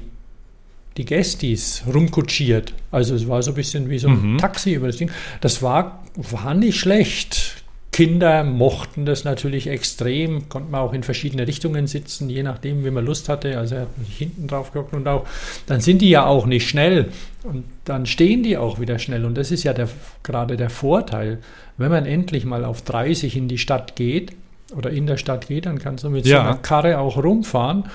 die 0.98 1.06
Gästis 1.06 1.84
rumkutschiert. 1.92 2.74
Also 2.92 3.16
es 3.16 3.28
war 3.28 3.42
so 3.42 3.52
ein 3.52 3.56
bisschen 3.56 3.90
wie 3.90 3.98
so 3.98 4.10
ein 4.10 4.34
Mhm. 4.34 4.38
Taxi 4.38 4.74
über 4.74 4.88
das 4.88 4.98
Ding. 4.98 5.10
Das 5.42 5.64
war, 5.64 6.04
war 6.16 6.54
nicht 6.54 6.78
schlecht. 6.80 7.53
Kinder 7.94 8.44
mochten 8.44 9.06
das 9.06 9.24
natürlich 9.24 9.68
extrem, 9.68 10.50
konnte 10.50 10.72
man 10.72 10.82
auch 10.82 10.94
in 10.94 11.04
verschiedene 11.04 11.48
Richtungen 11.48 11.88
sitzen, 11.88 12.30
je 12.30 12.44
nachdem, 12.44 12.84
wie 12.84 12.92
man 12.92 13.06
Lust 13.06 13.30
hatte. 13.30 13.58
Also 13.58 13.76
er 13.76 13.82
hat 13.82 13.88
sich 14.06 14.18
hinten 14.18 14.48
drauf 14.48 14.74
geguckt 14.74 14.94
und 14.94 15.08
auch, 15.08 15.26
dann 15.68 15.80
sind 15.80 16.02
die 16.02 16.10
ja 16.10 16.26
auch 16.26 16.46
nicht 16.48 16.68
schnell 16.68 17.10
und 17.44 17.64
dann 17.86 18.06
stehen 18.06 18.44
die 18.44 18.58
auch 18.58 18.80
wieder 18.80 19.00
schnell. 19.00 19.24
Und 19.24 19.36
das 19.38 19.52
ist 19.52 19.64
ja 19.64 19.74
der, 19.74 19.88
gerade 20.24 20.58
der 20.58 20.70
Vorteil, 20.72 21.38
wenn 21.78 21.92
man 21.92 22.06
endlich 22.06 22.44
mal 22.46 22.66
auf 22.66 22.82
30 22.82 23.38
in 23.38 23.48
die 23.48 23.60
Stadt 23.60 23.96
geht 23.96 24.34
oder 24.76 24.90
in 24.90 25.06
der 25.08 25.18
Stadt 25.18 25.48
geht, 25.48 25.68
dann 25.68 25.78
kannst 25.80 26.04
du 26.04 26.10
mit 26.10 26.26
so 26.26 26.32
Ja. 26.32 26.42
einer 26.42 26.56
Karre 26.58 26.98
auch 26.98 27.24
rumfahren, 27.24 27.86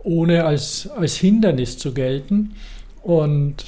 ohne 0.00 0.44
als, 0.44 0.88
als 0.98 1.16
Hindernis 1.16 1.78
zu 1.78 1.94
gelten. 1.94 2.54
Und 3.02 3.64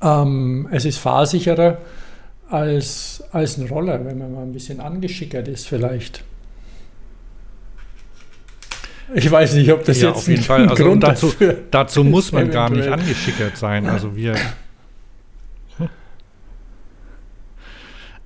ähm, 0.00 0.68
es 0.70 0.84
ist 0.84 0.98
fahrsicherer 0.98 1.78
als, 2.48 3.22
als 3.32 3.56
ein 3.58 3.68
Roller, 3.68 4.04
wenn 4.04 4.18
man 4.18 4.32
mal 4.34 4.42
ein 4.42 4.52
bisschen 4.52 4.80
angeschickert 4.80 5.48
ist 5.48 5.66
vielleicht. 5.66 6.24
Ich 9.12 9.30
weiß 9.30 9.54
nicht, 9.54 9.70
ob 9.70 9.84
das 9.84 10.00
ja, 10.00 10.08
jetzt 10.08 10.16
auf 10.16 10.28
jeden 10.28 10.40
ein 10.40 10.44
Fall. 10.44 10.68
Also, 10.68 10.84
und 10.84 10.90
Grund 10.90 11.02
dazu, 11.02 11.26
dafür 11.26 11.58
dazu 11.70 12.04
muss 12.04 12.32
man 12.32 12.50
gar 12.50 12.70
nicht 12.70 12.88
angeschickert 12.88 13.56
sein. 13.56 13.86
Also 13.86 14.16
wir. 14.16 14.34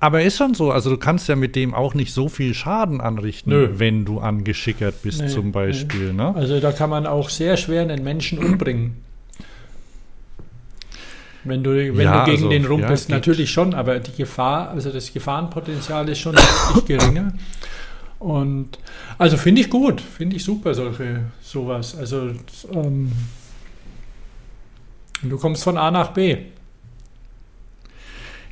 Aber 0.00 0.22
ist 0.22 0.36
schon 0.36 0.54
so, 0.54 0.70
also 0.70 0.90
du 0.90 0.96
kannst 0.96 1.28
ja 1.28 1.34
mit 1.34 1.56
dem 1.56 1.74
auch 1.74 1.94
nicht 1.94 2.14
so 2.14 2.28
viel 2.28 2.54
Schaden 2.54 3.00
anrichten, 3.00 3.50
Nö. 3.50 3.70
wenn 3.74 4.04
du 4.04 4.20
angeschickert 4.20 5.02
bist, 5.02 5.22
Nee, 5.22 5.28
zum 5.28 5.50
Beispiel. 5.50 6.12
Ne? 6.12 6.32
Also 6.36 6.60
da 6.60 6.70
kann 6.70 6.90
man 6.90 7.06
auch 7.06 7.28
sehr 7.28 7.56
schwer 7.56 7.82
einen 7.82 8.04
Menschen 8.04 8.38
umbringen. 8.38 9.07
Wenn 11.48 11.62
du, 11.64 11.70
wenn 11.96 12.04
Ja, 12.04 12.20
du 12.24 12.30
gegen 12.30 12.44
also, 12.44 12.50
den 12.50 12.62
ja, 12.62 12.68
rumpelst, 12.68 13.06
geht. 13.06 13.16
natürlich 13.16 13.50
schon, 13.50 13.74
aber 13.74 13.98
die 14.00 14.12
Gefahr, 14.12 14.70
also 14.70 14.90
das 14.90 15.12
Gefahrenpotenzial 15.12 16.08
ist 16.08 16.18
schon 16.18 16.34
deutlich 16.34 16.84
geringer. 16.86 17.32
Und 18.18 18.78
also 19.16 19.36
finde 19.36 19.60
ich 19.60 19.70
gut, 19.70 20.00
finde 20.00 20.36
ich 20.36 20.44
super, 20.44 20.74
solche 20.74 21.26
sowas. 21.40 21.96
Also 21.96 22.30
ähm, 22.72 23.12
du 25.22 25.38
kommst 25.38 25.62
von 25.64 25.76
A 25.78 25.90
nach 25.90 26.08
B. 26.08 26.36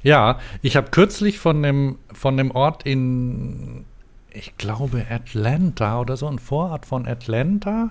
Ja, 0.02 0.38
ich 0.62 0.76
habe 0.76 0.90
kürzlich 0.90 1.38
von 1.40 1.62
dem, 1.62 1.98
von 2.12 2.36
dem 2.36 2.52
Ort 2.52 2.84
in, 2.84 3.84
ich 4.30 4.56
glaube, 4.56 5.04
Atlanta 5.10 6.00
oder 6.00 6.16
so, 6.16 6.28
ein 6.28 6.38
Vorort 6.38 6.86
von 6.86 7.08
Atlanta 7.08 7.90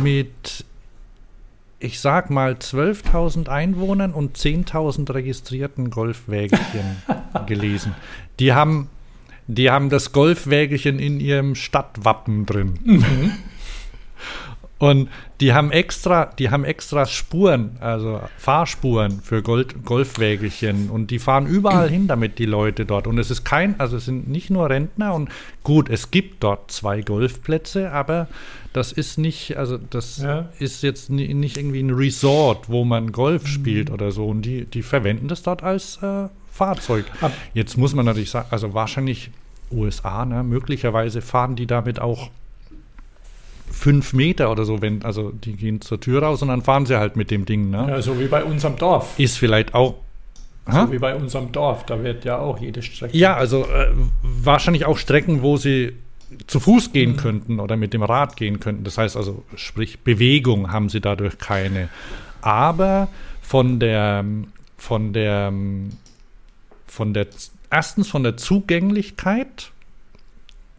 mit, 0.00 0.64
ich 1.80 1.98
sag 1.98 2.30
mal, 2.30 2.52
12.000 2.52 3.48
Einwohnern 3.48 4.12
und 4.12 4.36
10.000 4.36 5.12
registrierten 5.14 5.90
Golfwägelchen 5.90 7.02
gelesen. 7.46 7.94
Die 8.38 8.52
haben, 8.52 8.88
die 9.46 9.70
haben 9.70 9.88
das 9.88 10.12
Golfwägelchen 10.12 10.98
in 10.98 11.20
ihrem 11.20 11.54
Stadtwappen 11.54 12.44
drin. 12.44 12.78
Und 14.78 15.10
die 15.40 15.52
haben 15.52 15.72
extra, 15.72 16.24
die 16.24 16.48
haben 16.48 16.64
extra 16.64 17.04
Spuren, 17.04 17.76
also 17.80 18.22
Fahrspuren 18.38 19.20
für 19.20 19.42
Gold, 19.42 19.84
Golfwägelchen 19.84 20.88
und 20.88 21.10
die 21.10 21.18
fahren 21.18 21.46
überall 21.46 21.90
hin 21.90 22.08
damit 22.08 22.38
die 22.38 22.46
Leute 22.46 22.86
dort. 22.86 23.06
Und 23.06 23.18
es 23.18 23.30
ist 23.30 23.44
kein, 23.44 23.78
also 23.78 23.98
es 23.98 24.06
sind 24.06 24.28
nicht 24.28 24.48
nur 24.48 24.70
Rentner 24.70 25.12
und 25.12 25.28
gut, 25.64 25.90
es 25.90 26.10
gibt 26.10 26.42
dort 26.42 26.70
zwei 26.70 27.02
Golfplätze, 27.02 27.92
aber 27.92 28.26
das 28.72 28.92
ist 28.92 29.18
nicht, 29.18 29.56
also 29.56 29.78
das 29.78 30.18
ja. 30.18 30.48
ist 30.58 30.82
jetzt 30.82 31.10
nicht 31.10 31.56
irgendwie 31.56 31.80
ein 31.80 31.90
Resort, 31.90 32.68
wo 32.68 32.84
man 32.84 33.10
Golf 33.10 33.46
spielt 33.46 33.88
mhm. 33.88 33.94
oder 33.94 34.12
so. 34.12 34.26
Und 34.26 34.42
die, 34.42 34.64
die 34.64 34.82
verwenden 34.82 35.28
das 35.28 35.42
dort 35.42 35.62
als 35.62 36.00
äh, 36.02 36.28
Fahrzeug. 36.52 37.06
Ab 37.20 37.32
jetzt 37.52 37.76
muss 37.76 37.94
man 37.94 38.06
natürlich 38.06 38.30
sagen, 38.30 38.48
also 38.50 38.74
wahrscheinlich 38.74 39.30
USA, 39.72 40.24
ne, 40.24 40.42
möglicherweise 40.42 41.20
fahren 41.20 41.56
die 41.56 41.66
damit 41.66 42.00
auch 42.00 42.30
fünf 43.70 44.12
Meter 44.12 44.50
oder 44.50 44.64
so, 44.64 44.82
wenn, 44.82 45.04
also 45.04 45.30
die 45.30 45.54
gehen 45.54 45.80
zur 45.80 46.00
Tür 46.00 46.22
raus 46.22 46.42
und 46.42 46.48
dann 46.48 46.62
fahren 46.62 46.86
sie 46.86 46.98
halt 46.98 47.16
mit 47.16 47.30
dem 47.30 47.46
Ding. 47.46 47.70
Ne? 47.70 47.86
Ja, 47.88 48.02
so 48.02 48.18
wie 48.18 48.26
bei 48.26 48.44
unserem 48.44 48.76
Dorf. 48.76 49.18
Ist 49.18 49.38
vielleicht 49.38 49.74
auch. 49.74 49.96
So 50.70 50.92
wie 50.92 50.98
bei 50.98 51.16
unserem 51.16 51.50
Dorf, 51.50 51.84
da 51.86 52.04
wird 52.04 52.24
ja 52.24 52.38
auch 52.38 52.60
jede 52.60 52.80
Strecke. 52.82 53.16
Ja, 53.16 53.34
also 53.34 53.64
äh, 53.64 53.88
wahrscheinlich 54.22 54.84
auch 54.84 54.98
Strecken, 54.98 55.42
wo 55.42 55.56
sie 55.56 55.94
zu 56.46 56.60
Fuß 56.60 56.92
gehen 56.92 57.16
könnten 57.16 57.60
oder 57.60 57.76
mit 57.76 57.92
dem 57.92 58.02
Rad 58.02 58.36
gehen 58.36 58.60
könnten. 58.60 58.84
Das 58.84 58.98
heißt 58.98 59.16
also, 59.16 59.44
sprich 59.56 60.00
Bewegung 60.00 60.72
haben 60.72 60.88
sie 60.88 61.00
dadurch 61.00 61.38
keine. 61.38 61.88
Aber 62.40 63.08
von 63.42 63.80
der, 63.80 64.24
von 64.76 65.12
der, 65.12 65.52
von 66.86 67.14
der, 67.14 67.26
erstens 67.70 68.08
von 68.08 68.22
der 68.22 68.36
Zugänglichkeit 68.36 69.72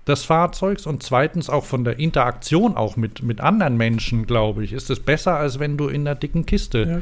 des 0.08 0.26
Fahrzeugs 0.26 0.86
und 0.86 1.04
zweitens 1.04 1.50
auch 1.50 1.66
von 1.66 1.84
der 1.84 2.00
Interaktion 2.00 2.76
auch 2.76 2.96
mit, 2.98 3.22
mit 3.24 3.40
anderen 3.40 3.78
Menschen, 3.78 4.26
glaube 4.26 4.64
ich, 4.64 4.74
ist 4.74 4.90
es 4.90 5.00
besser, 5.00 5.38
als 5.38 5.60
wenn 5.60 5.78
du 5.78 5.88
in 5.88 6.02
einer 6.02 6.16
dicken 6.16 6.46
Kiste 6.46 6.84
ja. 6.84 7.02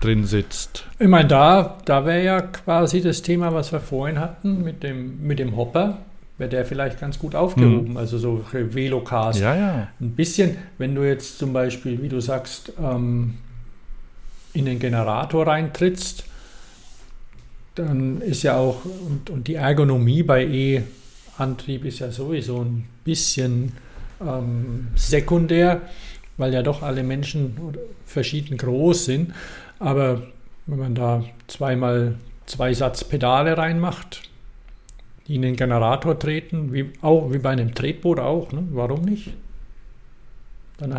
drin 0.00 0.24
sitzt. 0.24 0.86
Ich 0.98 1.08
meine, 1.08 1.28
da, 1.28 1.78
da 1.84 2.06
wäre 2.06 2.24
ja 2.24 2.40
quasi 2.40 3.00
das 3.00 3.22
Thema, 3.22 3.52
was 3.52 3.72
wir 3.72 3.80
vorhin 3.80 4.20
hatten 4.20 4.62
mit 4.62 4.82
dem, 4.82 5.26
mit 5.26 5.38
dem 5.40 5.56
Hopper, 5.56 5.98
wäre 6.38 6.50
der 6.50 6.64
vielleicht 6.64 7.00
ganz 7.00 7.18
gut 7.18 7.34
aufgehoben. 7.34 7.88
Hm. 7.88 7.96
Also 7.96 8.18
so 8.18 8.44
Velocars. 8.52 9.40
Ja, 9.40 9.54
ja. 9.54 9.88
Ein 10.00 10.10
bisschen, 10.10 10.56
wenn 10.78 10.94
du 10.94 11.02
jetzt 11.02 11.38
zum 11.38 11.52
Beispiel, 11.52 12.02
wie 12.02 12.08
du 12.08 12.20
sagst, 12.20 12.72
ähm, 12.82 13.34
in 14.52 14.64
den 14.64 14.78
Generator 14.78 15.46
reintrittst, 15.46 16.24
dann 17.74 18.20
ist 18.22 18.42
ja 18.42 18.56
auch, 18.56 18.84
und, 18.84 19.30
und 19.30 19.48
die 19.48 19.54
Ergonomie 19.54 20.22
bei 20.22 20.44
E- 20.44 20.82
Antrieb 21.38 21.84
ist 21.84 21.98
ja 21.98 22.10
sowieso 22.10 22.62
ein 22.62 22.86
bisschen 23.04 23.72
ähm, 24.26 24.88
sekundär, 24.94 25.82
weil 26.38 26.54
ja 26.54 26.62
doch 26.62 26.82
alle 26.82 27.02
Menschen 27.02 27.54
verschieden 28.06 28.56
groß 28.56 29.04
sind. 29.04 29.34
Aber 29.78 30.22
wenn 30.64 30.78
man 30.78 30.94
da 30.94 31.24
zweimal 31.46 32.14
zwei 32.46 32.72
Satz 32.72 33.04
Pedale 33.04 33.58
reinmacht, 33.58 34.22
in 35.28 35.42
den 35.42 35.56
Generator 35.56 36.18
treten, 36.18 36.72
wie, 36.72 36.90
auch, 37.02 37.32
wie 37.32 37.38
bei 37.38 37.50
einem 37.50 37.74
Tretboot 37.74 38.18
auch, 38.18 38.52
ne? 38.52 38.66
warum 38.70 39.02
nicht? 39.02 39.32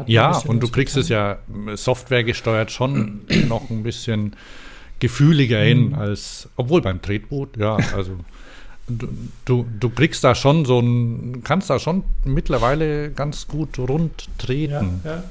ja, 0.07 0.35
und 0.39 0.61
du 0.63 0.69
kriegst 0.69 0.97
es 0.97 1.07
ja 1.07 1.37
Software 1.75 2.23
gesteuert 2.23 2.71
schon 2.71 3.21
noch 3.47 3.69
ein 3.69 3.83
bisschen 3.83 4.35
gefühliger 4.99 5.59
hin 5.59 5.89
mhm. 5.89 5.95
als, 5.95 6.49
obwohl 6.55 6.81
beim 6.81 7.01
Tretboot, 7.01 7.57
ja, 7.57 7.77
also 7.95 8.17
du, 9.45 9.65
du, 9.79 9.89
kriegst 9.89 10.23
da 10.23 10.33
schon 10.33 10.65
so 10.65 10.79
ein, 10.79 11.43
kannst 11.43 11.69
da 11.69 11.77
schon 11.77 12.03
mittlerweile 12.25 13.11
ganz 13.11 13.47
gut 13.47 13.77
rund 13.77 14.27
treten. 14.37 15.01
Ja, 15.03 15.11
ja. 15.11 15.23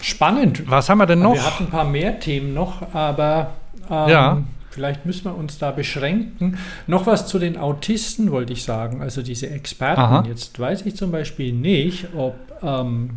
Spannend. 0.00 0.70
Was 0.70 0.88
haben 0.88 0.98
wir 0.98 1.06
denn 1.06 1.20
noch? 1.20 1.34
Wir 1.34 1.46
hatten 1.46 1.64
ein 1.64 1.70
paar 1.70 1.84
mehr 1.84 2.20
Themen 2.20 2.52
noch, 2.52 2.94
aber 2.94 3.54
ähm, 3.90 4.08
ja. 4.08 4.42
Vielleicht 4.74 5.06
müssen 5.06 5.24
wir 5.24 5.36
uns 5.36 5.58
da 5.58 5.70
beschränken. 5.70 6.58
Noch 6.86 7.06
was 7.06 7.28
zu 7.28 7.38
den 7.38 7.56
Autisten 7.56 8.32
wollte 8.32 8.52
ich 8.52 8.64
sagen, 8.64 9.00
also 9.00 9.22
diese 9.22 9.48
Experten. 9.48 10.00
Aha. 10.00 10.24
Jetzt 10.26 10.58
weiß 10.58 10.84
ich 10.84 10.96
zum 10.96 11.12
Beispiel 11.12 11.52
nicht, 11.52 12.08
ob 12.14 12.34
ähm, 12.62 13.10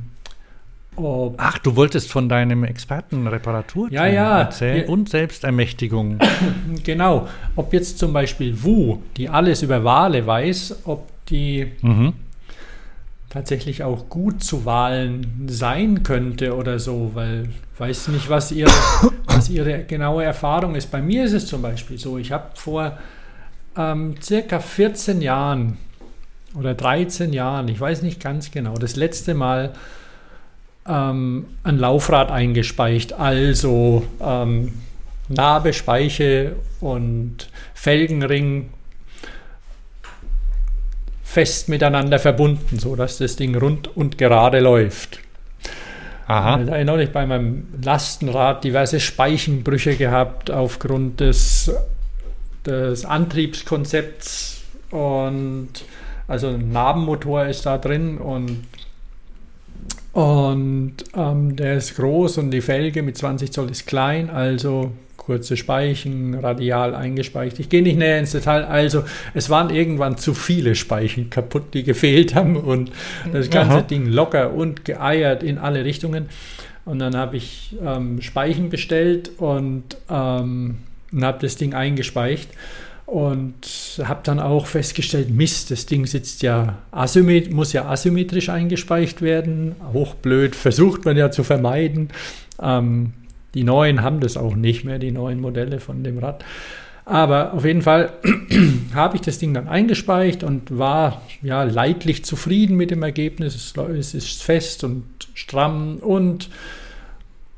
ob 0.96 1.36
Ach, 1.38 1.60
du 1.60 1.76
wolltest 1.76 2.12
von 2.12 2.28
deinem 2.28 2.64
Expertenreparatur 2.64 3.92
ja, 3.92 4.08
ja, 4.08 4.40
erzählen 4.40 4.86
ja. 4.86 4.90
und 4.92 5.10
Selbstermächtigung. 5.10 6.20
Genau. 6.84 7.28
Ob 7.56 7.74
jetzt 7.74 8.00
zum 8.00 8.14
Beispiel 8.14 8.64
Wu, 8.64 9.00
die 9.16 9.30
alles 9.30 9.62
über 9.62 9.84
Wale 9.84 10.26
weiß, 10.26 10.82
ob 10.86 11.08
die 11.28 11.68
mhm. 11.82 12.14
tatsächlich 13.30 13.84
auch 13.84 14.10
gut 14.10 14.44
zu 14.44 14.66
Wahlen 14.66 15.48
sein 15.48 16.04
könnte 16.04 16.56
oder 16.56 16.80
so, 16.80 17.12
weil 17.14 17.50
weiß 17.80 18.10
nicht, 18.10 18.30
was 18.30 18.52
ihre, 18.52 18.72
was 19.26 19.50
ihre 19.50 19.84
genaue 19.84 20.24
Erfahrung 20.24 20.76
ist. 20.76 20.92
Bei 20.92 21.02
mir 21.02 21.26
ist 21.26 21.34
es 21.34 21.48
zum 21.48 21.62
Beispiel 21.62 21.98
so, 21.98 22.18
ich 22.18 22.32
habe 22.32 22.50
vor 22.56 22.98
ähm, 23.78 24.16
circa 24.22 24.60
14 24.60 25.22
Jahren 25.22 25.78
oder 26.56 26.74
13 26.74 27.34
Jahren, 27.34 27.68
ich 27.68 27.80
weiß 27.80 28.02
nicht 28.02 28.22
ganz 28.22 28.52
genau, 28.52 28.76
das 28.76 28.96
letzte 28.96 29.34
Mal 29.34 29.74
ähm, 30.88 31.46
ein 31.64 31.78
Laufrad 31.78 32.32
eingespeicht, 32.32 33.14
also 33.14 34.06
ähm, 34.22 34.74
Narbe, 35.30 35.74
Speiche 35.74 36.56
und 36.80 37.50
Felgenring 37.74 38.70
fest 41.24 41.70
miteinander 41.70 42.18
verbunden, 42.20 42.80
sodass 42.80 43.18
das 43.18 43.36
Ding 43.36 43.56
rund 43.56 43.96
und 43.96 44.18
gerade 44.18 44.60
läuft. 44.60 45.20
Aha. 46.28 46.58
Da 46.58 46.76
erinnere 46.76 47.04
ich 47.04 47.12
bei 47.12 47.26
meinem 47.26 47.68
Lastenrad 47.82 48.64
diverse 48.64 49.00
Speichenbrüche 49.00 49.96
gehabt 49.96 50.52
aufgrund 50.52 51.22
des, 51.22 51.72
des 52.66 53.06
Antriebskonzepts 53.06 54.62
und 54.92 55.70
also 56.28 56.48
ein 56.50 56.72
Nabenmotor 56.72 57.46
ist 57.46 57.66
da 57.66 57.78
drin 57.78 58.18
und 58.18 58.66
und 60.12 60.96
ähm, 61.16 61.56
der 61.56 61.76
ist 61.76 61.96
groß 61.96 62.40
und 62.40 62.50
die 62.52 62.62
Felge 62.62 63.04
mit 63.04 63.18
20 63.18 63.54
Zoll 63.54 63.70
ist 63.70 63.86
klein, 63.86 64.32
also 64.32 64.92
kurze 65.28 65.58
Speichen, 65.58 66.36
radial 66.36 66.96
eingespeicht. 66.96 67.60
Ich 67.60 67.68
gehe 67.68 67.84
nicht 67.84 67.98
näher 67.98 68.18
ins 68.18 68.32
Detail. 68.32 68.64
Also 68.64 69.04
es 69.34 69.50
waren 69.50 69.70
irgendwann 69.70 70.18
zu 70.18 70.34
viele 70.34 70.74
Speichen 70.74 71.30
kaputt, 71.30 71.74
die 71.74 71.84
gefehlt 71.84 72.34
haben 72.34 72.56
und 72.56 72.92
das 73.34 73.50
ganze 73.50 73.74
Aha. 73.74 73.82
Ding 73.82 74.06
locker 74.06 74.54
und 74.54 74.86
geeiert 74.86 75.44
in 75.44 75.58
alle 75.58 75.84
Richtungen. 75.84 76.30
Und 76.86 77.00
dann 77.00 77.18
habe 77.18 77.36
ich 77.36 77.76
ähm, 77.86 78.22
Speichen 78.22 78.70
bestellt 78.70 79.32
und, 79.38 79.98
ähm, 80.10 80.78
und 81.12 81.26
habe 81.26 81.40
das 81.42 81.58
Ding 81.58 81.74
eingespeicht 81.74 82.50
und 83.06 84.02
habe 84.02 84.22
dann 84.24 84.40
auch 84.40 84.66
festgestellt, 84.66 85.30
Mist, 85.30 85.72
das 85.72 85.86
Ding 85.86 86.06
sitzt 86.06 86.42
ja 86.42 86.78
asymmetrisch, 86.92 87.54
muss 87.54 87.74
ja 87.74 87.84
asymmetrisch 87.90 88.48
eingespeicht 88.48 89.22
werden. 89.22 89.76
Hochblöd, 89.92 90.56
versucht 90.56 91.04
man 91.04 91.18
ja 91.18 91.32
zu 91.32 91.44
vermeiden. 91.44 92.12
Ähm, 92.62 93.12
die 93.58 93.64
neuen 93.64 94.04
haben 94.04 94.20
das 94.20 94.38
auch 94.38 94.56
nicht 94.56 94.84
mehr, 94.84 95.00
die 95.00 95.10
neuen 95.10 95.42
Modelle 95.42 95.80
von 95.80 96.04
dem 96.04 96.20
Rad. 96.20 96.46
Aber 97.06 97.56
auf 97.56 97.66
jeden 97.66 97.82
Fall 97.82 98.12
habe 98.94 99.16
ich 99.16 99.22
das 99.24 99.40
Ding 99.40 99.52
dann 99.56 99.68
eingespeicht 99.68 100.44
und 100.44 100.78
war 100.78 101.24
ja 101.42 101.64
leidlich 101.64 102.24
zufrieden 102.24 102.78
mit 102.78 102.92
dem 102.92 103.02
Ergebnis. 103.02 103.74
Es 103.76 104.14
ist 104.14 104.44
fest 104.44 104.84
und 104.84 105.06
stramm 105.34 105.98
und, 105.98 106.52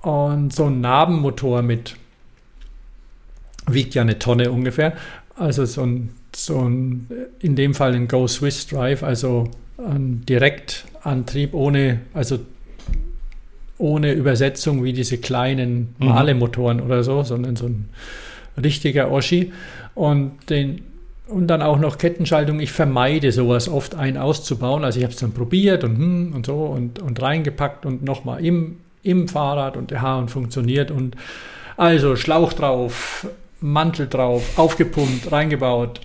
und 0.01 0.53
so 0.53 0.67
ein 0.67 0.79
Nabenmotor 0.79 1.63
mit 1.63 1.97
wiegt 3.67 3.93
ja 3.93 4.01
eine 4.01 4.19
Tonne 4.19 4.51
ungefähr. 4.51 4.93
Also 5.35 5.65
so 5.65 5.81
ein, 5.81 6.11
so 6.33 6.61
ein, 6.61 7.09
in 7.41 7.57
dem 7.57 7.73
Fall 7.73 7.93
ein 7.93 8.07
Go 8.07 8.25
Swiss 8.25 8.67
Drive, 8.67 9.03
also 9.03 9.51
ein 9.77 10.25
Direktantrieb 10.25 11.53
ohne, 11.53 11.99
also 12.13 12.39
ohne 13.79 14.11
Übersetzung 14.11 14.83
wie 14.83 14.93
diese 14.93 15.17
kleinen 15.17 15.95
mhm. 15.97 16.09
Malemotoren 16.09 16.81
oder 16.81 17.03
so, 17.03 17.23
sondern 17.23 17.55
so 17.55 17.65
ein 17.65 17.89
richtiger 18.61 19.09
Oschi. 19.11 19.51
Und 19.95 20.49
den, 20.49 20.83
und 21.27 21.47
dann 21.47 21.61
auch 21.61 21.79
noch 21.79 21.97
Kettenschaltung. 21.97 22.59
Ich 22.59 22.71
vermeide 22.71 23.31
sowas 23.31 23.67
oft 23.69 23.95
ein 23.95 24.17
auszubauen. 24.17 24.83
Also 24.83 24.99
ich 24.99 25.03
habe 25.03 25.13
es 25.13 25.19
dann 25.19 25.31
probiert 25.31 25.83
und, 25.83 25.97
hm, 25.97 26.33
und 26.35 26.45
so 26.45 26.65
und, 26.65 26.99
und 26.99 27.21
reingepackt 27.21 27.85
und 27.85 28.03
nochmal 28.03 28.45
im, 28.45 28.77
im 29.01 29.27
Fahrrad 29.27 29.77
und 29.77 29.91
ja, 29.91 30.17
und 30.17 30.29
funktioniert. 30.29 30.91
Und 30.91 31.15
also 31.77 32.15
Schlauch 32.15 32.53
drauf, 32.53 33.27
Mantel 33.61 34.07
drauf, 34.07 34.57
aufgepumpt, 34.57 35.31
reingebaut, 35.31 36.01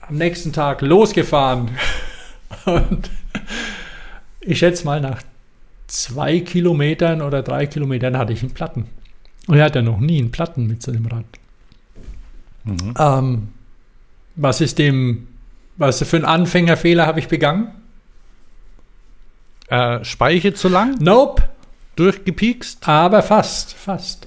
am 0.00 0.16
nächsten 0.16 0.52
Tag 0.52 0.80
losgefahren. 0.80 1.70
Und 2.66 3.10
ich 4.40 4.58
schätze 4.58 4.84
mal, 4.84 5.00
nach 5.00 5.22
zwei 5.90 6.40
Kilometern 6.40 7.20
oder 7.20 7.42
drei 7.42 7.66
Kilometern 7.66 8.16
hatte 8.16 8.32
ich 8.32 8.42
einen 8.42 8.52
Platten. 8.52 8.86
Und 9.46 9.58
er 9.58 9.64
hatte 9.64 9.82
noch 9.82 9.98
nie 9.98 10.18
einen 10.18 10.30
Platten 10.30 10.66
mit 10.66 10.82
seinem 10.82 11.06
Rad. 11.06 11.24
Mhm. 12.64 12.94
Ähm, 12.98 13.48
was 14.36 14.60
ist 14.60 14.78
dem, 14.78 15.28
was 15.76 16.02
für 16.02 16.16
einen 16.16 16.24
Anfängerfehler 16.24 17.06
habe 17.06 17.18
ich 17.18 17.28
begangen? 17.28 17.68
Äh, 19.68 20.04
Speiche 20.04 20.54
zu 20.54 20.68
lang? 20.68 20.96
Nope. 21.00 21.48
Durchgepiekst? 21.96 22.88
Aber 22.88 23.22
fast, 23.22 23.74
fast. 23.74 24.26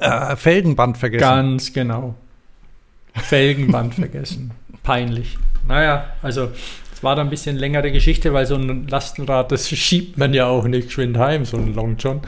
Äh, 0.00 0.36
Felgenband 0.36 0.98
vergessen. 0.98 1.20
Ganz 1.20 1.72
genau. 1.72 2.14
Felgenband 3.14 3.94
vergessen. 3.94 4.50
Peinlich. 4.82 5.38
Naja, 5.66 6.12
also 6.22 6.50
es 6.96 7.02
war 7.02 7.14
da 7.14 7.20
ein 7.20 7.28
bisschen 7.28 7.56
längere 7.56 7.92
Geschichte, 7.92 8.32
weil 8.32 8.46
so 8.46 8.54
ein 8.54 8.88
Lastenrad, 8.88 9.52
das 9.52 9.68
schiebt 9.70 10.16
man 10.16 10.32
ja 10.32 10.46
auch 10.46 10.64
nicht 10.66 10.86
geschwind 10.88 11.18
heim, 11.18 11.44
so 11.44 11.58
ein 11.58 11.74
Long 11.74 11.96
John. 11.98 12.22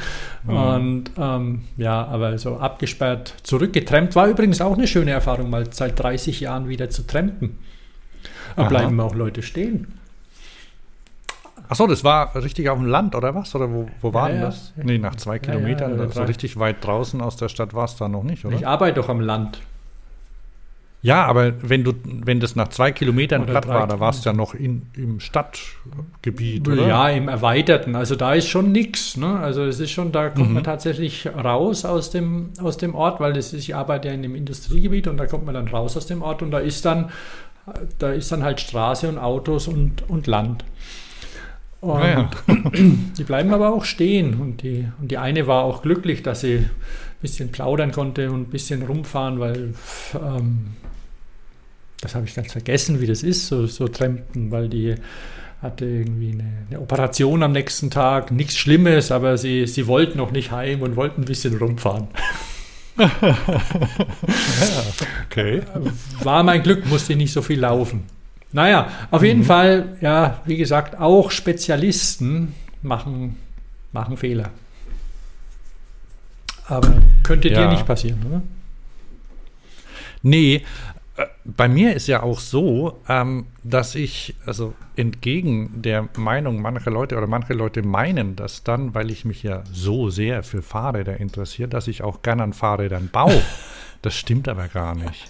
Mhm. 0.45 0.57
Und 0.57 1.05
ähm, 1.19 1.63
ja, 1.79 2.05
aber 2.05 2.37
so 2.37 2.59
abgesperrt 2.59 3.33
zurückgetrennt 3.45 4.15
war 4.15 4.29
übrigens 4.29 4.61
auch 4.61 4.77
eine 4.77 4.87
schöne 4.87 5.13
Erfahrung, 5.13 5.49
mal 5.49 5.73
seit 5.73 5.99
30 5.99 6.41
Jahren 6.41 6.69
wieder 6.69 6.91
zu 6.91 7.07
trampen. 7.07 7.59
Da 8.57 8.63
Aha. 8.65 8.69
bleiben 8.69 9.01
auch 9.01 9.15
Leute 9.15 9.41
stehen. 9.41 9.95
Achso, 11.71 11.87
das 11.87 12.05
war 12.05 12.35
richtig 12.37 12.69
auf 12.69 12.79
dem 12.79 12.89
Land, 12.89 13.15
oder 13.15 13.35
was? 13.35 13.55
Oder 13.55 13.71
wo, 13.71 13.89
wo 14.03 14.13
war 14.13 14.29
Ja, 14.29 14.33
denn 14.33 14.41
ja. 14.43 14.47
das? 14.49 14.73
Nee, 14.77 14.99
nach 14.99 15.17
zwei 15.17 15.35
Ja, 15.37 15.39
Kilometern. 15.39 15.99
ja, 15.99 16.09
so 16.11 16.23
richtig 16.25 16.59
weit 16.59 16.85
draußen 16.85 17.21
aus 17.23 17.37
der 17.37 17.49
Stadt 17.49 17.73
war 17.73 17.87
es 17.87 17.97
da 17.97 18.09
noch 18.09 18.23
nicht, 18.23 18.45
oder? 18.45 18.55
Ich 18.57 18.67
arbeite 18.67 19.01
doch 19.01 19.09
am 19.09 19.21
Land. 19.21 19.61
Ja, 21.01 21.25
aber 21.27 21.53
wenn 21.63 21.85
du, 21.85 21.93
wenn 22.05 22.41
das 22.41 22.57
nach 22.57 22.69
zwei 22.69 22.91
Kilometern 22.91 23.43
Oder 23.43 23.53
platt 23.53 23.67
drei 23.67 23.75
war, 23.75 23.87
da 23.87 24.01
warst 24.01 24.25
du 24.25 24.31
ja 24.31 24.33
noch 24.35 24.53
in, 24.55 24.83
im 24.97 25.21
Stadtgebiet, 25.21 26.67
oder? 26.67 26.89
Ja, 26.89 27.09
im 27.09 27.29
Erweiterten. 27.29 27.95
Also 27.95 28.17
da 28.17 28.35
ist 28.35 28.49
schon 28.49 28.73
nichts. 28.73 29.17
Ne? 29.17 29.39
Also 29.39 29.63
es 29.65 29.79
ist 29.79 29.93
schon, 29.93 30.11
da 30.11 30.29
kommt 30.31 30.49
Mhm. 30.49 30.55
man 30.55 30.65
tatsächlich 30.65 31.27
raus 31.29 31.85
aus 31.85 32.11
dem, 32.11 32.51
aus 32.61 32.79
dem 32.79 32.95
Ort, 32.97 33.21
weil 33.21 33.33
das 33.33 33.53
ist, 33.53 33.63
ich 33.63 33.77
arbeite 33.77 34.09
ja 34.09 34.15
in 34.15 34.23
dem 34.23 34.35
Industriegebiet 34.35 35.07
und 35.07 35.19
da 35.19 35.27
kommt 35.27 35.45
man 35.47 35.55
dann 35.55 35.69
raus 35.69 35.97
aus 35.97 36.07
dem 36.07 36.21
Ort 36.23 36.43
und 36.43 36.51
da 36.51 36.59
ist 36.59 36.85
dann, 36.85 37.11
da 37.99 38.11
ist 38.11 38.33
dann 38.33 38.43
halt 38.43 38.61
Straße 38.61 39.09
und 39.09 39.19
Autos 39.19 39.69
und, 39.69 40.03
und 40.09 40.27
Land. 40.27 40.65
Und 41.81 41.91
Ah, 42.03 42.09
ja. 42.09 42.31
die 43.17 43.23
bleiben 43.23 43.55
aber 43.55 43.73
auch 43.73 43.85
stehen. 43.85 44.41
Und 44.41 44.63
die, 44.65 44.89
und 45.01 45.13
die 45.13 45.19
eine 45.19 45.47
war 45.47 45.63
auch 45.63 45.81
glücklich, 45.83 46.25
dass 46.25 46.41
sie 46.41 46.67
bisschen 47.21 47.51
plaudern 47.51 47.93
konnte 47.93 48.31
und 48.31 48.43
ein 48.43 48.51
bisschen 48.51 48.83
rumfahren, 48.83 49.41
weil 49.41 49.75
ähm, 50.15 50.69
das 52.01 52.15
habe 52.15 52.27
ich 52.27 52.35
ganz 52.35 52.53
vergessen, 52.53 53.01
wie 53.01 53.07
das 53.07 53.23
ist, 53.23 53.49
so, 53.49 53.67
so 53.67 53.89
Trampen, 53.89 54.51
weil 54.51 54.69
die 54.69 54.95
hatte 55.61 55.85
irgendwie 55.85 56.33
eine, 56.33 56.67
eine 56.71 56.81
Operation 56.81 57.43
am 57.43 57.53
nächsten 57.53 57.91
Tag, 57.91 58.31
nichts 58.31 58.57
Schlimmes, 58.57 59.11
aber 59.11 59.37
sie, 59.37 59.67
sie 59.67 59.89
wollten 59.89 60.19
noch 60.19 60.31
nicht 60.31 60.53
heim 60.53 60.83
und 60.83 60.95
wollten 60.95 61.23
ein 61.23 61.27
bisschen 61.27 61.57
rumfahren. 61.57 62.09
Okay. 65.31 65.63
War 66.25 66.43
mein 66.43 66.65
Glück, 66.65 66.85
musste 66.87 67.13
ich 67.13 67.19
nicht 67.19 67.33
so 67.33 67.43
viel 67.43 67.61
laufen. 67.61 68.03
Naja, 68.51 68.89
auf 69.13 69.23
jeden 69.23 69.45
Fall, 69.45 69.97
ja, 70.01 70.43
wie 70.47 70.57
gesagt, 70.57 70.99
auch 70.99 71.31
Spezialisten 71.31 72.55
machen, 72.83 73.37
machen 73.93 74.17
Fehler. 74.17 74.51
Aber 76.69 76.95
könnte 77.23 77.49
dir 77.49 77.61
Ja. 77.63 77.71
nicht 77.71 77.87
passieren, 77.87 78.23
oder? 78.29 78.43
Nee, 80.23 80.63
äh, 81.17 81.27
bei 81.45 81.69
mir 81.69 81.95
ist 81.95 82.07
ja 82.09 82.23
auch 82.23 82.41
so, 82.41 83.01
ähm, 83.09 83.47
dass 83.65 83.95
ich, 83.95 84.35
also 84.47 84.75
entgegen 84.97 85.83
der 85.83 86.09
Meinung 86.17 86.61
mancher 86.61 86.91
Leute 86.91 87.17
oder 87.17 87.27
manche 87.27 87.55
Leute 87.55 87.83
meinen 87.83 88.37
das 88.37 88.65
dann, 88.65 88.95
weil 88.95 89.11
ich 89.11 89.25
mich 89.25 89.43
ja 89.43 89.63
so 89.73 90.11
sehr 90.11 90.43
für 90.43 90.63
Fahrräder 90.63 91.19
interessiere, 91.19 91.69
dass 91.69 91.89
ich 91.89 92.03
auch 92.03 92.23
gern 92.23 92.41
an 92.41 92.53
Fahrrädern 92.53 93.09
baue. 93.13 93.43
Das 94.01 94.15
stimmt 94.15 94.47
aber 94.47 94.69
gar 94.69 94.95
nicht. 94.95 95.29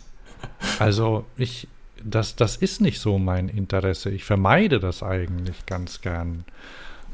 Also 0.78 1.24
ich, 1.38 1.68
das, 2.04 2.36
das 2.36 2.56
ist 2.56 2.82
nicht 2.82 3.00
so 3.00 3.18
mein 3.18 3.48
Interesse. 3.48 4.10
Ich 4.10 4.24
vermeide 4.24 4.78
das 4.78 5.02
eigentlich 5.02 5.64
ganz 5.64 6.02
gern. 6.02 6.44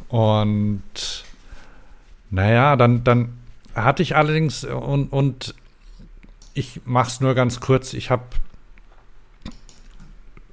Und 0.09 0.83
naja, 2.31 2.75
dann, 2.75 3.05
dann 3.05 3.35
hatte 3.75 4.03
ich 4.03 4.17
allerdings 4.17 4.65
und, 4.65 5.09
und 5.13 5.55
ich 6.55 6.81
mache 6.85 7.09
es 7.09 7.21
nur 7.21 7.35
ganz 7.35 7.61
kurz. 7.61 7.93
Ich 7.95 8.11
habe 8.11 8.25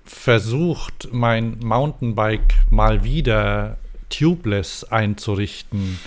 versucht, 0.06 1.10
mein 1.12 1.58
Mountainbike 1.60 2.56
mal 2.70 3.04
wieder 3.04 3.78
tubeless 4.10 4.84
einzurichten. 4.84 6.00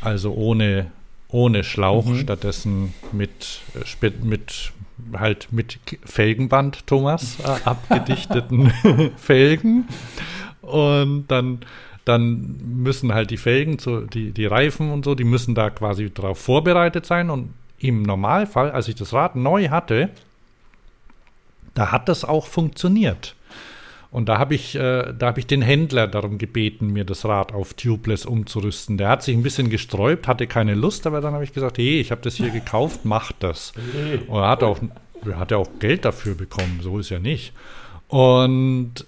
Also 0.00 0.32
ohne, 0.34 0.90
ohne 1.28 1.62
Schlauch, 1.64 2.06
Mhm. 2.06 2.20
stattdessen 2.20 2.94
mit, 3.12 3.60
äh, 4.02 4.10
mit 4.22 4.72
halt 5.14 5.48
mit 5.52 5.78
Felgenband, 6.04 6.86
Thomas, 6.86 7.38
äh, 7.40 7.58
abgedichteten 7.64 8.70
Felgen. 9.16 9.88
Und 10.62 11.26
dann, 11.28 11.60
dann 12.04 12.56
müssen 12.82 13.14
halt 13.14 13.30
die 13.30 13.36
Felgen, 13.36 13.78
die, 14.12 14.32
die 14.32 14.46
Reifen 14.46 14.90
und 14.90 15.04
so, 15.04 15.14
die 15.14 15.24
müssen 15.24 15.54
da 15.54 15.70
quasi 15.70 16.10
darauf 16.12 16.38
vorbereitet 16.38 17.06
sein. 17.06 17.30
Und 17.30 17.54
im 17.78 18.02
Normalfall, 18.02 18.70
als 18.70 18.88
ich 18.88 18.94
das 18.94 19.12
Rad 19.12 19.36
neu 19.36 19.68
hatte, 19.68 20.10
da 21.74 21.92
hat 21.92 22.08
das 22.08 22.24
auch 22.24 22.46
funktioniert. 22.46 23.34
Und 24.10 24.28
da 24.28 24.38
habe 24.38 24.54
ich, 24.54 24.74
äh, 24.74 25.14
da 25.18 25.28
hab 25.28 25.38
ich 25.38 25.46
den 25.46 25.62
Händler 25.62 26.06
darum 26.06 26.36
gebeten, 26.36 26.88
mir 26.88 27.04
das 27.04 27.24
Rad 27.24 27.52
auf 27.52 27.72
Tubeless 27.74 28.26
umzurüsten. 28.26 28.98
Der 28.98 29.08
hat 29.08 29.22
sich 29.22 29.34
ein 29.34 29.42
bisschen 29.42 29.70
gesträubt, 29.70 30.28
hatte 30.28 30.46
keine 30.46 30.74
Lust, 30.74 31.06
aber 31.06 31.22
dann 31.22 31.32
habe 31.32 31.44
ich 31.44 31.54
gesagt, 31.54 31.78
hey, 31.78 31.98
ich 31.98 32.10
habe 32.10 32.20
das 32.20 32.34
hier 32.34 32.50
gekauft, 32.50 33.00
mach 33.04 33.32
das. 33.32 33.72
Und 34.28 34.36
er 34.36 34.48
hat 34.48 34.62
auch, 34.62 34.80
er 35.24 35.38
hat 35.38 35.50
ja 35.50 35.56
auch 35.56 35.70
Geld 35.78 36.04
dafür 36.04 36.34
bekommen, 36.34 36.80
so 36.82 36.98
ist 36.98 37.08
ja 37.08 37.20
nicht. 37.20 37.54
Und 38.08 39.06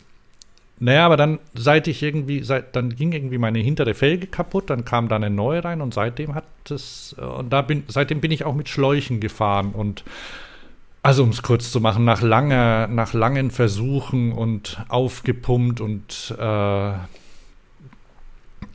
naja, 0.85 1.07
aber 1.07 1.17
dann, 1.17 1.39
seit 1.55 1.89
ich 1.89 2.03
irgendwie, 2.03 2.43
seit, 2.43 2.77
dann 2.77 2.95
ging 2.95 3.13
irgendwie 3.13 3.39
meine 3.39 3.59
hintere 3.59 3.95
Felge 3.95 4.27
kaputt, 4.27 4.69
dann 4.69 4.85
kam 4.85 5.09
da 5.09 5.17
eine 5.17 5.31
neue 5.31 5.65
rein 5.65 5.81
und 5.81 5.95
seitdem 5.95 6.35
hat 6.35 6.45
das, 6.65 7.17
äh, 7.19 7.25
und 7.25 7.55
da 7.55 7.63
bin, 7.63 7.85
seitdem 7.89 8.21
bin 8.21 8.31
ich 8.31 8.45
auch 8.45 8.55
mit 8.55 8.69
Schläuchen 8.69 9.19
gefahren 9.19 9.73
und 9.73 10.05
also 11.03 11.23
um 11.23 11.31
es 11.31 11.43
kurz 11.43 11.73
zu 11.73 11.81
machen, 11.81 12.05
nach 12.05 12.21
langer, 12.21 12.87
nach 12.89 13.15
langen 13.15 13.51
Versuchen 13.51 14.33
und 14.33 14.85
aufgepumpt 14.89 15.81
und 15.81 16.37
äh, 16.39 16.93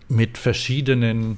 mit 0.07 0.39
verschiedenen 0.39 1.37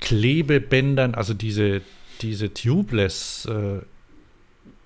Klebebändern, 0.00 1.14
also 1.14 1.32
diese, 1.32 1.80
diese 2.20 2.52
Tubeless 2.52 3.46
äh, 3.46 3.80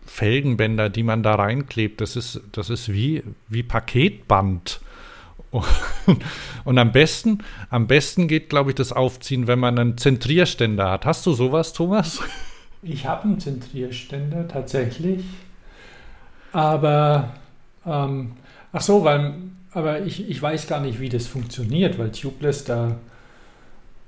Felgenbänder, 0.09 0.88
die 0.88 1.02
man 1.02 1.22
da 1.22 1.34
reinklebt, 1.34 2.00
das 2.00 2.16
ist, 2.16 2.40
das 2.52 2.70
ist 2.70 2.92
wie, 2.92 3.22
wie 3.48 3.62
Paketband. 3.62 4.80
Und, 6.64 6.78
am 6.78 6.92
besten, 6.92 7.38
am 7.70 7.86
besten 7.86 8.28
geht, 8.28 8.50
glaube 8.50 8.70
ich, 8.70 8.76
das 8.76 8.92
Aufziehen, 8.92 9.46
wenn 9.46 9.59
man 9.59 9.78
einen 9.78 9.96
Zentrierständer 9.96 10.90
hat. 10.90 11.06
Hast 11.06 11.24
du 11.24 11.32
sowas, 11.32 11.72
Thomas? 11.72 12.20
Ich 12.82 13.06
habe 13.06 13.24
einen 13.24 13.40
Zentrierständer 13.40 14.46
tatsächlich, 14.46 15.24
aber 16.52 17.34
ähm, 17.84 18.32
ach 18.72 18.82
so, 18.82 19.04
weil 19.04 19.34
aber 19.72 20.00
ich, 20.02 20.28
ich 20.28 20.40
weiß 20.40 20.66
gar 20.66 20.80
nicht, 20.80 21.00
wie 21.00 21.09
das 21.09 21.26
funktioniert, 21.26 21.98
weil 21.98 22.11
Tubeless 22.12 22.64
da 22.64 22.96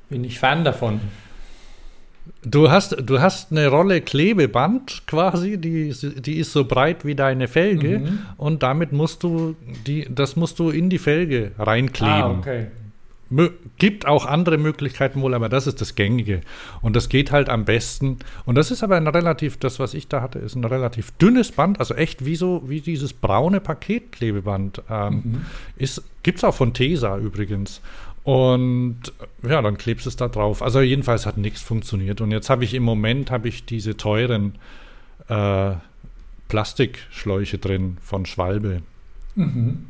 bin 0.09 0.25
ich 0.25 0.39
Fan 0.39 0.65
davon. 0.65 1.01
Du 2.43 2.71
hast, 2.71 2.97
du 3.05 3.21
hast 3.21 3.51
eine 3.51 3.69
Rolle 3.69 4.01
Klebeband 4.01 5.03
quasi, 5.07 5.59
die, 5.59 5.89
ist- 5.89 6.25
die 6.27 6.37
ist 6.39 6.53
so 6.53 6.65
breit 6.65 7.05
wie 7.05 7.15
deine 7.15 7.49
Felge 7.49 7.99
Mhm. 8.01 8.19
und 8.39 8.63
damit 8.63 8.93
musst 8.93 9.23
du 9.23 9.57
die, 9.87 10.07
das 10.11 10.37
musst 10.37 10.59
du 10.59 10.71
in 10.71 10.89
die 10.91 10.99
Felge 10.99 11.53
reinkleben. 11.59 12.13
Ah, 12.15 12.31
okay. 12.39 12.67
Mö 13.33 13.51
gibt 13.79 14.07
auch 14.07 14.27
andere 14.27 14.59
Möglichkeiten 14.59 15.23
wohl, 15.23 15.35
aber 15.35 15.49
das 15.49 15.69
ist 15.69 15.81
das 15.81 15.95
Gängige. 15.95 16.41
Und 16.83 16.97
das 16.97 17.09
geht 17.09 17.31
halt 17.31 17.49
am 17.49 17.65
besten. 17.65 18.19
Und 18.45 18.57
das 18.57 18.73
ist 18.73 18.83
aber 18.83 18.97
ein 18.97 19.07
relativ, 19.07 19.57
das, 19.57 19.79
was 19.79 19.95
ich 19.95 20.09
da 20.09 20.21
hatte, 20.21 20.41
ist 20.41 20.57
ein 20.57 20.65
relativ 20.65 21.13
dünnes 21.13 21.53
Band, 21.53 21.79
also 21.79 21.95
echt 21.95 22.25
wie 22.25 22.35
so, 22.35 22.65
wie 22.67 22.81
dieses 22.81 23.13
braune 23.13 23.61
Paketklebeband. 23.61 24.83
Ähm, 24.91 25.15
Mhm. 25.25 25.41
ist, 25.77 26.03
gibt's 26.25 26.43
auch 26.43 26.55
von 26.55 26.75
Tesa 26.75 27.19
übrigens. 27.19 27.81
Und 28.23 29.01
ja, 29.43 29.63
dann 29.63 29.79
klebst 29.79 30.07
du 30.07 30.11
es 30.11 30.17
da 30.17 30.29
drauf. 30.29 30.63
Also 30.63 30.81
jedenfalls 30.81 31.27
hat 31.27 31.37
nichts 31.37 31.63
funktioniert. 31.63 32.21
Und 32.21 32.31
jetzt 32.31 32.51
habe 32.51 32.65
ich 32.65 32.75
im 32.75 32.83
Moment 32.83 33.31
habe 33.31 33.49
ich 33.49 33.65
diese 33.65 33.97
teuren 33.97 34.57
äh, 35.29 35.73
Plastikschläuche 36.49 37.59
drin 37.59 37.97
von 38.03 38.27
Schwalbe. 38.27 38.83
Mhm. 39.37 39.87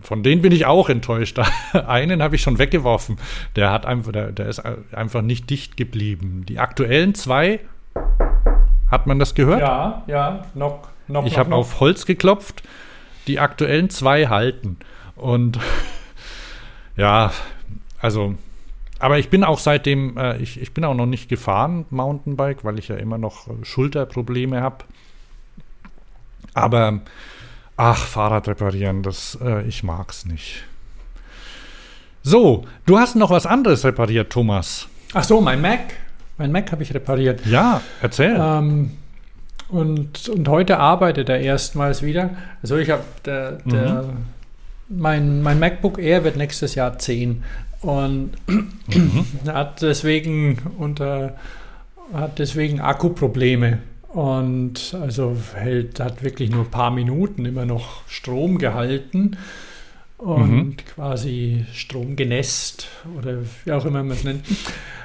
Von 0.00 0.22
denen 0.22 0.42
bin 0.42 0.52
ich 0.52 0.66
auch 0.66 0.88
enttäuscht. 0.88 1.38
Einen 1.72 2.22
habe 2.22 2.36
ich 2.36 2.42
schon 2.42 2.58
weggeworfen. 2.58 3.18
Der 3.56 3.70
hat 3.70 3.84
einfach, 3.84 4.12
der, 4.12 4.32
der 4.32 4.48
ist 4.48 4.62
einfach 4.92 5.22
nicht 5.22 5.50
dicht 5.50 5.76
geblieben. 5.76 6.44
Die 6.48 6.58
aktuellen 6.58 7.14
zwei, 7.14 7.60
hat 8.90 9.06
man 9.06 9.18
das 9.18 9.34
gehört? 9.34 9.60
Ja, 9.60 10.02
ja, 10.06 10.46
noch, 10.54 10.88
noch. 11.06 11.26
ich 11.26 11.38
habe 11.38 11.54
auf 11.54 11.80
Holz 11.80 12.06
geklopft. 12.06 12.62
Die 13.26 13.38
aktuellen 13.38 13.90
zwei 13.90 14.28
halten. 14.28 14.78
Und 15.16 15.58
ja, 17.00 17.32
also, 18.00 18.34
aber 18.98 19.18
ich 19.18 19.30
bin 19.30 19.44
auch 19.44 19.58
seitdem, 19.58 20.16
äh, 20.16 20.36
ich, 20.38 20.60
ich 20.60 20.74
bin 20.74 20.84
auch 20.84 20.94
noch 20.94 21.06
nicht 21.06 21.28
gefahren, 21.28 21.86
Mountainbike, 21.90 22.64
weil 22.64 22.78
ich 22.78 22.88
ja 22.88 22.96
immer 22.96 23.18
noch 23.18 23.48
äh, 23.48 23.64
Schulterprobleme 23.64 24.60
habe. 24.60 24.84
Aber 26.54 27.00
Ach, 27.82 27.96
Fahrrad 27.96 28.46
reparieren, 28.46 29.02
das, 29.02 29.38
äh, 29.42 29.66
ich 29.66 29.82
mag's 29.82 30.26
nicht. 30.26 30.64
So, 32.22 32.66
du 32.84 32.98
hast 32.98 33.16
noch 33.16 33.30
was 33.30 33.46
anderes 33.46 33.86
repariert, 33.86 34.30
Thomas. 34.30 34.86
Ach 35.14 35.24
so, 35.24 35.40
mein 35.40 35.62
Mac. 35.62 35.94
Mein 36.36 36.52
Mac 36.52 36.70
habe 36.72 36.82
ich 36.82 36.92
repariert. 36.92 37.46
Ja, 37.46 37.80
erzähl. 38.02 38.36
Ähm, 38.38 38.90
und, 39.70 40.28
und 40.28 40.46
heute 40.48 40.76
arbeitet 40.76 41.30
er 41.30 41.40
erstmals 41.40 42.02
wieder. 42.02 42.36
Also 42.60 42.76
ich 42.76 42.90
habe 42.90 43.04
der, 43.24 43.52
der 43.64 44.02
mhm. 44.02 44.26
Mein, 44.90 45.42
mein 45.42 45.58
MacBook 45.58 45.98
Air 45.98 46.24
wird 46.24 46.36
nächstes 46.36 46.74
Jahr 46.74 46.98
10 46.98 47.42
und 47.80 48.32
mhm. 48.46 49.24
hat 49.46 49.82
deswegen 49.82 50.58
unter 50.78 51.36
hat 52.12 52.40
deswegen 52.40 52.80
Akkuprobleme 52.80 53.78
und 54.08 54.96
also 55.00 55.36
hält 55.54 56.00
hat 56.00 56.24
wirklich 56.24 56.50
nur 56.50 56.64
ein 56.64 56.70
paar 56.70 56.90
Minuten 56.90 57.44
immer 57.44 57.64
noch 57.64 58.02
Strom 58.08 58.58
gehalten 58.58 59.36
und 60.18 60.50
mhm. 60.50 60.76
quasi 60.76 61.64
Strom 61.72 62.16
genässt 62.16 62.88
oder 63.16 63.38
wie 63.64 63.72
auch 63.72 63.84
immer 63.84 64.02
man 64.02 64.16
es 64.16 64.24
nennt. 64.24 64.44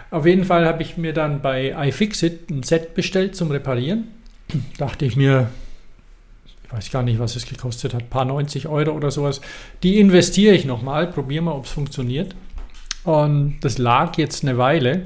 Auf 0.09 0.25
jeden 0.25 0.45
Fall 0.45 0.65
habe 0.65 0.81
ich 0.81 0.97
mir 0.97 1.13
dann 1.13 1.41
bei 1.41 1.75
iFixit 1.87 2.49
ein 2.49 2.63
Set 2.63 2.95
bestellt 2.95 3.35
zum 3.35 3.51
Reparieren. 3.51 4.05
Dachte 4.77 5.05
ich 5.05 5.15
mir, 5.15 5.49
weiß 6.75 6.91
gar 6.91 7.03
nicht, 7.03 7.19
was 7.19 7.35
es 7.35 7.45
gekostet 7.45 7.93
hat, 7.93 8.03
ein 8.03 8.09
paar 8.09 8.25
90 8.25 8.67
Euro 8.67 8.91
oder 8.91 9.11
sowas. 9.11 9.41
Die 9.83 9.99
investiere 9.99 10.55
ich 10.55 10.65
nochmal, 10.65 11.07
probiere 11.07 11.43
mal, 11.43 11.53
ob 11.53 11.65
es 11.65 11.71
funktioniert. 11.71 12.35
Und 13.03 13.57
das 13.61 13.77
lag 13.77 14.17
jetzt 14.17 14.43
eine 14.43 14.57
Weile. 14.57 15.03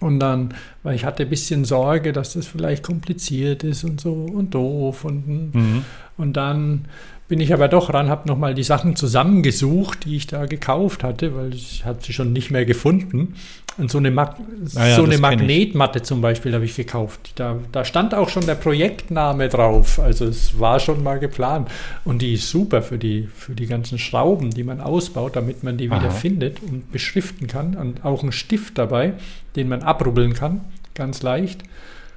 Und 0.00 0.20
dann, 0.20 0.54
weil 0.82 0.94
ich 0.94 1.04
hatte 1.04 1.22
ein 1.24 1.30
bisschen 1.30 1.64
Sorge, 1.64 2.12
dass 2.12 2.34
das 2.34 2.46
vielleicht 2.46 2.82
kompliziert 2.82 3.64
ist 3.64 3.84
und 3.84 4.00
so 4.00 4.12
und 4.12 4.54
doof. 4.54 5.04
Und, 5.04 5.54
mhm. 5.54 5.84
und 6.16 6.34
dann 6.34 6.86
bin 7.28 7.40
ich 7.40 7.52
aber 7.52 7.68
doch 7.68 7.92
ran, 7.92 8.08
habe 8.08 8.28
nochmal 8.28 8.54
die 8.54 8.62
Sachen 8.62 8.94
zusammengesucht, 8.94 10.04
die 10.04 10.16
ich 10.16 10.26
da 10.26 10.46
gekauft 10.46 11.02
hatte, 11.02 11.34
weil 11.34 11.54
ich 11.54 11.84
hatte 11.84 12.06
sie 12.06 12.12
schon 12.12 12.32
nicht 12.32 12.50
mehr 12.50 12.64
gefunden. 12.64 13.34
Und 13.78 13.90
so 13.90 13.98
eine, 13.98 14.10
Mag 14.10 14.36
ah 14.74 14.86
ja, 14.86 14.96
so 14.96 15.04
eine 15.04 15.18
Magnetmatte 15.18 16.02
zum 16.02 16.22
Beispiel 16.22 16.54
habe 16.54 16.64
ich 16.64 16.76
gekauft. 16.76 17.32
Da, 17.34 17.58
da 17.72 17.84
stand 17.84 18.14
auch 18.14 18.30
schon 18.30 18.46
der 18.46 18.54
Projektname 18.54 19.48
drauf. 19.48 19.98
Also 19.98 20.24
es 20.24 20.58
war 20.58 20.80
schon 20.80 21.02
mal 21.02 21.18
geplant. 21.18 21.68
Und 22.04 22.22
die 22.22 22.34
ist 22.34 22.48
super 22.48 22.80
für 22.80 22.96
die, 22.96 23.28
für 23.34 23.54
die 23.54 23.66
ganzen 23.66 23.98
Schrauben, 23.98 24.50
die 24.50 24.64
man 24.64 24.80
ausbaut, 24.80 25.36
damit 25.36 25.62
man 25.62 25.76
die 25.76 25.90
Aha. 25.90 26.00
wieder 26.00 26.10
findet 26.10 26.62
und 26.62 26.90
beschriften 26.90 27.48
kann. 27.48 27.74
Und 27.74 28.04
auch 28.04 28.22
ein 28.22 28.32
Stift 28.32 28.78
dabei, 28.78 29.12
den 29.56 29.68
man 29.68 29.82
abrubbeln 29.82 30.32
kann, 30.32 30.62
ganz 30.94 31.22
leicht. 31.22 31.62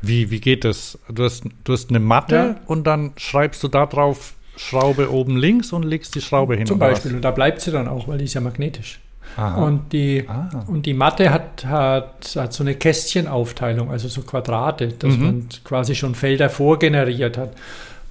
Wie, 0.02 0.32
wie 0.32 0.40
geht 0.40 0.64
das? 0.64 0.98
Du 1.14 1.26
hast, 1.26 1.44
du 1.66 1.74
hast 1.74 1.90
eine 1.90 2.00
Matte 2.00 2.36
ja. 2.36 2.56
und 2.68 2.88
dann 2.88 3.12
schreibst 3.18 3.62
du 3.64 3.68
da 3.68 3.86
drauf 3.86 4.36
Schraube 4.60 5.10
oben 5.10 5.38
links 5.38 5.72
und 5.72 5.84
legst 5.84 6.16
die 6.16 6.22
Schraube 6.22 6.58
hin. 6.58 6.66
Zum 6.66 6.80
Beispiel. 6.80 7.16
Und 7.16 7.22
da 7.22 7.32
bleibt 7.32 7.62
sie 7.62 7.72
dann 7.72 7.88
auch, 7.88 8.10
weil 8.10 8.18
die 8.18 8.26
ist 8.26 8.34
ja 8.34 8.42
magnetisch. 8.42 9.00
Und 9.38 9.94
die, 9.94 10.26
ah. 10.28 10.66
und 10.68 10.86
die 10.86 10.94
Matte 10.94 11.32
hat, 11.32 11.64
hat, 11.66 12.36
hat 12.36 12.52
so 12.52 12.64
eine 12.64 12.76
Kästchenaufteilung, 12.76 13.90
also 13.90 14.10
so 14.10 14.22
Quadrate, 14.22 14.90
dass 14.90 15.16
mhm. 15.16 15.24
man 15.24 15.50
quasi 15.64 15.96
schon 15.96 16.14
Felder 16.14 16.50
vorgeneriert 16.50 17.38
hat. 17.38 17.54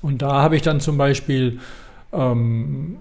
Und 0.01 0.23
da 0.23 0.41
habe 0.41 0.57
ich 0.57 0.63
dann 0.63 0.81
zum 0.81 0.97
Beispiel 0.97 1.59
ähm, 2.15 2.97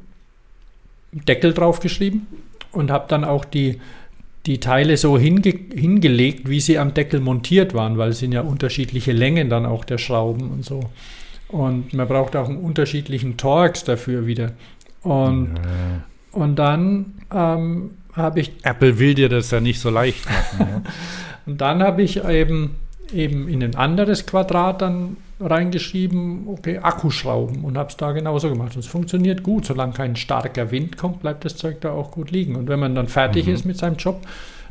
Deckel 1.14 1.54
draufgeschrieben 1.54 2.28
und 2.74 2.92
habe 2.92 3.06
dann 3.08 3.24
auch 3.24 3.46
die, 3.46 3.80
die 4.46 4.60
Teile 4.60 4.98
so 4.98 5.18
hinge 5.18 5.54
hingelegt, 5.74 6.50
wie 6.50 6.60
sie 6.60 6.80
am 6.80 6.94
Deckel 6.94 7.22
montiert 7.22 7.74
waren, 7.74 7.98
weil 7.98 8.10
es 8.10 8.20
sind 8.20 8.34
ja 8.34 8.42
unterschiedliche 8.42 9.14
Längen 9.14 9.50
dann 9.50 9.66
auch 9.66 9.86
der 9.86 10.00
Schrauben 10.00 10.52
und 10.52 10.66
so. 10.66 10.90
Und 11.50 11.94
man 11.94 12.08
braucht 12.08 12.36
auch 12.36 12.50
einen 12.50 12.58
unterschiedlichen 12.58 13.38
Torx 13.38 13.84
dafür 13.84 14.28
wieder. 14.28 14.52
Und, 15.02 15.56
ja. 15.56 16.04
und 16.34 16.56
dann 16.58 17.14
ähm, 17.34 17.92
habe 18.14 18.42
ich. 18.42 18.52
Apple 18.64 19.00
will 19.00 19.14
dir 19.14 19.30
das 19.30 19.52
ja 19.52 19.62
nicht 19.62 19.80
so 19.80 19.90
leicht 19.90 20.26
machen. 20.26 20.68
ja. 20.72 20.82
Und 21.48 21.62
dann 21.62 21.82
habe 21.82 22.02
ich 22.02 22.26
eben, 22.26 22.76
eben 23.14 23.48
in 23.48 23.64
ein 23.64 23.76
anderes 23.76 24.26
Quadrat 24.26 24.82
dann 24.82 25.16
reingeschrieben, 25.40 26.48
okay, 26.48 26.80
Akkuschrauben 26.80 27.64
und 27.64 27.78
habe 27.78 27.90
es 27.90 27.96
da 27.96 28.12
genauso 28.12 28.50
gemacht. 28.50 28.76
Und 28.76 28.82
es 28.82 28.88
funktioniert 28.88 29.44
gut. 29.44 29.66
Solange 29.66 29.94
kein 29.94 30.16
starker 30.18 30.72
Wind 30.72 30.98
kommt, 30.98 31.22
bleibt 31.22 31.46
das 31.46 31.56
Zeug 31.56 31.80
da 31.80 31.92
auch 31.92 32.12
gut 32.12 32.32
liegen. 32.32 32.58
Und 32.58 32.68
wenn 32.68 32.80
man 32.80 32.96
dann 32.96 33.08
fertig 33.08 33.48
mhm. 33.48 33.54
ist 33.54 33.66
mit 33.66 33.78
seinem 33.78 33.96
Job, 33.96 34.22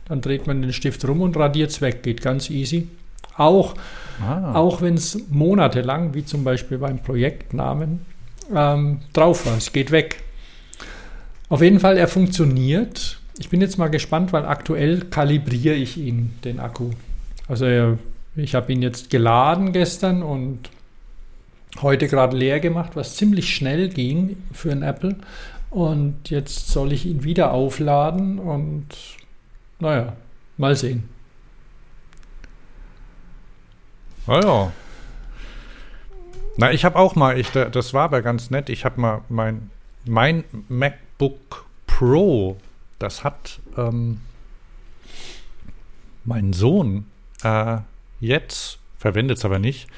dann 0.07 0.21
dreht 0.21 0.47
man 0.47 0.61
den 0.61 0.73
Stift 0.73 1.07
rum 1.09 1.23
und 1.23 1.37
radiert 1.37 1.71
es 1.71 1.81
weg. 1.81 2.03
Geht 2.03 2.21
ganz 2.21 2.51
easy. 2.51 2.89
Auch, 3.37 3.75
ah. 4.21 4.55
auch 4.55 4.83
wenn 4.83 4.95
es 4.95 5.19
monatelang, 5.31 6.15
wie 6.15 6.25
zum 6.25 6.45
Beispiel 6.45 6.79
beim 6.79 6.99
Projektnamen, 6.99 8.05
ähm, 8.55 9.01
drauf 9.13 9.47
war. 9.47 9.57
Es 9.57 9.73
geht 9.73 9.91
weg. 9.91 10.23
Auf 11.49 11.63
jeden 11.63 11.81
Fall, 11.81 11.97
er 11.97 12.09
funktioniert. 12.09 13.21
Ich 13.39 13.51
bin 13.51 13.61
jetzt 13.61 13.79
mal 13.79 13.89
gespannt, 13.89 14.33
weil 14.33 14.47
aktuell 14.47 15.01
kalibriere 15.03 15.75
ich 15.75 15.97
ihn, 15.97 16.35
den 16.45 16.59
Akku. 16.59 16.91
Also 17.49 17.99
ich 18.35 18.55
habe 18.55 18.73
ihn 18.73 18.83
jetzt 18.83 19.11
geladen 19.11 19.73
gestern 19.73 20.23
und 20.23 20.71
heute 21.83 22.09
gerade 22.09 22.37
leer 22.37 22.61
gemacht, 22.61 22.93
was 22.95 23.17
ziemlich 23.17 23.55
schnell 23.55 23.89
ging 23.89 24.37
für 24.53 24.73
ein 24.73 24.83
Apple. 24.83 25.17
Und 25.71 26.31
jetzt 26.31 26.69
soll 26.69 26.93
ich 26.93 27.07
ihn 27.07 27.25
wieder 27.25 27.53
aufladen 27.53 28.39
und 28.39 28.87
naja, 29.79 30.15
mal 30.57 30.75
sehen. 30.75 31.09
Ah 34.27 34.41
ja. 34.43 34.73
Na, 36.57 36.73
ich 36.73 36.85
habe 36.85 36.99
auch 36.99 37.15
mal, 37.15 37.39
ich, 37.39 37.51
das 37.51 37.95
war 37.95 38.05
aber 38.05 38.23
ganz 38.23 38.51
nett, 38.51 38.71
ich 38.71 38.85
habe 38.85 39.01
mal 39.01 39.23
mein, 39.29 39.71
mein 40.05 40.43
MacBook 40.69 41.67
Pro, 41.87 42.57
das 42.99 43.23
hat 43.25 43.59
ähm, 43.77 44.21
mein 46.25 46.53
Sohn 46.53 47.07
äh, 47.43 47.79
jetzt, 48.21 48.79
verwendet 48.99 49.39
es 49.39 49.45
aber 49.45 49.59
nicht, 49.59 49.89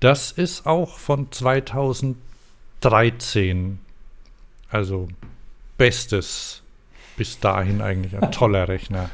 das 0.00 0.32
ist 0.32 0.66
auch 0.66 0.98
von 0.98 1.32
2013. 1.32 3.78
Also 4.70 5.08
bestes 5.76 6.62
bis 7.16 7.40
dahin 7.40 7.82
eigentlich 7.82 8.16
ein 8.16 8.32
toller 8.32 8.66
Rechner. 8.68 9.10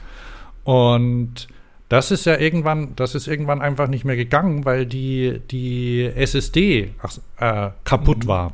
Und 0.64 1.48
das 1.88 2.10
ist 2.10 2.26
ja 2.26 2.36
irgendwann, 2.38 2.94
das 2.96 3.14
ist 3.14 3.28
irgendwann 3.28 3.62
einfach 3.62 3.88
nicht 3.88 4.04
mehr 4.04 4.16
gegangen, 4.16 4.64
weil 4.64 4.86
die, 4.86 5.40
die 5.50 6.04
SSD 6.04 6.90
ach, 7.00 7.18
äh, 7.38 7.70
kaputt 7.84 8.24
mhm. 8.24 8.28
war. 8.28 8.52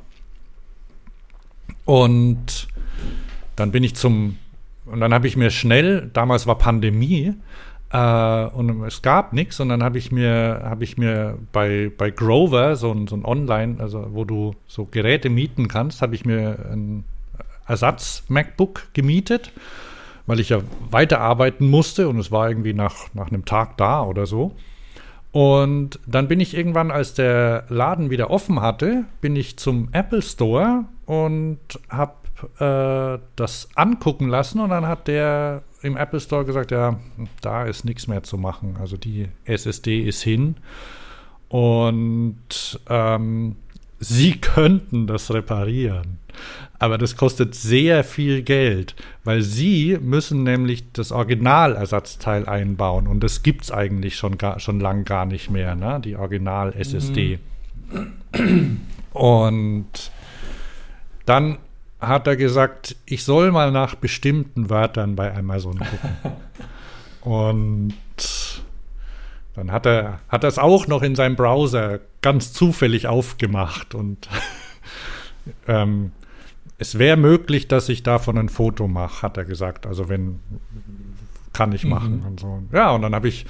Und 1.84 2.68
dann 3.56 3.72
bin 3.72 3.84
ich 3.84 3.94
zum, 3.94 4.36
und 4.86 5.00
dann 5.00 5.14
habe 5.14 5.26
ich 5.26 5.36
mir 5.36 5.50
schnell, 5.50 6.10
damals 6.12 6.46
war 6.46 6.58
Pandemie, 6.58 7.34
äh, 7.90 8.44
und 8.46 8.84
es 8.84 9.00
gab 9.00 9.32
nichts, 9.32 9.60
und 9.60 9.70
dann 9.70 9.82
habe 9.82 9.98
ich 9.98 10.12
mir, 10.12 10.60
habe 10.64 10.84
ich 10.84 10.98
mir 10.98 11.38
bei, 11.52 11.90
bei 11.96 12.10
Grover, 12.10 12.76
so 12.76 12.92
ein, 12.92 13.06
so 13.06 13.16
ein 13.16 13.24
Online, 13.24 13.76
also 13.78 14.08
wo 14.12 14.24
du 14.24 14.54
so 14.66 14.84
Geräte 14.84 15.30
mieten 15.30 15.68
kannst, 15.68 16.02
habe 16.02 16.14
ich 16.14 16.26
mir 16.26 16.58
ein 16.70 17.04
Ersatz-MacBook 17.66 18.88
gemietet 18.92 19.52
weil 20.26 20.40
ich 20.40 20.50
ja 20.50 20.60
weiterarbeiten 20.90 21.68
musste 21.68 22.08
und 22.08 22.18
es 22.18 22.30
war 22.30 22.48
irgendwie 22.48 22.74
nach, 22.74 23.12
nach 23.14 23.28
einem 23.28 23.44
Tag 23.44 23.76
da 23.76 24.02
oder 24.02 24.26
so. 24.26 24.54
Und 25.32 25.98
dann 26.06 26.28
bin 26.28 26.40
ich 26.40 26.54
irgendwann, 26.54 26.90
als 26.90 27.14
der 27.14 27.64
Laden 27.68 28.10
wieder 28.10 28.30
offen 28.30 28.60
hatte, 28.60 29.04
bin 29.22 29.34
ich 29.34 29.56
zum 29.56 29.88
Apple 29.92 30.20
Store 30.20 30.84
und 31.06 31.58
habe 31.88 32.14
äh, 32.58 33.18
das 33.36 33.68
angucken 33.74 34.28
lassen 34.28 34.60
und 34.60 34.70
dann 34.70 34.86
hat 34.86 35.08
der 35.08 35.62
im 35.80 35.96
Apple 35.96 36.20
Store 36.20 36.44
gesagt, 36.44 36.70
ja, 36.70 36.98
da 37.40 37.64
ist 37.64 37.84
nichts 37.84 38.06
mehr 38.06 38.22
zu 38.22 38.36
machen. 38.36 38.76
Also 38.78 38.96
die 38.96 39.28
SSD 39.44 40.00
ist 40.00 40.22
hin 40.22 40.56
und 41.48 42.80
ähm, 42.88 43.56
sie 44.02 44.40
könnten 44.40 45.06
das 45.06 45.32
reparieren. 45.32 46.18
Aber 46.78 46.98
das 46.98 47.16
kostet 47.16 47.54
sehr 47.54 48.02
viel 48.02 48.42
Geld, 48.42 48.96
weil 49.22 49.42
sie 49.42 49.98
müssen 50.00 50.42
nämlich 50.42 50.90
das 50.92 51.12
Originalersatzteil 51.12 52.48
einbauen 52.48 53.06
und 53.06 53.20
das 53.20 53.42
gibt 53.42 53.64
es 53.64 53.70
eigentlich 53.70 54.16
schon, 54.16 54.36
gar, 54.38 54.58
schon 54.58 54.80
lang 54.80 55.04
gar 55.04 55.24
nicht 55.24 55.50
mehr, 55.50 55.76
ne? 55.76 56.00
die 56.04 56.16
Original-SSD. 56.16 57.38
Mhm. 58.34 58.80
Und 59.12 60.10
dann 61.26 61.58
hat 62.00 62.26
er 62.26 62.36
gesagt, 62.36 62.96
ich 63.06 63.22
soll 63.22 63.52
mal 63.52 63.70
nach 63.70 63.94
bestimmten 63.94 64.68
Wörtern 64.68 65.14
bei 65.14 65.32
Amazon 65.36 65.78
gucken. 65.78 66.32
und 67.20 67.94
dann 69.54 69.70
hat 69.70 69.86
er 69.86 70.20
hat 70.28 70.44
es 70.44 70.58
auch 70.58 70.86
noch 70.86 71.02
in 71.02 71.14
seinem 71.14 71.36
Browser 71.36 72.00
ganz 72.20 72.52
zufällig 72.52 73.06
aufgemacht 73.06 73.94
und 73.94 74.28
ähm, 75.68 76.12
es 76.78 76.98
wäre 76.98 77.16
möglich, 77.16 77.68
dass 77.68 77.88
ich 77.88 78.02
davon 78.02 78.38
ein 78.38 78.48
Foto 78.48 78.88
mache, 78.88 79.22
hat 79.22 79.36
er 79.36 79.44
gesagt. 79.44 79.86
Also 79.86 80.08
wenn, 80.08 80.40
kann 81.52 81.72
ich 81.72 81.84
machen 81.84 82.20
mhm. 82.20 82.26
und 82.26 82.40
so. 82.40 82.62
Ja, 82.72 82.90
und 82.90 83.02
dann 83.02 83.14
habe 83.14 83.28
ich, 83.28 83.46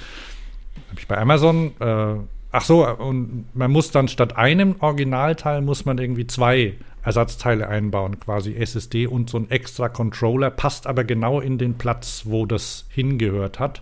hab 0.89 0.99
ich 0.99 1.07
bei 1.07 1.17
Amazon 1.17 1.71
äh, 1.79 2.15
ach 2.53 2.63
so, 2.63 2.87
und 2.87 3.47
man 3.53 3.71
muss 3.71 3.91
dann 3.91 4.07
statt 4.07 4.37
einem 4.37 4.75
Originalteil 4.79 5.61
muss 5.61 5.83
man 5.83 5.97
irgendwie 5.97 6.27
zwei 6.27 6.75
Ersatzteile 7.01 7.67
einbauen, 7.67 8.19
quasi 8.19 8.55
SSD 8.55 9.07
und 9.07 9.29
so 9.29 9.37
ein 9.37 9.51
extra 9.51 9.89
Controller, 9.89 10.49
passt 10.49 10.87
aber 10.87 11.03
genau 11.03 11.41
in 11.41 11.57
den 11.57 11.77
Platz, 11.77 12.21
wo 12.25 12.45
das 12.45 12.85
hingehört 12.89 13.59
hat. 13.59 13.81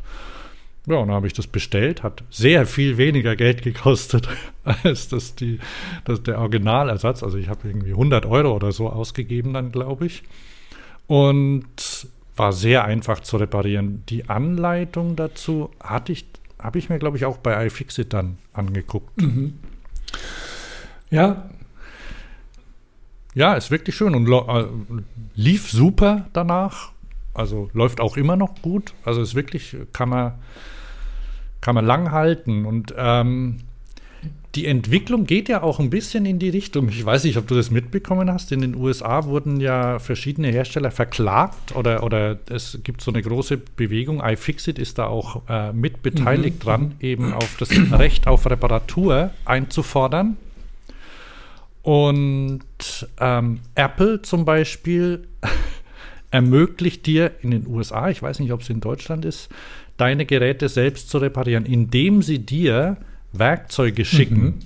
Ja, 0.92 0.98
und 0.98 1.08
dann 1.08 1.16
habe 1.16 1.28
ich 1.28 1.34
das 1.34 1.48
bestellt, 1.48 2.04
hat 2.04 2.22
sehr 2.30 2.66
viel 2.66 2.98
weniger 2.98 3.38
Geld 3.38 3.62
gekostet 3.62 4.28
als 4.84 5.08
das, 5.08 5.36
die, 5.36 5.60
das 6.04 6.22
der 6.22 6.40
Originalersatz. 6.40 7.24
Also 7.24 7.38
ich 7.38 7.48
habe 7.48 7.70
irgendwie 7.70 7.92
100 7.92 8.26
Euro 8.26 8.54
oder 8.54 8.74
so 8.74 8.90
ausgegeben 8.90 9.54
dann, 9.54 9.72
glaube 9.72 10.06
ich. 10.06 10.24
Und 11.08 12.08
war 12.36 12.52
sehr 12.52 12.84
einfach 12.84 13.22
zu 13.22 13.38
reparieren. 13.38 14.04
Die 14.10 14.28
Anleitung 14.30 15.16
dazu 15.16 15.72
hatte 15.80 16.12
ich, 16.12 16.26
habe 16.60 16.78
ich 16.78 16.90
mir, 16.90 17.00
glaube 17.00 17.16
ich, 17.16 17.24
auch 17.24 17.38
bei 17.38 17.66
iFixit 17.68 18.12
dann 18.12 18.38
angeguckt. 18.52 19.22
Mhm. 19.22 19.60
Ja. 21.10 21.50
Ja, 23.34 23.54
ist 23.54 23.72
wirklich 23.72 23.96
schön 23.96 24.14
und 24.14 24.30
äh, 24.30 24.66
lief 25.36 25.72
super 25.72 26.28
danach. 26.34 26.92
Also 27.34 27.70
läuft 27.72 28.02
auch 28.02 28.18
immer 28.18 28.36
noch 28.36 28.62
gut. 28.62 28.94
Also 29.06 29.22
ist 29.22 29.36
wirklich, 29.36 29.78
kann 29.94 30.10
man, 30.10 30.34
kann 31.62 31.76
man 31.76 31.86
lang 31.86 32.12
halten. 32.12 32.66
Und 32.66 32.94
ähm, 32.98 33.60
die 34.56 34.66
Entwicklung 34.66 35.26
geht 35.26 35.48
ja 35.48 35.64
auch 35.64 35.80
ein 35.80 35.90
bisschen 35.90 36.26
in 36.26 36.38
die 36.38 36.50
Richtung. 36.50 36.90
Ich 36.90 37.06
weiß 37.06 37.24
nicht, 37.24 37.38
ob 37.38 37.48
du 37.48 37.56
das 37.56 37.72
mitbekommen 37.72 38.30
hast. 38.30 38.52
In 38.52 38.60
den 38.60 38.76
USA 38.76 39.24
wurden 39.24 39.62
ja 39.62 40.00
verschiedene 40.00 40.50
Hersteller 40.50 40.92
verklagt 40.92 41.74
oder, 41.76 42.04
oder 42.04 42.38
es 42.50 42.80
gibt 42.84 43.02
so 43.02 43.12
eine 43.12 43.22
große 43.22 43.58
Bewegung. 43.58 44.22
iFixit 44.22 44.78
ist 44.78 44.98
da 44.98 45.06
auch 45.08 45.44
äh, 45.48 45.72
mit 45.72 46.04
beteiligt 46.04 46.58
mhm. 46.60 46.64
dran, 46.64 46.96
eben 47.00 47.34
auf 47.34 47.56
das 47.58 47.70
Recht 47.92 48.28
auf 48.28 48.50
Reparatur 48.50 49.32
einzufordern. 49.46 50.36
Und 51.82 52.62
ähm, 53.20 53.60
Apple 53.76 54.22
zum 54.22 54.44
Beispiel 54.44 55.28
ermöglicht 56.32 57.06
dir 57.06 57.32
in 57.42 57.52
den 57.52 57.68
USA, 57.68 58.10
ich 58.10 58.22
weiß 58.22 58.40
nicht, 58.40 58.52
ob 58.52 58.62
es 58.62 58.70
in 58.70 58.82
Deutschland 58.82 59.24
ist, 59.24 59.50
deine 60.02 60.26
Geräte 60.26 60.68
selbst 60.68 61.12
zu 61.12 61.20
reparieren, 61.20 61.66
indem 61.66 62.24
sie 62.24 62.40
dir 62.40 62.98
Werkzeuge 63.34 64.04
schicken. 64.04 64.44
Mhm. 64.44 64.60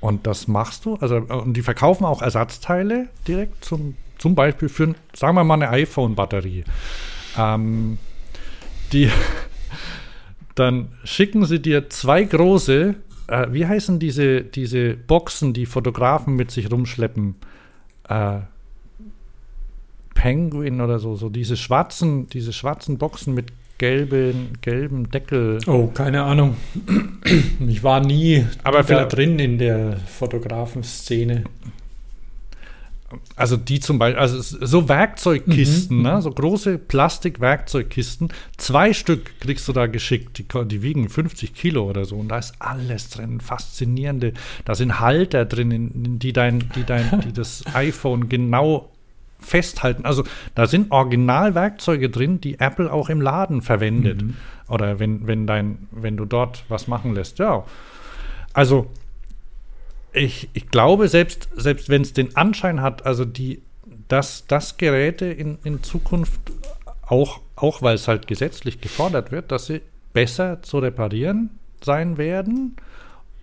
Und 0.00 0.26
das 0.26 0.46
machst 0.46 0.84
du. 0.84 0.96
Also, 0.96 1.16
und 1.16 1.54
die 1.54 1.62
verkaufen 1.62 2.04
auch 2.04 2.20
Ersatzteile 2.20 3.08
direkt 3.26 3.64
zum, 3.64 3.96
zum 4.18 4.34
Beispiel 4.34 4.68
für, 4.68 4.94
sagen 5.14 5.36
wir 5.36 5.42
mal, 5.42 5.54
eine 5.54 5.70
iPhone-Batterie. 5.70 6.64
Ähm, 7.38 7.96
die, 8.92 9.10
dann 10.54 10.90
schicken 11.04 11.46
sie 11.46 11.60
dir 11.60 11.88
zwei 11.88 12.24
große, 12.24 12.94
äh, 13.28 13.46
wie 13.50 13.66
heißen 13.66 13.98
diese, 13.98 14.42
diese 14.42 14.94
Boxen, 14.94 15.54
die 15.54 15.64
Fotografen 15.64 16.36
mit 16.36 16.50
sich 16.50 16.70
rumschleppen? 16.70 17.36
Äh, 18.06 18.40
Penguin 20.16 20.80
oder 20.80 20.98
so, 20.98 21.14
so 21.14 21.28
diese 21.28 21.56
schwarzen, 21.56 22.26
diese 22.28 22.52
schwarzen 22.52 22.98
Boxen 22.98 23.34
mit 23.34 23.52
gelben, 23.78 24.54
gelben 24.62 25.10
Deckel. 25.10 25.58
Oh, 25.66 25.86
keine 25.88 26.22
Ahnung. 26.22 26.56
Ich 27.68 27.82
war 27.84 28.00
nie 28.00 28.46
Aber 28.64 28.82
da 28.82 29.04
drin 29.04 29.38
in 29.38 29.58
der 29.58 29.98
Fotografenszene. 29.98 31.44
Also 33.36 33.56
die 33.56 33.78
zum 33.78 33.98
Beispiel, 33.98 34.18
also 34.18 34.40
so 34.40 34.88
Werkzeugkisten, 34.88 35.98
mhm. 35.98 36.02
ne? 36.02 36.22
so 36.22 36.30
große 36.30 36.78
Plastik-Werkzeugkisten. 36.78 38.32
Zwei 38.56 38.92
Stück 38.92 39.38
kriegst 39.40 39.68
du 39.68 39.72
da 39.72 39.86
geschickt, 39.86 40.38
die, 40.38 40.46
die, 40.66 40.82
wiegen 40.82 41.08
50 41.08 41.54
Kilo 41.54 41.88
oder 41.88 42.04
so. 42.04 42.16
Und 42.16 42.28
da 42.28 42.38
ist 42.38 42.54
alles 42.58 43.10
drin, 43.10 43.40
faszinierende. 43.40 44.32
Da 44.64 44.74
sind 44.74 44.98
Halter 44.98 45.44
drin, 45.44 46.18
die 46.18 46.32
dein, 46.32 46.70
die 46.74 46.84
dein, 46.84 47.20
die 47.20 47.32
das 47.32 47.64
iPhone 47.74 48.28
genau 48.28 48.90
festhalten. 49.46 50.04
Also 50.04 50.24
da 50.54 50.66
sind 50.66 50.90
Originalwerkzeuge 50.90 52.10
drin, 52.10 52.40
die 52.40 52.58
Apple 52.58 52.92
auch 52.92 53.08
im 53.08 53.20
Laden 53.20 53.62
verwendet. 53.62 54.22
Mhm. 54.22 54.34
Oder 54.68 54.98
wenn, 54.98 55.26
wenn, 55.26 55.46
dein, 55.46 55.86
wenn 55.90 56.16
du 56.16 56.24
dort 56.24 56.64
was 56.68 56.88
machen 56.88 57.14
lässt. 57.14 57.38
Ja. 57.38 57.64
Also 58.52 58.90
ich, 60.12 60.48
ich 60.52 60.68
glaube, 60.70 61.08
selbst, 61.08 61.48
selbst 61.56 61.88
wenn 61.88 62.02
es 62.02 62.12
den 62.12 62.36
Anschein 62.36 62.82
hat, 62.82 63.06
also 63.06 63.24
die, 63.24 63.62
dass, 64.08 64.46
dass 64.46 64.76
Geräte 64.76 65.26
in, 65.26 65.58
in 65.62 65.82
Zukunft 65.82 66.40
auch, 67.06 67.40
auch 67.54 67.82
weil 67.82 67.94
es 67.94 68.08
halt 68.08 68.26
gesetzlich 68.26 68.80
gefordert 68.80 69.30
wird, 69.30 69.52
dass 69.52 69.66
sie 69.66 69.82
besser 70.12 70.62
zu 70.62 70.78
reparieren 70.78 71.50
sein 71.82 72.16
werden 72.18 72.76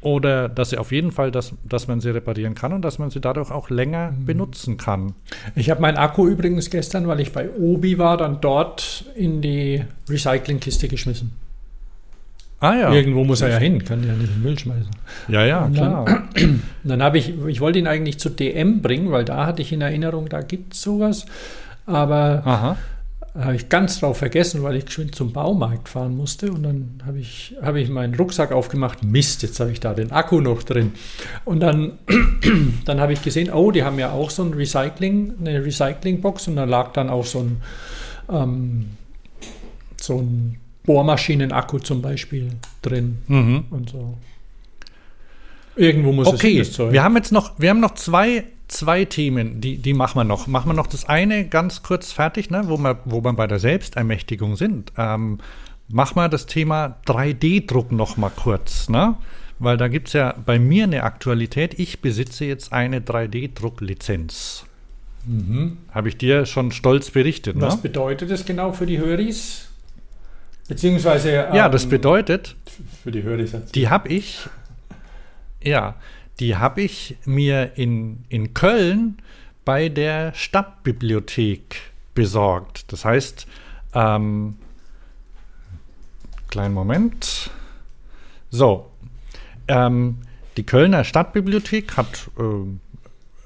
oder 0.03 0.49
dass 0.49 0.69
sie 0.69 0.77
auf 0.77 0.91
jeden 0.91 1.11
Fall, 1.11 1.31
dass, 1.31 1.53
dass 1.63 1.87
man 1.87 2.01
sie 2.01 2.09
reparieren 2.09 2.55
kann 2.55 2.73
und 2.73 2.81
dass 2.81 2.99
man 2.99 3.09
sie 3.09 3.19
dadurch 3.19 3.51
auch 3.51 3.69
länger 3.69 4.11
mhm. 4.11 4.25
benutzen 4.25 4.77
kann. 4.77 5.13
Ich 5.55 5.69
habe 5.69 5.81
meinen 5.81 5.97
Akku 5.97 6.27
übrigens 6.27 6.69
gestern, 6.69 7.07
weil 7.07 7.19
ich 7.19 7.31
bei 7.31 7.49
Obi 7.49 7.97
war, 7.97 8.17
dann 8.17 8.41
dort 8.41 9.05
in 9.15 9.41
die 9.41 9.83
Recyclingkiste 10.09 10.87
geschmissen. 10.87 11.31
Ah 12.59 12.75
ja. 12.75 12.93
Irgendwo 12.93 13.25
muss 13.25 13.41
er 13.41 13.49
ja 13.49 13.57
hin, 13.57 13.83
kann 13.83 14.07
ja 14.07 14.13
nicht 14.13 14.29
in 14.29 14.35
den 14.35 14.43
Müll 14.43 14.57
schmeißen. 14.57 14.91
Ja, 15.27 15.45
ja, 15.45 15.65
und 15.65 15.73
klar. 15.73 16.05
Dann, 16.33 16.61
dann 16.83 17.03
habe 17.03 17.17
ich, 17.17 17.33
ich 17.47 17.59
wollte 17.59 17.79
ihn 17.79 17.87
eigentlich 17.87 18.19
zu 18.19 18.29
DM 18.29 18.81
bringen, 18.81 19.11
weil 19.11 19.25
da 19.25 19.45
hatte 19.45 19.61
ich 19.61 19.73
in 19.73 19.81
Erinnerung, 19.81 20.29
da 20.29 20.41
gibt 20.41 20.73
es 20.73 20.81
sowas. 20.81 21.25
Aber 21.85 22.41
Aha 22.45 22.77
habe 23.35 23.55
ich 23.55 23.69
ganz 23.69 23.99
drauf 23.99 24.17
vergessen, 24.17 24.61
weil 24.61 24.75
ich 24.75 24.85
geschwind 24.85 25.15
zum 25.15 25.33
Baumarkt 25.33 25.89
fahren 25.89 26.15
musste. 26.15 26.51
Und 26.51 26.63
dann 26.63 27.01
habe 27.05 27.19
ich, 27.19 27.55
hab 27.61 27.75
ich 27.75 27.89
meinen 27.89 28.13
Rucksack 28.13 28.51
aufgemacht. 28.51 29.03
Mist, 29.03 29.41
jetzt 29.41 29.59
habe 29.59 29.71
ich 29.71 29.79
da 29.79 29.93
den 29.93 30.11
Akku 30.11 30.39
noch 30.39 30.61
drin. 30.61 30.93
Und 31.43 31.59
dann, 31.59 31.97
dann 32.85 32.99
habe 32.99 33.13
ich 33.13 33.23
gesehen, 33.23 33.51
oh, 33.51 33.71
die 33.71 33.83
haben 33.83 33.97
ja 33.97 34.11
auch 34.11 34.29
so 34.29 34.43
ein 34.43 34.53
Recycling, 34.53 35.33
eine 35.39 35.65
Recyclingbox. 35.65 36.47
Und 36.47 36.57
da 36.57 36.65
lag 36.65 36.93
dann 36.93 37.09
auch 37.09 37.25
so 37.25 37.39
ein, 37.39 37.57
ähm, 38.29 38.85
so 39.99 40.19
ein 40.19 40.59
Bohrmaschinen-Akku 40.83 41.79
zum 41.79 42.03
Beispiel 42.03 42.49
drin. 42.83 43.17
Mhm. 43.27 43.65
Und 43.71 43.89
so. 43.89 44.17
Irgendwo 45.75 46.11
muss 46.11 46.27
okay. 46.27 46.59
es 46.59 46.79
Okay, 46.79 46.91
wir 46.91 47.03
haben 47.03 47.15
jetzt 47.15 47.31
noch, 47.31 47.53
wir 47.57 47.71
haben 47.71 47.79
noch 47.79 47.95
zwei 47.95 48.43
zwei 48.73 49.05
Themen, 49.05 49.61
die, 49.61 49.77
die 49.77 49.93
machen 49.93 50.17
wir 50.17 50.23
noch. 50.23 50.47
Machen 50.47 50.69
wir 50.69 50.73
noch 50.73 50.87
das 50.87 51.05
eine 51.05 51.47
ganz 51.47 51.83
kurz 51.83 52.11
fertig, 52.11 52.49
ne, 52.49 52.63
wo, 52.65 52.77
wir, 52.77 52.99
wo 53.05 53.23
wir 53.23 53.33
bei 53.33 53.47
der 53.47 53.59
Selbstermächtigung 53.59 54.55
sind. 54.55 54.91
Ähm, 54.97 55.39
mach 55.87 56.15
mal 56.15 56.29
das 56.29 56.45
Thema 56.45 56.97
3D-Druck 57.05 57.91
noch 57.91 58.17
mal 58.17 58.31
kurz, 58.31 58.89
ne? 58.89 59.15
Weil 59.59 59.77
da 59.77 59.87
gibt 59.87 60.07
es 60.07 60.13
ja 60.13 60.35
bei 60.45 60.59
mir 60.59 60.83
eine 60.83 61.03
Aktualität. 61.03 61.79
Ich 61.79 62.01
besitze 62.01 62.45
jetzt 62.45 62.73
eine 62.73 62.99
3D-Drucklizenz. 62.99 64.65
Mhm. 65.25 65.77
Habe 65.91 66.09
ich 66.09 66.17
dir 66.17 66.45
schon 66.45 66.71
stolz 66.71 67.11
berichtet. 67.11 67.55
Was 67.59 67.75
ne? 67.77 67.81
bedeutet 67.83 68.29
das 68.29 68.45
genau 68.45 68.73
für 68.73 68.85
die 68.85 68.97
Höris? 68.97 69.69
Beziehungsweise. 70.67 71.29
Ähm, 71.29 71.55
ja, 71.55 71.69
das 71.69 71.85
ähm, 71.85 71.91
bedeutet. 71.91 72.55
Für 73.03 73.11
die 73.11 73.23
Höris. 73.23 73.53
Die 73.73 73.89
habe 73.89 74.09
ich. 74.09 74.39
Ja, 75.61 75.95
die 76.39 76.55
habe 76.55 76.81
ich 76.81 77.17
mir 77.25 77.77
in, 77.77 78.23
in 78.29 78.53
Köln 78.53 79.17
bei 79.65 79.89
der 79.89 80.33
Stadtbibliothek 80.33 81.93
besorgt. 82.13 82.91
Das 82.91 83.05
heißt, 83.05 83.47
ähm, 83.93 84.57
kleinen 86.49 86.73
Moment. 86.73 87.49
So, 88.49 88.91
ähm, 89.67 90.17
die 90.57 90.65
Kölner 90.65 91.03
Stadtbibliothek 91.03 91.97
hat, 91.97 92.29
äh, 92.37 92.43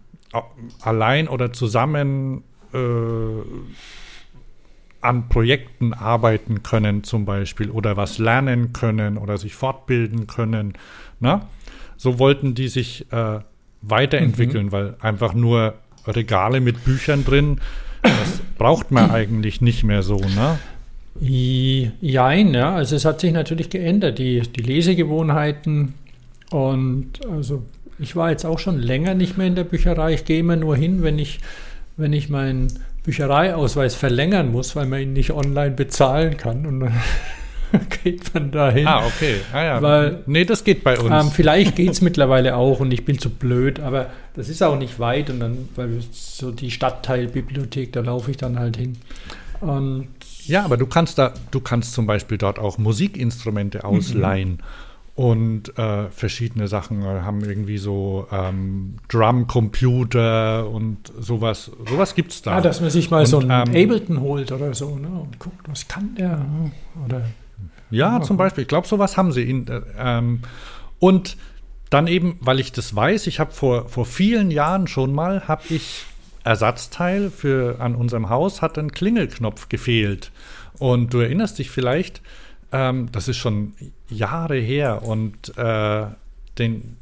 allein 0.82 1.28
oder 1.28 1.52
zusammen 1.54 2.44
äh, 2.74 2.78
an 5.02 5.30
Projekten 5.30 5.94
arbeiten 5.94 6.64
können 6.64 7.04
zum 7.04 7.26
Beispiel 7.26 7.72
oder 7.72 7.98
was 7.98 8.20
lernen 8.20 8.72
können 8.72 9.18
oder 9.18 9.38
sich 9.38 9.56
fortbilden 9.56 10.28
können. 10.28 10.74
Na? 11.20 11.50
So 11.98 12.20
wollten 12.20 12.54
die 12.54 12.68
sich 12.68 13.12
äh, 13.12 13.40
weiterentwickeln, 13.82 14.68
mhm. 14.68 14.72
weil 14.72 14.96
einfach 15.02 15.34
nur 15.34 15.74
Regale 16.06 16.62
mit 16.62 16.84
Büchern 16.84 17.26
drin, 17.26 17.60
das 18.02 18.42
braucht 18.58 18.92
man 18.92 19.12
eigentlich 19.12 19.62
nicht 19.62 19.84
mehr 19.84 20.04
so, 20.04 20.18
ne? 20.18 20.60
Jein, 21.20 22.54
ja. 22.54 22.76
Also 22.76 22.96
es 22.96 23.06
hat 23.06 23.20
sich 23.20 23.34
natürlich 23.34 23.70
geändert, 23.70 24.18
die, 24.18 24.42
die 24.42 24.62
Lesegewohnheiten. 24.62 25.94
Und 26.52 27.26
also 27.30 27.64
ich 27.98 28.16
war 28.16 28.30
jetzt 28.30 28.46
auch 28.46 28.60
schon 28.60 28.80
länger 28.80 29.14
nicht 29.14 29.38
mehr 29.38 29.48
in 29.48 29.56
der 29.56 29.64
Bücherei. 29.64 30.14
Ich 30.14 30.26
gehe 30.26 30.40
immer 30.40 30.56
nur 30.56 30.76
hin, 30.76 31.02
wenn 31.02 31.18
ich, 31.18 31.40
wenn 31.98 32.14
ich 32.14 32.30
meinen 32.30 32.68
Büchereiausweis 33.04 33.96
verlängern 33.96 34.52
muss, 34.52 34.76
weil 34.76 34.86
man 34.86 35.02
ihn 35.02 35.14
nicht 35.14 35.32
online 35.32 35.72
bezahlen 35.72 36.38
kann. 36.38 36.66
Und 36.66 36.82
dann 36.82 36.94
geht 38.04 38.34
man 38.34 38.52
dahin. 38.52 38.86
Ah, 38.86 39.06
okay. 39.06 39.36
Ah, 39.54 39.64
ja. 39.64 39.82
Weil, 39.82 40.24
nee, 40.26 40.46
das 40.46 40.64
geht 40.64 40.84
bei 40.84 41.00
uns. 41.00 41.10
Ähm, 41.10 41.32
vielleicht 41.32 41.76
geht 41.76 41.92
es 41.92 42.02
mittlerweile 42.02 42.56
auch 42.56 42.80
und 42.80 42.92
ich 42.92 43.06
bin 43.06 43.18
zu 43.18 43.30
blöd, 43.30 43.80
aber 43.80 44.08
das 44.36 44.50
ist 44.50 44.62
auch 44.62 44.78
nicht 44.78 45.00
weit 45.00 45.30
und 45.30 45.40
dann, 45.40 45.70
weil 45.76 46.00
so 46.12 46.52
die 46.52 46.70
Stadtteilbibliothek, 46.70 47.94
da 47.94 48.02
laufe 48.02 48.32
ich 48.32 48.38
dann 48.38 48.60
halt 48.60 48.78
hin. 48.78 48.98
Und 49.62 50.08
ja, 50.46 50.66
aber 50.66 50.76
du 50.76 50.88
kannst 50.88 51.18
da, 51.18 51.34
du 51.52 51.60
kannst 51.60 51.94
zum 51.94 52.08
Beispiel 52.08 52.38
dort 52.38 52.60
auch 52.60 52.78
Musikinstrumente 52.78 53.80
mhm. 53.80 53.84
ausleihen. 53.84 54.50
Mhm. 54.50 54.91
Und 55.14 55.78
äh, 55.78 56.08
verschiedene 56.10 56.68
Sachen 56.68 57.02
äh, 57.02 57.22
haben 57.22 57.44
irgendwie 57.44 57.78
so 57.78 58.28
ähm, 58.32 58.96
Drumcomputer 59.10 60.70
und 60.70 61.12
sowas. 61.20 61.72
Sowas 61.90 62.16
gibt 62.16 62.32
es 62.32 62.42
da. 62.42 62.56
Ja, 62.56 62.62
dass 62.62 62.80
man 62.80 62.90
sich 62.90 63.12
mal 63.12 63.20
und, 63.20 63.26
so 63.26 63.40
einen 63.40 63.52
ähm, 63.52 63.90
Ableton 63.90 64.22
holt 64.22 64.52
oder 64.52 64.74
so 64.74 64.96
ne? 64.96 65.08
und 65.08 65.38
guckt, 65.38 65.68
was 65.68 65.88
kann 65.88 66.16
der. 66.16 66.46
Oder, 67.06 67.26
ja, 67.90 68.18
ja 68.18 68.22
zum 68.22 68.38
Beispiel. 68.38 68.62
Ich 68.64 68.70
glaube, 68.70 68.88
sowas 68.88 69.18
haben 69.18 69.34
sie. 69.34 69.44
In, 69.44 69.68
äh, 69.68 69.82
ähm, 69.98 70.40
und 71.00 71.36
dann 71.90 72.08
eben, 72.08 72.38
weil 72.40 72.62
ich 72.62 72.72
das 72.72 72.96
weiß, 72.96 73.28
ich 73.28 73.40
habe 73.42 73.52
vor, 73.52 73.90
vor 73.90 74.06
vielen 74.06 74.50
Jahren 74.50 74.88
schon 74.88 75.14
mal, 75.14 75.48
habe 75.48 75.64
ich 75.70 76.06
Ersatzteil 76.44 77.30
für 77.30 77.80
an 77.80 77.96
unserem 77.96 78.30
Haus 78.30 78.62
hat 78.62 78.78
ein 78.78 78.92
Klingelknopf 78.92 79.70
gefehlt. 79.70 80.32
Und 80.80 81.14
du 81.14 81.20
erinnerst 81.20 81.60
dich 81.60 81.70
vielleicht, 81.70 82.22
ähm, 82.72 83.10
das 83.12 83.28
ist 83.28 83.38
schon 83.38 83.74
Jahre 84.10 84.58
her 84.58 85.04
und 85.04 85.58
äh, 85.58 86.06
den, 86.58 86.98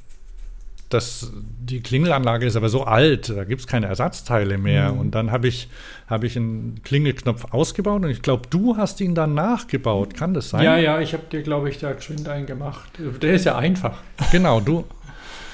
das, 0.89 1.31
die 1.59 1.81
Klingelanlage 1.81 2.45
ist 2.47 2.55
aber 2.55 2.69
so 2.69 2.83
alt, 2.83 3.29
da 3.29 3.43
gibt 3.43 3.61
es 3.61 3.67
keine 3.67 3.85
Ersatzteile 3.85 4.57
mehr. 4.57 4.91
Mhm. 4.91 4.99
Und 4.99 5.11
dann 5.15 5.31
habe 5.31 5.47
ich, 5.47 5.69
hab 6.07 6.23
ich 6.23 6.35
einen 6.35 6.81
Klingelknopf 6.83 7.53
ausgebaut 7.53 8.03
und 8.03 8.09
ich 8.09 8.23
glaube, 8.23 8.47
du 8.49 8.75
hast 8.75 8.99
ihn 8.99 9.13
dann 9.13 9.35
nachgebaut. 9.35 10.15
Kann 10.15 10.33
das 10.33 10.49
sein? 10.49 10.63
Ja, 10.63 10.77
ja, 10.77 10.99
ich 10.99 11.13
habe 11.13 11.23
dir, 11.31 11.43
glaube 11.43 11.69
ich, 11.69 11.77
da 11.77 11.93
geschwind 11.93 12.27
einen 12.27 12.47
gemacht. 12.47 12.89
Der 13.21 13.33
ist 13.33 13.45
ja 13.45 13.57
einfach. 13.57 14.01
Genau, 14.31 14.59
du. 14.59 14.85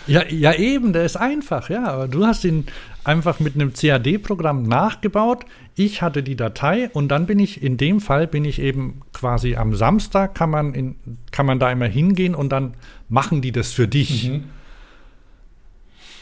Ja, 0.08 0.24
ja, 0.30 0.54
eben, 0.54 0.94
der 0.94 1.06
ist 1.06 1.16
einfach, 1.16 1.70
ja. 1.70 1.84
Aber 1.86 2.08
du 2.08 2.26
hast 2.26 2.44
ihn 2.46 2.66
einfach 3.04 3.40
mit 3.40 3.56
einem 3.56 3.74
CAD-Programm 3.74 4.64
nachgebaut. 4.64 5.46
Ich 5.76 6.02
hatte 6.02 6.24
die 6.24 6.36
Datei 6.36 6.90
und 6.94 7.10
dann 7.10 7.26
bin 7.26 7.40
ich, 7.40 7.62
in 7.62 7.78
dem 7.78 8.00
Fall 8.00 8.28
bin 8.28 8.46
ich 8.46 8.60
eben 8.60 9.02
quasi 9.14 9.56
am 9.56 9.76
Samstag, 9.76 10.36
kann 10.36 10.50
man, 10.50 10.74
in, 10.74 10.96
kann 11.32 11.46
man 11.46 11.60
da 11.60 11.72
immer 11.72 11.88
hingehen 11.88 12.36
und 12.36 12.50
dann 12.50 12.74
machen 13.10 13.42
die 13.42 13.52
das 13.52 13.72
für 13.72 13.88
dich. 13.88 14.30
Mhm. 14.30 14.44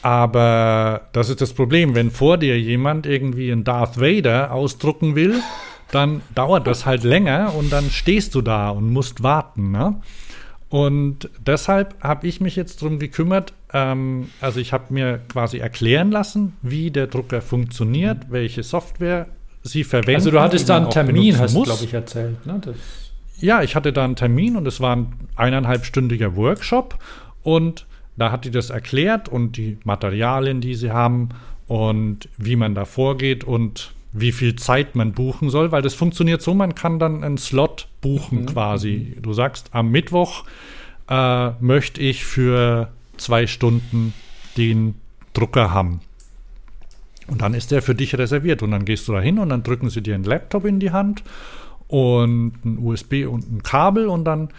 Aber 0.01 1.07
das 1.13 1.29
ist 1.29 1.39
das 1.39 1.53
Problem, 1.53 1.95
wenn 1.95 2.11
vor 2.11 2.37
dir 2.37 2.59
jemand 2.59 3.05
irgendwie 3.05 3.51
einen 3.51 3.63
Darth 3.63 3.99
Vader 3.99 4.51
ausdrucken 4.51 5.15
will, 5.15 5.35
dann 5.91 6.21
dauert 6.35 6.67
das 6.67 6.85
halt 6.85 7.03
länger 7.03 7.53
und 7.55 7.71
dann 7.71 7.89
stehst 7.89 8.35
du 8.35 8.41
da 8.41 8.69
und 8.69 8.91
musst 8.91 9.23
warten. 9.23 9.71
Ne? 9.71 10.01
Und 10.73 11.29
deshalb 11.39 11.93
habe 12.01 12.25
ich 12.25 12.41
mich 12.41 12.55
jetzt 12.55 12.81
darum 12.81 12.97
gekümmert, 12.97 13.53
ähm, 13.73 14.29
also 14.41 14.59
ich 14.59 14.73
habe 14.73 14.91
mir 14.91 15.19
quasi 15.29 15.59
erklären 15.59 16.09
lassen, 16.09 16.53
wie 16.63 16.89
der 16.89 17.05
Drucker 17.05 17.41
funktioniert, 17.41 18.31
welche 18.31 18.63
Software 18.63 19.27
sie 19.61 19.83
verwenden. 19.83 20.15
Also 20.15 20.31
du 20.31 20.41
hattest 20.41 20.69
da 20.69 20.77
einen 20.77 20.89
Termin, 20.89 21.37
hast 21.37 21.55
du, 21.55 21.61
glaube 21.61 21.83
ich, 21.83 21.93
erzählt. 21.93 22.43
Ne? 22.47 22.59
ja, 23.37 23.61
ich 23.61 23.75
hatte 23.75 23.93
da 23.93 24.03
einen 24.03 24.15
Termin 24.15 24.55
und 24.55 24.67
es 24.67 24.81
war 24.81 24.95
ein 24.95 25.13
eineinhalbstündiger 25.35 26.35
Workshop 26.35 26.97
und 27.43 27.85
da 28.17 28.31
hat 28.31 28.43
die 28.43 28.49
das 28.49 28.71
erklärt 28.71 29.29
und 29.29 29.57
die 29.57 29.77
Materialien, 29.83 30.59
die 30.59 30.73
sie 30.73 30.89
haben 30.89 31.29
und 31.67 32.29
wie 32.37 32.55
man 32.55 32.73
da 32.73 32.85
vorgeht 32.85 33.43
und 33.43 33.93
wie 34.13 34.31
viel 34.31 34.55
Zeit 34.55 34.95
man 34.95 35.11
buchen 35.13 35.49
soll, 35.49 35.71
weil 35.71 35.81
das 35.81 35.95
funktioniert 35.95 36.41
so, 36.41 36.53
man 36.53 36.75
kann 36.75 36.99
dann 36.99 37.23
einen 37.23 37.37
Slot 37.37 37.87
buchen 37.99 38.41
mhm. 38.41 38.45
quasi. 38.45 39.17
Du 39.21 39.33
sagst, 39.33 39.69
am 39.71 39.89
Mittwoch 39.89 40.45
äh, 41.09 41.49
möchte 41.59 41.99
ich 41.99 42.23
für 42.23 42.91
zwei 43.17 43.47
Stunden 43.47 44.13
den 44.55 44.95
Drucker 45.33 45.73
haben. 45.73 46.01
Und 47.27 47.41
dann 47.41 47.53
ist 47.53 47.71
der 47.71 47.81
für 47.81 47.95
dich 47.95 48.17
reserviert. 48.17 48.61
Und 48.61 48.71
dann 48.71 48.85
gehst 48.85 49.07
du 49.07 49.13
da 49.13 49.21
hin 49.21 49.39
und 49.39 49.49
dann 49.49 49.63
drücken 49.63 49.89
sie 49.89 50.01
dir 50.01 50.13
einen 50.13 50.25
Laptop 50.25 50.65
in 50.65 50.79
die 50.79 50.91
Hand 50.91 51.23
und 51.87 52.53
ein 52.63 52.77
USB 52.77 53.25
und 53.27 53.51
ein 53.51 53.63
Kabel 53.63 54.07
und 54.07 54.25
dann 54.25 54.49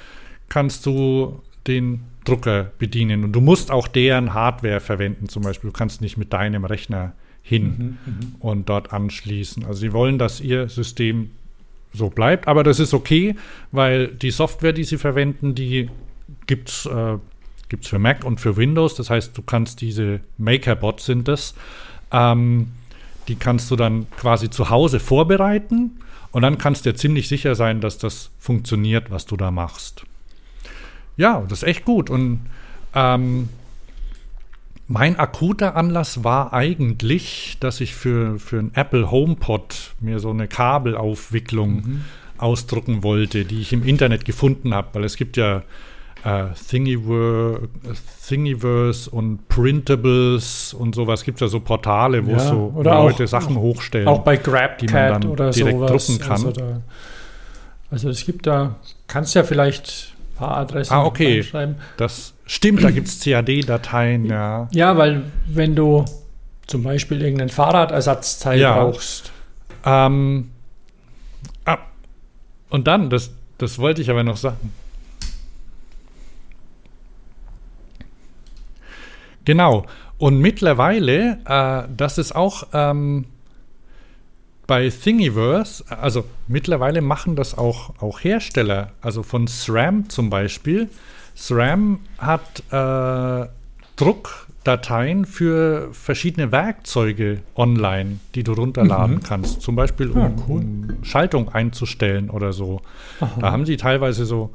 kannst 0.49 0.87
du 0.87 1.41
den 1.67 2.05
Drucker 2.25 2.73
bedienen. 2.79 3.25
Und 3.25 3.33
du 3.33 3.41
musst 3.41 3.71
auch 3.71 3.87
deren 3.87 4.35
Hardware 4.35 4.81
verwenden, 4.81 5.29
zum 5.29 5.43
Beispiel. 5.43 5.71
Du 5.71 5.77
kannst 5.77 6.01
nicht 6.01 6.17
mit 6.17 6.33
deinem 6.33 6.65
Rechner 6.65 7.13
hin 7.45 7.99
mhm, 8.07 8.13
mhm, 8.13 8.35
und 8.41 8.69
dort 8.69 8.93
anschließen. 8.93 9.65
Also 9.65 9.81
sie 9.81 9.93
wollen, 9.93 10.19
dass 10.19 10.41
ihr 10.41 10.69
System 10.69 11.31
so 11.93 12.09
bleibt, 12.09 12.49
aber 12.49 12.65
das 12.65 12.81
ist 12.81 12.95
okay, 12.95 13.37
weil 13.71 14.09
die 14.09 14.31
Software, 14.31 14.73
die 14.73 14.83
sie 14.83 14.97
verwenden, 14.97 15.55
die 15.55 15.91
gibt 16.47 16.71
es 16.71 16.87
äh, 16.87 17.19
gibt's 17.69 17.89
für 17.89 17.99
Mac 17.99 18.25
und 18.25 18.41
für 18.41 18.57
Windows. 18.57 18.95
Das 18.95 19.11
heißt, 19.11 19.37
du 19.37 19.43
kannst 19.43 19.81
diese 19.81 20.21
Makerbots 20.39 21.07
sind 21.07 21.29
das, 21.29 21.55
ähm, 22.13 22.69
die 23.29 23.37
kannst 23.37 23.71
du 23.71 23.77
dann 23.77 24.07
quasi 24.17 24.51
zu 24.51 24.71
Hause 24.71 24.99
vorbereiten 24.99 26.01
und 26.33 26.43
dann 26.43 26.59
kannst 26.59 26.85
du 26.85 26.93
dir 26.93 26.97
ziemlich 26.97 27.29
sicher 27.29 27.55
sein, 27.55 27.81
dass 27.81 27.99
das 27.99 28.31
funktioniert, 28.39 29.11
was 29.11 29.27
du 29.27 29.37
da 29.37 29.51
machst. 29.51 30.05
Ja, 31.17 31.45
das 31.49 31.63
ist 31.63 31.69
echt 31.69 31.85
gut 31.85 32.11
und 32.11 32.41
ähm, 32.95 33.49
mein 34.87 35.19
akuter 35.19 35.77
Anlass 35.77 36.25
war 36.25 36.53
eigentlich, 36.53 37.57
dass 37.61 37.81
ich 37.81 37.95
für, 37.95 38.39
für 38.39 38.59
ein 38.59 38.73
Apple 38.75 39.11
HomePod 39.11 39.95
mir 40.01 40.19
so 40.19 40.31
eine 40.31 40.47
Kabelaufwicklung 40.47 41.75
mhm. 41.75 42.05
ausdrucken 42.37 43.03
wollte, 43.03 43.45
die 43.45 43.61
ich 43.61 43.73
im 43.73 43.85
Internet 43.85 44.25
gefunden 44.25 44.75
habe, 44.75 44.89
weil 44.93 45.05
es 45.05 45.17
gibt 45.17 45.37
ja 45.37 45.63
äh, 46.25 46.47
Thingiverse, 46.69 47.69
Thingiverse 48.29 49.11
und 49.11 49.49
Printables 49.49 50.75
und 50.75 50.95
sowas. 50.95 51.25
Gibt 51.25 51.41
ja 51.41 51.49
so 51.49 51.61
Portale, 51.61 52.27
wo 52.27 52.33
ja, 52.33 52.39
so 52.39 52.73
oder 52.75 52.95
Leute 52.95 53.25
auch, 53.25 53.29
Sachen 53.29 53.57
hochstellen. 53.57 54.09
Auch 54.09 54.21
bei 54.21 54.37
GrabCat 54.37 54.83
die 54.83 54.93
man 54.93 55.13
dann 55.13 55.31
oder 55.31 55.51
direkt 55.51 55.79
sowas. 55.79 56.07
drucken 56.07 56.21
kann. 56.21 56.33
Also, 56.33 56.53
da, 56.53 56.81
also 57.91 58.09
es 58.09 58.25
gibt 58.25 58.47
da, 58.47 58.77
kannst 59.07 59.35
ja 59.35 59.45
vielleicht 59.45 60.14
paar 60.35 60.57
Adressen 60.57 60.93
ah, 60.93 61.05
okay. 61.05 61.43
schreiben. 61.43 61.77
Das 61.97 62.35
Stimmt, 62.47 62.85
da 62.85 62.91
gibt 62.91 63.09
es 63.09 63.21
CAD-Dateien, 63.21 64.27
ja. 64.27 64.69
Ja, 64.73 64.97
weil 64.99 65.25
wenn 65.47 65.75
du 65.75 66.05
zum 66.67 66.83
Beispiel 66.83 67.23
irgendein 67.23 67.49
Fahrradersatzteil 67.49 68.61
ja. 68.61 68.77
brauchst. 68.77 69.33
Ähm, 69.85 70.51
ah, 71.65 71.79
und 72.69 72.87
dann, 72.87 73.09
das, 73.09 73.33
das 73.59 73.79
wollte 73.79 74.03
ich 74.03 74.11
aber 74.11 74.25
noch 74.25 74.37
sagen. 74.37 74.73
Genau. 79.45 79.87
Und 80.19 80.39
mittlerweile, 80.39 81.39
äh, 81.45 81.89
das 81.95 82.19
ist 82.19 82.35
auch 82.35 82.69
ähm, 82.73 83.27
bei 84.67 84.89
Thingiverse, 84.89 85.85
also 85.89 86.25
mittlerweile 86.49 87.01
machen 87.01 87.37
das 87.37 87.57
auch, 87.57 87.95
auch 88.01 88.21
Hersteller, 88.21 88.93
also 89.01 89.23
von 89.23 89.47
SRAM 89.47 90.09
zum 90.09 90.31
Beispiel. 90.31 90.89
SRAM 91.35 92.01
hat 92.19 92.63
äh, 92.71 93.49
Druckdateien 93.97 95.25
für 95.25 95.89
verschiedene 95.93 96.51
Werkzeuge 96.53 97.41
online, 97.57 98.19
die 98.35 98.43
du 98.43 98.53
runterladen 98.53 99.17
mhm. 99.17 99.23
kannst. 99.23 99.61
Zum 99.63 99.77
Beispiel, 99.77 100.11
um, 100.11 100.19
ja, 100.19 100.33
cool. 100.49 100.61
um, 100.61 100.89
Schaltung 101.03 101.49
einzustellen 101.49 102.31
oder 102.31 102.53
so. 102.53 102.81
Aha. 103.21 103.31
Da 103.41 103.53
haben 103.53 103.67
sie 103.67 103.77
teilweise 103.77 104.25
so, 104.25 104.51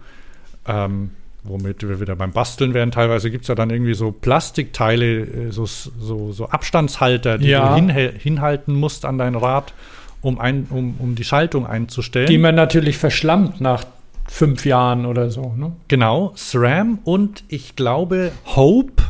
ähm, 0.65 1.11
womit 1.43 1.87
wir 1.87 2.01
wieder 2.01 2.15
beim 2.15 2.31
Basteln 2.31 2.73
werden, 2.73 2.91
teilweise 2.91 3.31
gibt 3.31 3.43
es 3.43 3.47
ja 3.47 3.55
dann 3.55 3.69
irgendwie 3.69 3.93
so 3.93 4.11
Plastikteile, 4.11 5.21
äh, 5.21 5.51
so, 5.51 5.65
so, 5.65 6.31
so 6.31 6.49
Abstandshalter, 6.49 7.37
die 7.37 7.47
ja. 7.47 7.69
du 7.69 7.75
hin, 7.75 7.89
hinhalten 7.89 8.73
musst 8.73 9.05
an 9.05 9.17
dein 9.17 9.35
Rad, 9.35 9.73
um, 10.21 10.39
ein, 10.39 10.67
um, 10.69 10.95
um 10.99 11.15
die 11.15 11.23
Schaltung 11.23 11.65
einzustellen. 11.65 12.27
Die 12.27 12.37
man 12.37 12.55
natürlich 12.55 12.97
verschlammt 12.97 13.61
nach 13.61 13.85
fünf 14.27 14.65
Jahren 14.65 15.05
oder 15.05 15.29
so. 15.31 15.53
Ne? 15.57 15.71
Genau, 15.87 16.33
SRAM 16.35 16.99
und 17.03 17.43
ich 17.47 17.75
glaube 17.75 18.31
Hope, 18.55 19.03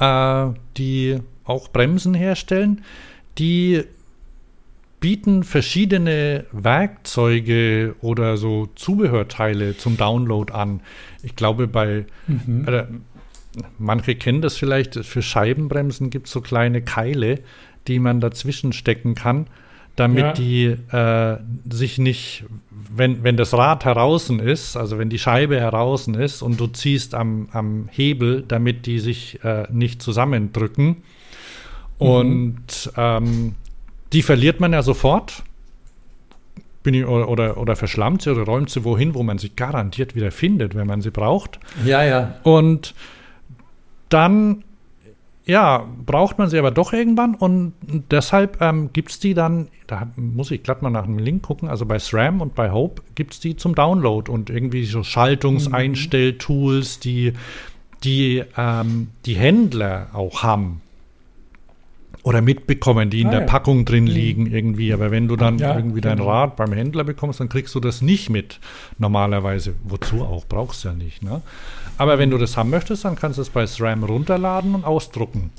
äh, 0.00 0.48
die 0.76 1.18
auch 1.44 1.68
Bremsen 1.68 2.14
herstellen, 2.14 2.82
die 3.38 3.84
bieten 4.98 5.44
verschiedene 5.44 6.46
Werkzeuge 6.52 7.94
oder 8.00 8.36
so 8.36 8.68
Zubehörteile 8.74 9.76
zum 9.76 9.96
Download 9.96 10.52
an. 10.52 10.80
Ich 11.22 11.36
glaube, 11.36 11.68
bei 11.68 12.06
Mhm. 12.26 12.66
äh, 12.66 12.84
manche 13.78 14.16
kennen 14.16 14.40
das 14.42 14.56
vielleicht, 14.56 14.96
für 15.04 15.22
Scheibenbremsen 15.22 16.10
gibt 16.10 16.26
es 16.26 16.32
so 16.32 16.40
kleine 16.40 16.82
Keile, 16.82 17.40
die 17.88 17.98
man 17.98 18.20
dazwischen 18.20 18.72
stecken 18.72 19.14
kann, 19.14 19.46
damit 19.96 20.24
Ja. 20.24 20.32
die 20.32 20.64
äh, 20.92 21.38
sich 21.70 21.98
nicht, 21.98 22.44
wenn, 22.70 23.24
wenn 23.24 23.36
das 23.36 23.54
Rad 23.54 23.84
heraus 23.84 24.30
ist, 24.30 24.76
also 24.76 24.98
wenn 24.98 25.08
die 25.10 25.18
Scheibe 25.18 25.58
heraus 25.58 26.06
ist 26.06 26.42
und 26.42 26.60
du 26.60 26.66
ziehst 26.66 27.14
am, 27.14 27.48
am 27.52 27.88
Hebel, 27.90 28.44
damit 28.46 28.86
die 28.86 28.98
sich 28.98 29.42
äh, 29.44 29.64
nicht 29.72 30.02
zusammendrücken. 30.02 30.96
Und 31.98 32.92
ähm, 32.96 33.54
die 34.12 34.22
verliert 34.22 34.60
man 34.60 34.72
ja 34.72 34.82
sofort. 34.82 35.42
Bin 36.82 36.94
ich, 36.94 37.06
oder, 37.06 37.28
oder, 37.28 37.56
oder 37.56 37.74
verschlammt 37.74 38.22
sie 38.22 38.30
oder 38.30 38.42
räumt 38.42 38.70
sie 38.70 38.84
wohin, 38.84 39.14
wo 39.14 39.22
man 39.22 39.38
sie 39.38 39.50
garantiert 39.56 40.14
wieder 40.14 40.30
findet, 40.30 40.74
wenn 40.74 40.86
man 40.86 41.00
sie 41.00 41.10
braucht. 41.10 41.58
Ja, 41.84 42.04
ja. 42.04 42.36
Und 42.42 42.94
dann, 44.08 44.62
ja, 45.46 45.86
braucht 46.04 46.38
man 46.38 46.50
sie 46.50 46.58
aber 46.58 46.72
doch 46.72 46.92
irgendwann 46.92 47.34
und 47.36 47.72
deshalb 48.10 48.60
ähm, 48.60 48.90
gibt 48.92 49.12
es 49.12 49.20
die 49.20 49.32
dann, 49.34 49.68
da 49.86 50.08
muss 50.16 50.50
ich 50.50 50.62
glatt 50.64 50.82
mal 50.82 50.90
nach 50.90 51.04
einem 51.04 51.18
Link 51.18 51.42
gucken, 51.42 51.68
also 51.68 51.86
bei 51.86 51.98
SRAM 52.00 52.40
und 52.40 52.54
bei 52.56 52.72
Hope 52.72 53.02
gibt 53.14 53.34
es 53.34 53.40
die 53.40 53.56
zum 53.56 53.74
Download 53.76 54.30
und 54.30 54.50
irgendwie 54.50 54.84
so 54.84 55.02
Schaltungseinstelltools, 55.04 56.98
die 56.98 57.32
die, 58.02 58.42
ähm, 58.56 59.08
die 59.24 59.34
Händler 59.36 60.08
auch 60.12 60.42
haben. 60.42 60.80
Oder 62.22 62.42
mitbekommen, 62.42 63.08
die 63.08 63.20
in 63.20 63.28
Ah, 63.28 63.30
der 63.30 63.40
ja. 63.42 63.46
Packung 63.46 63.84
drin 63.84 64.06
liegen 64.08 64.46
irgendwie. 64.46 64.92
Aber 64.92 65.12
wenn 65.12 65.28
du 65.28 65.36
dann 65.36 65.58
Ja, 65.58 65.76
irgendwie 65.76 66.00
dein 66.00 66.16
genau. 66.18 66.28
Rad 66.30 66.56
beim 66.56 66.72
Händler 66.72 67.04
bekommst, 67.04 67.38
dann 67.38 67.48
kriegst 67.48 67.72
du 67.76 67.80
das 67.80 68.02
nicht 68.02 68.30
mit. 68.30 68.58
Normalerweise. 68.98 69.74
Wozu 69.84 70.22
auch? 70.24 70.44
Brauchst 70.48 70.82
du 70.84 70.88
ja 70.88 70.94
nicht. 70.94 71.22
Ne? 71.22 71.40
Aber 71.98 72.18
wenn 72.18 72.30
du 72.30 72.38
das 72.38 72.56
haben 72.56 72.70
möchtest, 72.70 73.04
dann 73.04 73.16
kannst 73.16 73.38
du 73.38 73.42
es 73.42 73.50
bei 73.50 73.66
SRAM 73.66 74.04
runterladen 74.04 74.74
und 74.74 74.84
ausdrucken. 74.84 75.50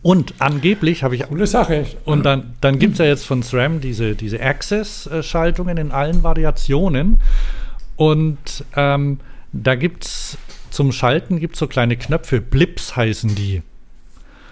Und 0.00 0.34
angeblich 0.38 1.02
habe 1.02 1.16
ich 1.16 1.22
Coole 1.24 1.46
Sache. 1.46 1.84
und 2.04 2.24
dann, 2.24 2.54
dann 2.60 2.78
gibt 2.78 2.94
es 2.94 2.98
ja 2.98 3.04
jetzt 3.04 3.26
von 3.26 3.42
SRAM 3.42 3.80
diese, 3.80 4.14
diese 4.14 4.40
Access-Schaltungen 4.40 5.76
in 5.76 5.90
allen 5.90 6.22
Variationen. 6.22 7.18
Und 7.96 8.64
ähm, 8.76 9.18
da 9.52 9.74
gibt 9.74 10.04
es 10.04 10.38
zum 10.70 10.92
Schalten 10.92 11.40
gibt's 11.40 11.58
so 11.58 11.66
kleine 11.66 11.96
Knöpfe, 11.96 12.40
Blips 12.40 12.94
heißen 12.94 13.34
die. 13.34 13.62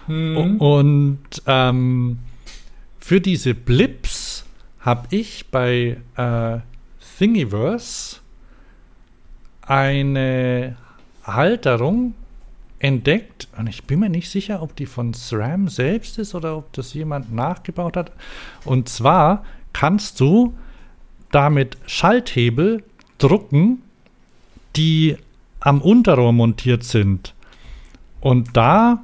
Mhm. 0.09 0.57
Und 0.57 1.21
ähm, 1.47 2.19
für 2.99 3.21
diese 3.21 3.55
Blips 3.55 4.45
habe 4.81 5.07
ich 5.11 5.47
bei 5.51 5.99
äh, 6.17 6.59
Thingiverse 7.19 8.17
eine 9.67 10.77
Halterung 11.25 12.15
entdeckt 12.79 13.49
und 13.57 13.69
ich 13.69 13.85
bin 13.85 14.01
mir 14.01 14.09
nicht 14.09 14.31
sicher, 14.31 14.63
ob 14.63 14.77
die 14.77 14.87
von 14.87 15.15
SRAM 15.15 15.69
selbst 15.69 16.19
ist 16.19 16.35
oder 16.35 16.57
ob 16.57 16.73
das 16.73 16.95
jemand 16.95 17.33
nachgebaut 17.35 17.97
hat. 17.97 18.13
Und 18.65 18.89
zwar 18.89 19.45
kannst 19.73 20.21
du 20.21 20.55
damit 21.33 21.77
Schalthebel 21.87 22.85
drucken, 23.19 23.83
die 24.77 25.17
am 25.61 25.81
Unterrohr 25.81 26.33
montiert 26.33 26.85
sind. 26.85 27.35
Und 28.21 28.57
da 28.57 29.03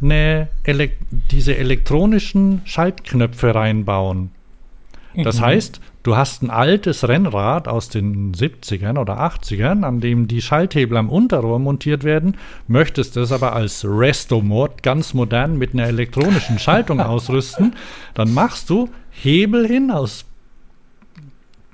eine 0.00 0.48
Elek 0.64 0.98
diese 1.30 1.56
elektronischen 1.56 2.62
Schaltknöpfe 2.64 3.54
reinbauen. 3.54 4.30
Das 5.14 5.40
Mhm. 5.40 5.44
heißt, 5.44 5.80
du 6.04 6.16
hast 6.16 6.42
ein 6.42 6.50
altes 6.50 7.06
Rennrad 7.06 7.68
aus 7.68 7.88
den 7.88 8.32
70ern 8.34 8.96
oder 8.98 9.18
80ern, 9.20 9.84
an 9.84 10.00
dem 10.00 10.26
die 10.28 10.40
Schalthebel 10.42 10.96
am 10.96 11.10
Unterrohr 11.10 11.58
montiert 11.58 12.02
werden, 12.04 12.36
möchtest 12.66 13.16
das 13.16 13.30
aber 13.32 13.54
als 13.54 13.84
Resto-Mod 13.84 14.82
ganz 14.82 15.12
modern 15.14 15.58
mit 15.58 15.74
einer 15.74 15.86
elektronischen 15.86 16.58
Schaltung 16.58 17.00
ausrüsten, 17.00 17.74
dann 18.14 18.32
machst 18.32 18.70
du 18.70 18.88
Hebel 19.10 19.66
hin 19.66 19.90
aus 19.90 20.24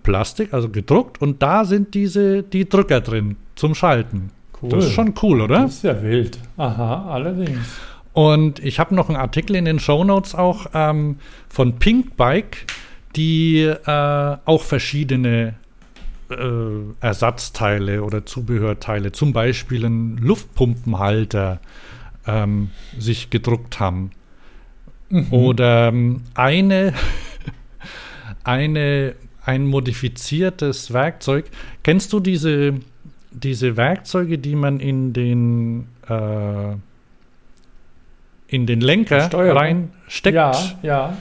Plastik, 0.03 0.55
also 0.55 0.69
gedruckt, 0.71 1.21
und 1.21 1.43
da 1.43 1.65
sind 1.65 1.95
diese 1.95 2.43
die 2.43 2.69
Drücker 2.69 3.01
drin 3.01 3.37
zum 3.57 3.75
Schalten. 3.75 4.31
Cool. 4.61 4.71
Das 4.71 4.87
ist 4.87 4.93
schon 4.93 5.15
cool, 5.23 5.41
oder? 5.43 5.61
Das 5.61 5.75
ist 5.77 5.85
ja 5.85 6.03
wild. 6.03 6.39
Aha, 6.57 7.11
allerdings. 7.11 7.59
Und 8.15 8.59
ich 8.65 8.81
habe 8.81 8.95
noch 8.95 9.09
einen 9.09 9.17
Artikel 9.19 9.55
in 9.55 9.65
den 9.67 9.79
Shownotes 9.79 10.35
auch 10.35 10.67
ähm, 10.75 11.19
von 11.49 11.79
Pink 11.79 12.17
Bike, 12.17 12.65
die 13.17 13.63
äh, 13.63 14.37
auch 14.45 14.63
verschiedene 14.63 15.55
äh, 16.31 16.35
Ersatzteile 17.01 18.03
oder 18.03 18.27
Zubehörteile, 18.27 19.13
zum 19.13 19.33
Beispiel 19.33 19.85
einen 19.85 20.19
Luftpumpenhalter, 20.19 21.61
ähm, 22.27 22.71
sich 22.99 23.31
gedruckt 23.31 23.81
haben. 23.81 24.11
Oder 25.31 25.89
ähm, 25.89 26.23
eine, 26.35 26.93
eine, 28.45 29.15
ein 29.45 29.67
modifiziertes 29.67 30.93
Werkzeug. 30.93 31.47
Kennst 31.83 32.13
du 32.13 32.21
diese, 32.21 32.75
diese 33.31 33.79
Werkzeuge, 33.79 34.37
die 34.37 34.55
man 34.55 34.81
in 34.81 35.15
den 35.15 35.89
äh, 36.07 36.75
in 38.49 38.67
den 38.67 38.81
Lenker 38.81 39.23
Steuerung? 39.23 39.59
reinsteckt? 39.59 40.35
Ja, 40.35 40.53
ja. 40.83 41.17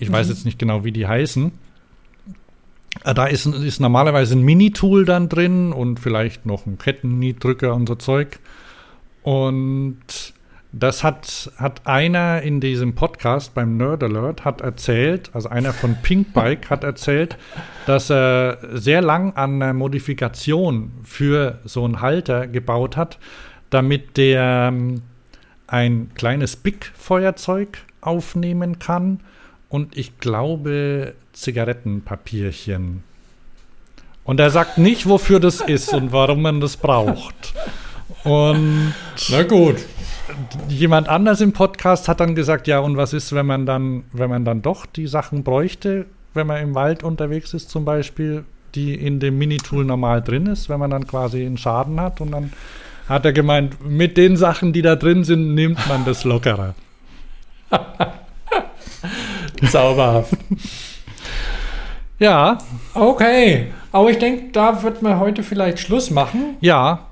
Ich 0.00 0.10
weiß 0.10 0.30
jetzt 0.30 0.46
nicht 0.46 0.58
genau, 0.58 0.82
wie 0.82 0.92
die 0.92 1.06
heißen. 1.06 1.52
Äh, 3.04 3.14
Da 3.14 3.26
ist, 3.26 3.46
ist 3.46 3.80
normalerweise 3.80 4.34
ein 4.34 4.42
Mini-Tool 4.42 5.04
dann 5.04 5.28
drin 5.28 5.72
und 5.72 6.00
vielleicht 6.00 6.46
noch 6.46 6.66
ein 6.66 6.78
Kettennietdrücker 6.78 7.74
und 7.74 7.86
so 7.86 7.94
Zeug. 7.96 8.38
Und 9.22 9.98
das 10.72 11.04
hat, 11.04 11.52
hat 11.56 11.86
einer 11.86 12.40
in 12.42 12.60
diesem 12.60 12.94
Podcast 12.94 13.54
beim 13.54 13.76
Nerd 13.76 14.02
Alert 14.02 14.44
hat 14.44 14.62
erzählt, 14.62 15.30
also 15.34 15.48
einer 15.48 15.72
von 15.74 15.96
Pink 16.02 16.32
Bike 16.32 16.70
hat 16.70 16.82
erzählt, 16.82 17.36
dass 17.86 18.10
er 18.10 18.58
sehr 18.72 19.02
lang 19.02 19.34
an 19.34 19.62
einer 19.62 19.74
Modifikation 19.74 20.92
für 21.02 21.58
so 21.64 21.84
einen 21.84 22.00
Halter 22.00 22.46
gebaut 22.46 22.96
hat, 22.96 23.18
damit 23.68 24.16
der 24.16 24.70
ähm, 24.72 25.02
ein 25.66 26.10
kleines 26.14 26.56
Big-Feuerzeug 26.56 27.78
aufnehmen 28.00 28.78
kann 28.78 29.20
und 29.70 29.96
ich 29.96 30.18
glaube 30.18 31.14
Zigarettenpapierchen. 31.32 33.02
Und 34.24 34.38
er 34.38 34.50
sagt 34.50 34.76
nicht, 34.76 35.08
wofür 35.08 35.40
das 35.40 35.62
ist 35.62 35.94
und 35.94 36.12
warum 36.12 36.42
man 36.42 36.60
das 36.60 36.76
braucht. 36.76 37.54
Und 38.24 38.92
Na 39.30 39.42
gut. 39.44 39.76
jemand 40.68 41.08
anders 41.08 41.40
im 41.40 41.52
Podcast 41.52 42.08
hat 42.08 42.20
dann 42.20 42.34
gesagt, 42.34 42.66
ja, 42.66 42.80
und 42.80 42.96
was 42.96 43.12
ist, 43.14 43.32
wenn 43.32 43.46
man 43.46 43.64
dann, 43.64 44.04
wenn 44.12 44.28
man 44.28 44.44
dann 44.44 44.60
doch 44.60 44.84
die 44.84 45.06
Sachen 45.06 45.42
bräuchte, 45.42 46.06
wenn 46.34 46.46
man 46.46 46.62
im 46.62 46.74
Wald 46.74 47.02
unterwegs 47.02 47.54
ist 47.54 47.70
zum 47.70 47.84
Beispiel, 47.84 48.44
die 48.74 48.94
in 48.94 49.20
dem 49.20 49.38
Minitool 49.38 49.84
normal 49.84 50.20
drin 50.20 50.46
ist, 50.46 50.68
wenn 50.68 50.78
man 50.78 50.90
dann 50.90 51.06
quasi 51.06 51.44
einen 51.46 51.56
Schaden 51.56 52.00
hat 52.00 52.20
und 52.20 52.32
dann 52.32 52.52
hat 53.08 53.24
er 53.24 53.32
gemeint, 53.32 53.84
mit 53.84 54.16
den 54.16 54.36
Sachen, 54.36 54.72
die 54.72 54.82
da 54.82 54.96
drin 54.96 55.24
sind, 55.24 55.54
nimmt 55.54 55.88
man 55.88 56.04
das 56.04 56.24
lockerer. 56.24 56.74
Zauberhaft. 59.70 60.32
Ja, 62.18 62.58
Okay. 62.94 63.66
Aber 63.92 64.10
ich 64.10 64.18
denke, 64.18 64.52
da 64.52 64.82
wird 64.82 65.02
man 65.02 65.18
heute 65.18 65.42
vielleicht 65.42 65.78
Schluss 65.80 66.10
machen. 66.10 66.56
ja. 66.60 67.06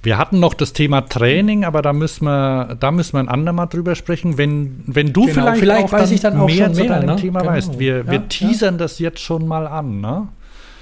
Wir 0.00 0.16
hatten 0.16 0.38
noch 0.38 0.54
das 0.54 0.72
Thema 0.72 1.00
Training, 1.00 1.64
aber 1.64 1.82
da 1.82 1.92
müssen 1.92 2.24
wir, 2.24 2.76
da 2.78 2.92
müssen 2.92 3.14
wir 3.14 3.18
ein 3.20 3.28
andermal 3.28 3.66
drüber 3.66 3.96
sprechen. 3.96 4.38
Wenn, 4.38 4.84
wenn 4.86 5.12
du 5.12 5.22
Genau, 5.26 5.34
vielleicht, 5.34 5.58
vielleicht 5.58 5.84
auch 5.86 5.92
weiß 5.92 6.02
dann 6.04 6.14
ich 6.14 6.20
dann 6.20 6.40
auch 6.40 6.46
mehr 6.46 6.72
zu 6.72 6.86
deinem 6.86 7.06
ne? 7.06 7.16
Thema 7.16 7.40
Genau. 7.40 7.52
weißt. 7.52 7.78
Wir, 7.80 7.98
Ja, 7.98 8.10
wir 8.12 8.28
teasern 8.28 8.78
das 8.78 9.00
jetzt 9.00 9.18
schon 9.18 9.48
mal 9.48 9.66
an, 9.66 10.00
ne? 10.00 10.28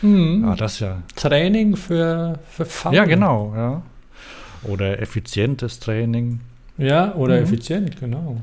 Mhm. 0.02 0.44
Ja, 0.47 0.55
das 0.55 0.81
ja. 0.81 0.98
Training 1.16 1.77
für, 1.77 2.39
für 2.51 2.66
Faule. 2.66 2.94
Ja, 2.97 3.05
genau, 3.06 3.55
ja. 3.56 3.82
Oder 4.64 5.01
effizientes 5.01 5.81
Training. 5.81 6.40
Ja, 6.77 7.14
oder 7.14 7.36
Mhm. 7.39 7.44
effizient, 7.44 7.98
genau. 7.98 8.36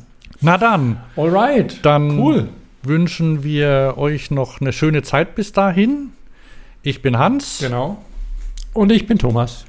Na 0.44 0.58
dann, 0.58 0.98
Alright. 1.16 1.84
dann 1.86 2.20
Cool. 2.20 2.50
wünschen 2.84 3.44
wir 3.44 3.94
euch 3.98 4.30
noch 4.30 4.60
eine 4.62 4.74
schöne 4.74 5.02
Zeit 5.02 5.36
bis 5.36 5.54
dahin. 5.54 6.10
Ich 6.82 7.02
bin 7.02 7.18
Hans. 7.18 7.60
Genau. 7.60 7.98
Und 8.74 8.92
ich 8.92 9.08
bin 9.08 9.18
Thomas. 9.18 9.66